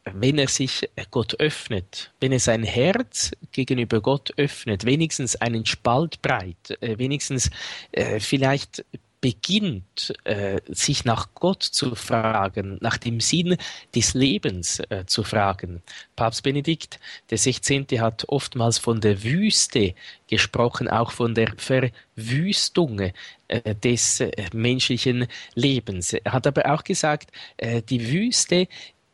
wenn 0.05 0.37
er 0.37 0.47
sich 0.47 0.89
Gott 1.11 1.39
öffnet, 1.39 2.11
wenn 2.19 2.31
er 2.31 2.39
sein 2.39 2.63
Herz 2.63 3.31
gegenüber 3.51 4.01
Gott 4.01 4.33
öffnet, 4.37 4.85
wenigstens 4.85 5.35
einen 5.35 5.65
Spalt 5.65 6.21
breit, 6.21 6.77
äh, 6.81 6.97
wenigstens 6.97 7.49
äh, 7.91 8.19
vielleicht 8.19 8.83
beginnt, 9.21 10.13
äh, 10.23 10.61
sich 10.67 11.03
nach 11.03 11.29
Gott 11.33 11.63
zu 11.63 11.93
fragen, 11.95 12.77
nach 12.81 12.97
dem 12.97 13.19
Sinn 13.19 13.57
des 13.93 14.13
Lebens 14.13 14.79
äh, 14.89 15.05
zu 15.05 15.23
fragen. 15.23 15.81
Papst 16.15 16.43
Benedikt 16.43 16.99
der 17.29 17.37
16. 17.37 17.85
hat 17.99 18.25
oftmals 18.29 18.77
von 18.77 19.01
der 19.01 19.23
Wüste 19.23 19.93
gesprochen, 20.27 20.87
auch 20.87 21.11
von 21.11 21.35
der 21.35 21.53
Verwüstung 21.57 23.11
äh, 23.49 23.75
des 23.75 24.21
äh, 24.21 24.31
menschlichen 24.53 25.27
Lebens. 25.55 26.13
Er 26.13 26.31
hat 26.31 26.47
aber 26.47 26.73
auch 26.73 26.83
gesagt, 26.83 27.31
äh, 27.57 27.81
die 27.81 28.09
Wüste 28.09 28.67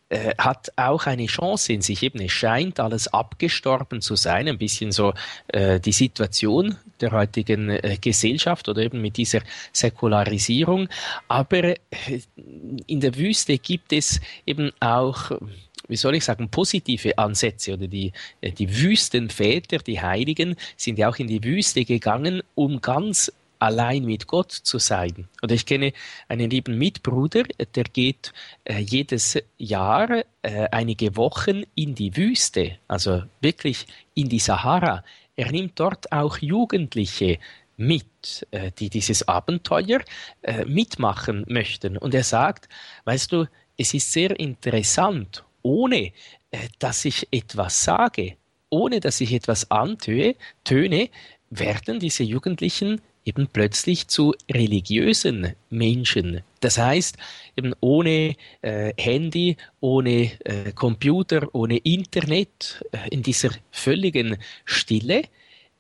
äh, 0.10 0.36
hat 0.38 0.72
auch 0.76 1.06
eine 1.08 1.26
Chance 1.26 1.74
in 1.74 1.82
sich. 1.82 2.04
Eben, 2.04 2.22
es 2.22 2.32
scheint 2.32 2.80
alles 2.80 3.08
abgestorben 3.08 4.02
zu 4.02 4.16
sein, 4.16 4.48
ein 4.48 4.58
bisschen 4.58 4.92
so 4.92 5.14
äh, 5.48 5.80
die 5.80 5.92
Situation 5.92 6.78
der 7.02 7.12
heutigen 7.12 7.70
äh, 7.70 7.98
Gesellschaft 8.00 8.70
oder 8.70 8.84
eben 8.84 9.02
mit 9.02 9.18
dieser 9.18 9.42
Säkularisierung. 9.74 10.90
Aber 11.28 11.64
äh, 11.64 11.76
in 12.88 13.00
der 13.00 13.16
Wüste 13.16 13.58
gibt 13.58 13.94
es 13.94 14.22
eben 14.46 14.72
auch 14.80 15.32
wie 15.88 15.98
soll 15.98 16.16
ich 16.16 16.26
sagen, 16.26 16.50
positive 16.50 17.18
Ansätze 17.18 17.74
oder 17.74 17.88
die, 17.88 18.12
äh, 18.42 18.52
die 18.52 18.82
Wüstenväter, 18.82 19.78
die 19.78 20.02
Heiligen, 20.02 20.56
sind 20.78 20.98
ja 20.98 21.10
auch 21.10 21.18
in 21.18 21.28
die 21.28 21.44
Wüste 21.44 21.86
gegangen, 21.86 22.42
um 22.56 22.82
ganz 22.82 23.32
allein 23.66 24.06
mit 24.06 24.28
Gott 24.28 24.52
zu 24.52 24.78
sein. 24.78 25.28
Und 25.42 25.52
ich 25.52 25.66
kenne 25.66 25.92
einen 26.30 26.50
lieben 26.50 26.78
Mitbruder, 26.78 27.44
der 27.76 27.84
geht 27.86 28.32
äh, 28.64 28.80
jedes 28.80 29.38
Jahr 29.58 30.24
äh, 30.42 30.68
einige 30.72 31.18
Wochen 31.18 31.64
in 31.74 31.96
die 31.96 32.16
Wüste, 32.16 32.78
also 32.88 33.24
wirklich 33.42 33.88
in 34.14 34.30
die 34.30 34.40
Sahara. 34.40 35.04
Er 35.36 35.52
nimmt 35.52 35.80
dort 35.80 36.12
auch 36.12 36.38
Jugendliche 36.38 37.40
mit, 37.78 38.48
äh, 38.52 38.72
die 38.72 38.90
dieses 38.90 39.28
Abenteuer 39.28 40.02
äh, 40.44 40.64
mitmachen 40.66 41.44
möchten. 41.48 41.98
Und 41.98 42.14
er 42.14 42.24
sagt, 42.24 42.70
weißt 43.06 43.32
du, 43.32 43.48
es 43.78 43.94
ist 43.94 44.12
sehr 44.12 44.40
interessant, 44.40 45.44
ohne 45.62 46.12
äh, 46.52 46.70
dass 46.80 47.04
ich 47.04 47.28
etwas 47.32 47.84
sage, 47.84 48.38
ohne 48.70 49.00
dass 49.00 49.22
ich 49.22 49.34
etwas 49.34 49.72
antöne, 49.72 50.36
töne, 50.64 51.10
werden 51.50 52.00
diese 52.00 52.24
Jugendlichen 52.24 53.02
eben 53.26 53.48
plötzlich 53.48 54.08
zu 54.08 54.34
religiösen 54.50 55.54
Menschen. 55.70 56.42
Das 56.62 56.78
heißt, 56.78 57.18
eben 57.58 57.74
ohne 57.82 58.36
äh, 58.62 58.94
Handy, 58.98 59.58
ohne 59.82 60.32
äh, 60.46 60.72
Computer, 60.74 61.54
ohne 61.54 61.78
Internet, 61.78 62.84
äh, 62.92 63.10
in 63.10 63.24
dieser 63.24 63.50
völligen 63.72 64.38
Stille, 64.64 65.24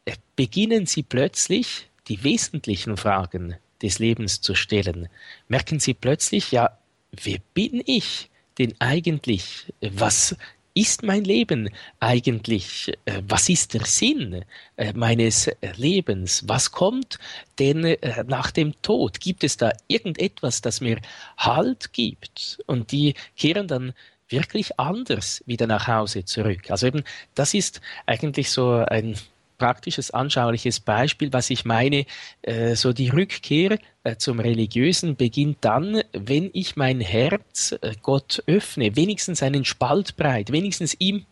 äh, 0.05 0.13
beginnen 0.35 0.87
sie 0.87 1.03
plötzlich 1.03 1.87
die 2.07 2.23
wesentlichen 2.23 2.97
Fragen 2.97 3.55
des 3.81 3.99
Lebens 3.99 4.41
zu 4.41 4.55
stellen. 4.55 5.07
Merken 5.47 5.79
sie 5.79 5.93
plötzlich, 5.93 6.51
ja, 6.51 6.77
wer 7.11 7.37
bin 7.53 7.81
ich 7.85 8.29
denn 8.57 8.73
eigentlich? 8.79 9.71
Was 9.81 10.35
ist 10.75 11.01
mein 11.03 11.23
Leben 11.23 11.69
eigentlich? 11.99 12.93
Äh, 13.05 13.21
was 13.27 13.49
ist 13.49 13.73
der 13.73 13.85
Sinn 13.85 14.45
äh, 14.75 14.93
meines 14.93 15.49
Lebens? 15.75 16.43
Was 16.47 16.71
kommt 16.71 17.17
denn 17.57 17.85
äh, 17.85 18.23
nach 18.27 18.51
dem 18.51 18.79
Tod? 18.83 19.19
Gibt 19.19 19.43
es 19.43 19.57
da 19.57 19.71
irgendetwas, 19.87 20.61
das 20.61 20.81
mir 20.81 20.99
Halt 21.37 21.93
gibt? 21.93 22.59
Und 22.67 22.91
die 22.91 23.15
kehren 23.35 23.67
dann 23.67 23.93
wirklich 24.29 24.77
anders 24.79 25.43
wieder 25.45 25.65
nach 25.65 25.87
Hause 25.87 26.25
zurück. 26.25 26.69
Also 26.69 26.87
eben, 26.87 27.03
das 27.35 27.53
ist 27.53 27.81
eigentlich 28.05 28.51
so 28.51 28.73
ein 28.73 29.15
praktisches, 29.57 30.11
anschauliches 30.11 30.79
Beispiel, 30.79 31.31
was 31.33 31.49
ich 31.49 31.65
meine, 31.65 32.05
äh, 32.41 32.75
so 32.75 32.93
die 32.93 33.09
Rückkehr 33.09 33.77
äh, 34.03 34.15
zum 34.17 34.39
Religiösen 34.39 35.15
beginnt 35.15 35.57
dann, 35.61 36.01
wenn 36.13 36.49
ich 36.53 36.75
mein 36.75 37.01
Herz 37.01 37.75
äh, 37.81 37.93
Gott 38.01 38.43
öffne, 38.47 38.95
wenigstens 38.95 39.43
einen 39.43 39.65
Spalt 39.65 40.15
breit, 40.17 40.51
wenigstens 40.51 40.95
ihm 40.99 41.25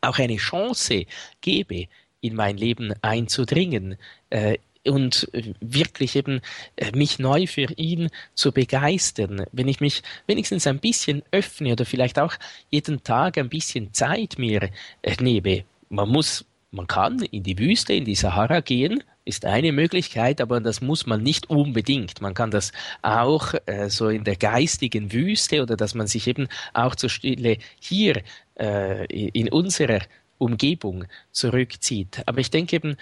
auch 0.00 0.18
eine 0.18 0.36
Chance 0.36 1.04
gebe, 1.40 1.86
in 2.20 2.34
mein 2.34 2.56
Leben 2.56 2.92
einzudringen 3.02 3.96
äh, 4.30 4.58
und 4.84 5.28
wirklich 5.60 6.16
eben 6.16 6.40
äh, 6.76 6.92
mich 6.92 7.18
neu 7.18 7.46
für 7.46 7.72
ihn 7.76 8.10
zu 8.34 8.52
begeistern, 8.52 9.44
wenn 9.52 9.68
ich 9.68 9.80
mich 9.80 10.02
wenigstens 10.26 10.66
ein 10.66 10.78
bisschen 10.78 11.22
öffne 11.30 11.72
oder 11.72 11.84
vielleicht 11.84 12.18
auch 12.18 12.34
jeden 12.70 13.02
Tag 13.02 13.38
ein 13.38 13.48
bisschen 13.48 13.92
Zeit 13.92 14.38
mir 14.38 14.70
äh, 15.02 15.16
nehme. 15.20 15.64
Man 15.90 16.08
muss 16.08 16.44
man 16.70 16.86
kann 16.86 17.20
in 17.22 17.42
die 17.42 17.58
Wüste, 17.58 17.94
in 17.94 18.04
die 18.04 18.14
Sahara 18.14 18.60
gehen, 18.60 19.02
ist 19.24 19.44
eine 19.44 19.72
Möglichkeit, 19.72 20.40
aber 20.40 20.60
das 20.60 20.80
muss 20.80 21.06
man 21.06 21.22
nicht 21.22 21.50
unbedingt. 21.50 22.20
Man 22.20 22.34
kann 22.34 22.50
das 22.50 22.72
auch 23.02 23.54
äh, 23.66 23.88
so 23.88 24.08
in 24.08 24.24
der 24.24 24.36
geistigen 24.36 25.12
Wüste 25.12 25.62
oder 25.62 25.76
dass 25.76 25.94
man 25.94 26.06
sich 26.06 26.26
eben 26.26 26.48
auch 26.74 26.94
zur 26.94 27.10
Stille 27.10 27.58
hier 27.80 28.22
äh, 28.58 29.04
in 29.06 29.50
unserer 29.50 30.00
Umgebung 30.38 31.04
zurückzieht. 31.32 32.22
Aber 32.26 32.38
ich 32.38 32.50
denke 32.50 32.76
eben, 32.76 32.96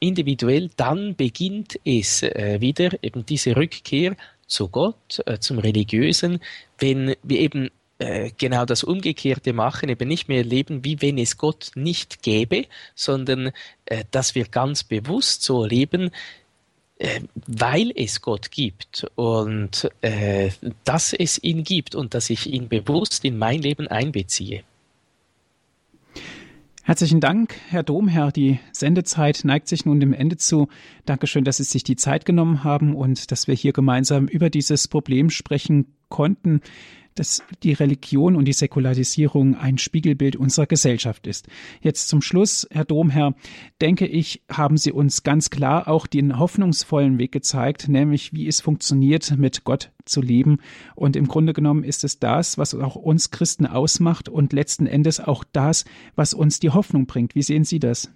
individuell 0.00 0.70
dann 0.76 1.16
beginnt 1.16 1.78
es 1.84 2.22
äh, 2.22 2.58
wieder 2.60 2.90
eben 3.02 3.26
diese 3.26 3.56
Rückkehr 3.56 4.16
zu 4.46 4.68
Gott, 4.68 5.22
äh, 5.26 5.38
zum 5.38 5.58
Religiösen, 5.58 6.40
wenn 6.78 7.14
wir 7.22 7.40
eben 7.40 7.70
äh, 7.98 8.30
genau 8.36 8.64
das 8.64 8.82
Umgekehrte 8.82 9.52
machen, 9.52 9.88
eben 9.88 10.08
nicht 10.08 10.28
mehr 10.28 10.42
leben, 10.42 10.84
wie 10.84 11.00
wenn 11.00 11.16
es 11.18 11.38
Gott 11.38 11.70
nicht 11.74 12.22
gäbe, 12.22 12.66
sondern 12.94 13.52
äh, 13.86 14.04
dass 14.10 14.34
wir 14.34 14.46
ganz 14.46 14.82
bewusst 14.82 15.42
so 15.42 15.64
leben, 15.64 16.10
äh, 16.98 17.20
weil 17.46 17.92
es 17.94 18.20
Gott 18.20 18.50
gibt 18.50 19.06
und 19.14 19.90
äh, 20.00 20.50
dass 20.84 21.12
es 21.12 21.42
ihn 21.42 21.62
gibt 21.62 21.94
und 21.94 22.14
dass 22.14 22.30
ich 22.30 22.46
ihn 22.46 22.68
bewusst 22.68 23.24
in 23.24 23.38
mein 23.38 23.62
Leben 23.62 23.86
einbeziehe. 23.88 24.64
Herzlichen 26.82 27.20
Dank, 27.20 27.54
Herr 27.70 27.82
Domherr. 27.82 28.30
Die 28.30 28.60
Sendezeit 28.72 29.40
neigt 29.44 29.68
sich 29.68 29.86
nun 29.86 30.00
dem 30.00 30.12
Ende 30.12 30.36
zu. 30.36 30.68
Dankeschön, 31.06 31.42
dass 31.44 31.56
Sie 31.56 31.64
sich 31.64 31.82
die 31.82 31.96
Zeit 31.96 32.26
genommen 32.26 32.62
haben 32.62 32.94
und 32.94 33.30
dass 33.30 33.48
wir 33.48 33.54
hier 33.54 33.72
gemeinsam 33.72 34.26
über 34.28 34.50
dieses 34.50 34.86
Problem 34.88 35.30
sprechen 35.30 35.86
konnten 36.10 36.60
dass 37.14 37.42
die 37.62 37.72
Religion 37.72 38.36
und 38.36 38.44
die 38.44 38.52
Säkularisierung 38.52 39.56
ein 39.56 39.78
Spiegelbild 39.78 40.36
unserer 40.36 40.66
Gesellschaft 40.66 41.26
ist. 41.26 41.48
Jetzt 41.80 42.08
zum 42.08 42.22
Schluss, 42.22 42.66
Herr 42.70 42.84
Domherr, 42.84 43.34
denke 43.80 44.06
ich, 44.06 44.42
haben 44.50 44.76
Sie 44.76 44.92
uns 44.92 45.22
ganz 45.22 45.50
klar 45.50 45.88
auch 45.88 46.06
den 46.06 46.38
hoffnungsvollen 46.38 47.18
Weg 47.18 47.32
gezeigt, 47.32 47.88
nämlich 47.88 48.32
wie 48.32 48.48
es 48.48 48.60
funktioniert, 48.60 49.36
mit 49.36 49.64
Gott 49.64 49.92
zu 50.04 50.20
leben. 50.20 50.58
Und 50.94 51.16
im 51.16 51.28
Grunde 51.28 51.52
genommen 51.52 51.84
ist 51.84 52.04
es 52.04 52.18
das, 52.18 52.58
was 52.58 52.74
auch 52.74 52.96
uns 52.96 53.30
Christen 53.30 53.66
ausmacht 53.66 54.28
und 54.28 54.52
letzten 54.52 54.86
Endes 54.86 55.20
auch 55.20 55.44
das, 55.52 55.84
was 56.14 56.34
uns 56.34 56.60
die 56.60 56.70
Hoffnung 56.70 57.06
bringt. 57.06 57.34
Wie 57.34 57.42
sehen 57.42 57.64
Sie 57.64 57.78
das? 57.78 58.10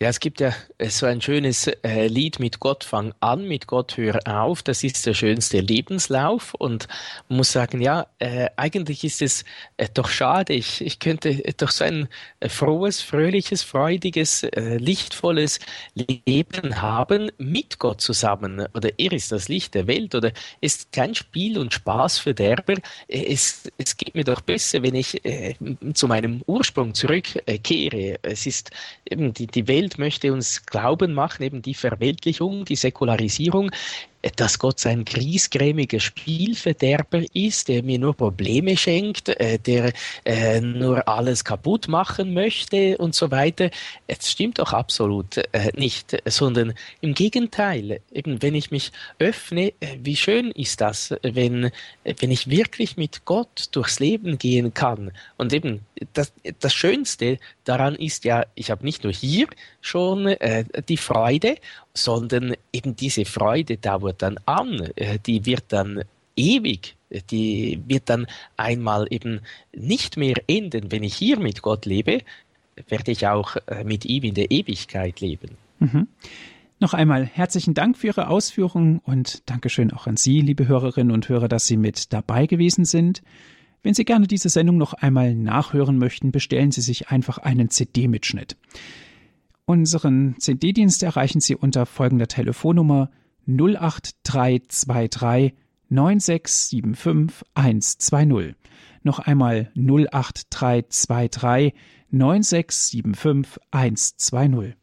Ja, 0.00 0.10
es 0.10 0.20
gibt 0.20 0.38
ja 0.38 0.54
äh, 0.78 0.90
so 0.90 1.06
ein 1.06 1.20
schönes 1.20 1.66
äh, 1.66 2.06
Lied 2.06 2.38
mit 2.38 2.60
Gott 2.60 2.84
fang 2.84 3.14
an, 3.18 3.48
mit 3.48 3.66
Gott 3.66 3.96
hör 3.96 4.20
auf. 4.28 4.62
Das 4.62 4.84
ist 4.84 5.04
der 5.06 5.14
schönste 5.14 5.58
Lebenslauf 5.58 6.54
und 6.54 6.86
man 7.28 7.38
muss 7.38 7.50
sagen, 7.50 7.80
ja, 7.80 8.06
äh, 8.20 8.48
eigentlich 8.54 9.02
ist 9.02 9.22
es 9.22 9.44
doch 9.94 10.08
schade. 10.08 10.52
Ich, 10.52 10.82
ich 10.82 11.00
könnte 11.00 11.42
doch 11.56 11.72
so 11.72 11.82
ein 11.82 12.08
frohes, 12.46 13.00
fröhliches, 13.00 13.64
freudiges, 13.64 14.46
lichtvolles 14.54 15.58
Leben 15.94 16.80
haben 16.80 17.32
mit 17.38 17.80
Gott 17.80 18.00
zusammen. 18.00 18.66
Oder 18.74 18.90
er 18.98 19.12
ist 19.12 19.32
das 19.32 19.48
Licht 19.48 19.74
der 19.74 19.88
Welt 19.88 20.14
oder 20.14 20.30
ist 20.60 20.92
kein 20.92 21.16
Spiel 21.16 21.58
und 21.58 21.74
Spaß 21.74 22.18
für 22.18 22.34
Derber. 22.34 22.74
Es, 23.08 23.68
es 23.78 23.96
geht 23.96 24.14
mir 24.14 24.24
doch 24.24 24.42
besser, 24.42 24.82
wenn 24.82 24.94
ich 24.94 25.20
zu 25.94 26.06
meinem 26.06 26.42
Ursprung 26.46 26.94
zurückkehre. 26.94 28.18
Es 28.22 28.46
ist 28.46 28.70
eben 29.10 29.32
die, 29.34 29.46
die 29.46 29.66
Welt 29.66 29.87
Welt 29.88 29.98
möchte 29.98 30.32
uns 30.34 30.66
glauben 30.66 31.14
machen, 31.14 31.42
eben 31.42 31.62
die 31.62 31.72
Verweltlichung, 31.72 32.66
die 32.66 32.76
Säkularisierung, 32.76 33.70
dass 34.36 34.58
Gott 34.58 34.84
ein 34.86 35.04
griesgrämiger 35.04 36.00
Spielverderber 36.00 37.22
ist, 37.34 37.68
der 37.68 37.82
mir 37.82 37.98
nur 37.98 38.14
Probleme 38.14 38.76
schenkt, 38.76 39.28
äh, 39.28 39.58
der 39.58 39.92
äh, 40.24 40.60
nur 40.60 41.06
alles 41.08 41.44
kaputt 41.44 41.88
machen 41.88 42.34
möchte 42.34 42.98
und 42.98 43.14
so 43.14 43.30
weiter. 43.30 43.70
Es 44.06 44.30
stimmt 44.30 44.58
doch 44.58 44.72
absolut 44.72 45.36
äh, 45.52 45.70
nicht, 45.76 46.20
sondern 46.26 46.74
im 47.00 47.14
Gegenteil, 47.14 48.00
eben 48.12 48.42
wenn 48.42 48.54
ich 48.54 48.70
mich 48.70 48.90
öffne, 49.18 49.72
wie 50.02 50.16
schön 50.16 50.50
ist 50.50 50.80
das, 50.80 51.14
wenn, 51.22 51.70
wenn 52.04 52.30
ich 52.30 52.50
wirklich 52.50 52.96
mit 52.96 53.24
Gott 53.24 53.68
durchs 53.72 54.00
Leben 54.00 54.38
gehen 54.38 54.74
kann. 54.74 55.12
Und 55.36 55.52
eben 55.52 55.80
das, 56.12 56.32
das 56.58 56.74
Schönste 56.74 57.38
daran 57.64 57.94
ist 57.94 58.24
ja, 58.24 58.46
ich 58.54 58.70
habe 58.70 58.84
nicht 58.84 59.04
nur 59.04 59.12
hier 59.12 59.46
schon 59.80 60.34
die 60.88 60.96
Freude, 60.96 61.56
sondern 61.94 62.54
eben 62.72 62.96
diese 62.96 63.24
Freude 63.24 63.76
dauert 63.76 64.22
dann 64.22 64.38
an, 64.46 64.90
äh, 64.96 65.18
die 65.18 65.46
wird 65.46 65.64
dann 65.68 66.04
ewig, 66.36 66.96
die 67.30 67.80
wird 67.86 68.08
dann 68.08 68.26
einmal 68.56 69.06
eben 69.10 69.40
nicht 69.74 70.16
mehr 70.16 70.36
enden. 70.46 70.92
Wenn 70.92 71.02
ich 71.02 71.14
hier 71.14 71.38
mit 71.38 71.62
Gott 71.62 71.86
lebe, 71.86 72.22
werde 72.88 73.10
ich 73.10 73.26
auch 73.26 73.56
äh, 73.66 73.84
mit 73.84 74.04
ihm 74.04 74.24
in 74.24 74.34
der 74.34 74.50
Ewigkeit 74.50 75.20
leben. 75.20 75.56
Mhm. 75.80 76.08
Noch 76.80 76.94
einmal 76.94 77.26
herzlichen 77.26 77.74
Dank 77.74 77.98
für 77.98 78.08
Ihre 78.08 78.28
Ausführungen 78.28 79.00
und 79.00 79.42
Dankeschön 79.50 79.92
auch 79.92 80.06
an 80.06 80.16
Sie, 80.16 80.40
liebe 80.40 80.68
Hörerinnen 80.68 81.12
und 81.12 81.28
Hörer, 81.28 81.48
dass 81.48 81.66
Sie 81.66 81.76
mit 81.76 82.12
dabei 82.12 82.46
gewesen 82.46 82.84
sind. 82.84 83.22
Wenn 83.82 83.94
Sie 83.94 84.04
gerne 84.04 84.28
diese 84.28 84.48
Sendung 84.48 84.76
noch 84.76 84.92
einmal 84.92 85.34
nachhören 85.34 85.98
möchten, 85.98 86.30
bestellen 86.30 86.70
Sie 86.70 86.80
sich 86.80 87.08
einfach 87.08 87.38
einen 87.38 87.70
CD-Mitschnitt. 87.70 88.56
Unseren 89.68 90.34
CD-Dienst 90.38 91.02
erreichen 91.02 91.42
Sie 91.42 91.54
unter 91.54 91.84
folgender 91.84 92.26
Telefonnummer 92.26 93.10
08323 93.46 95.52
9675 95.90 97.46
120. 97.52 98.54
Noch 99.02 99.18
einmal 99.18 99.70
08323 99.76 101.74
9675 102.10 103.62
120. 103.70 104.74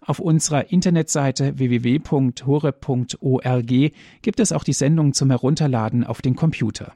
Auf 0.00 0.18
unserer 0.18 0.72
Internetseite 0.72 1.58
www.hore.org 1.58 3.92
gibt 4.22 4.40
es 4.40 4.50
auch 4.50 4.64
die 4.64 4.72
Sendung 4.72 5.12
zum 5.12 5.30
Herunterladen 5.30 6.02
auf 6.02 6.20
den 6.20 6.34
Computer 6.34 6.94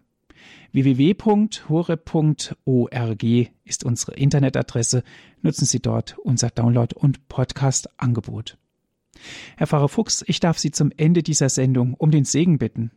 www.hore.org 0.76 1.72
ist 3.64 3.84
unsere 3.84 4.12
Internetadresse. 4.14 5.02
Nutzen 5.40 5.64
Sie 5.64 5.80
dort 5.80 6.18
unser 6.18 6.48
Download- 6.50 6.94
und 6.94 7.28
Podcast-Angebot. 7.28 8.58
Herr 9.56 9.66
Pfarrer 9.66 9.88
Fuchs, 9.88 10.22
ich 10.26 10.38
darf 10.38 10.58
Sie 10.58 10.72
zum 10.72 10.92
Ende 10.94 11.22
dieser 11.22 11.48
Sendung 11.48 11.94
um 11.94 12.10
den 12.10 12.26
Segen 12.26 12.58
bitten. 12.58 12.90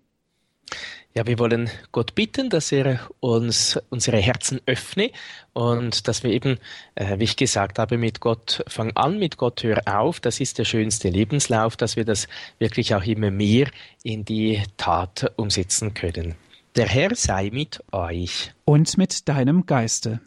Ja, 1.15 1.25
wir 1.25 1.39
wollen 1.39 1.69
Gott 1.93 2.15
bitten, 2.15 2.49
dass 2.49 2.73
er 2.73 2.99
uns 3.21 3.79
unsere 3.89 4.17
Herzen 4.17 4.59
öffne 4.65 5.11
und 5.53 6.09
dass 6.09 6.21
wir 6.23 6.31
eben, 6.31 6.59
äh, 6.95 7.17
wie 7.17 7.23
ich 7.23 7.37
gesagt 7.37 7.79
habe, 7.79 7.97
mit 7.97 8.19
Gott, 8.19 8.61
fang 8.67 8.91
an, 8.95 9.17
mit 9.19 9.37
Gott 9.37 9.63
hör 9.63 9.81
auf, 9.85 10.19
das 10.19 10.41
ist 10.41 10.57
der 10.57 10.65
schönste 10.65 11.07
Lebenslauf, 11.07 11.77
dass 11.77 11.95
wir 11.95 12.03
das 12.03 12.27
wirklich 12.59 12.93
auch 12.93 13.05
immer 13.05 13.31
mehr 13.31 13.71
in 14.03 14.25
die 14.25 14.61
Tat 14.75 15.31
umsetzen 15.37 15.93
können. 15.93 16.35
Der 16.75 16.87
Herr 16.87 17.15
sei 17.15 17.49
mit 17.51 17.83
euch. 17.91 18.53
Und 18.65 18.97
mit 18.97 19.27
deinem 19.27 19.65
Geiste. 19.65 20.21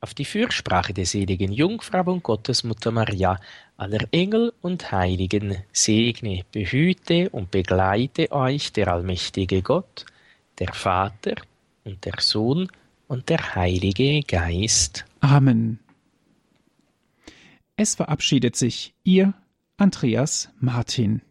Auf 0.00 0.14
die 0.14 0.24
Fürsprache 0.24 0.92
der 0.92 1.06
seligen 1.06 1.52
Jungfrau 1.52 2.10
und 2.10 2.22
Gottesmutter 2.22 2.90
Maria, 2.90 3.38
aller 3.76 4.06
Engel 4.10 4.52
und 4.60 4.92
Heiligen, 4.92 5.56
segne, 5.72 6.44
behüte 6.52 7.30
und 7.30 7.50
begleite 7.50 8.30
euch 8.32 8.72
der 8.72 8.88
allmächtige 8.88 9.62
Gott, 9.62 10.04
der 10.58 10.72
Vater 10.72 11.36
und 11.84 12.04
der 12.04 12.14
Sohn 12.18 12.70
und 13.08 13.28
der 13.28 13.54
Heilige 13.54 14.22
Geist. 14.22 15.04
Amen. 15.20 15.78
Es 17.76 17.94
verabschiedet 17.94 18.56
sich 18.56 18.94
Ihr 19.04 19.34
Andreas 19.76 20.50
Martin. 20.60 21.22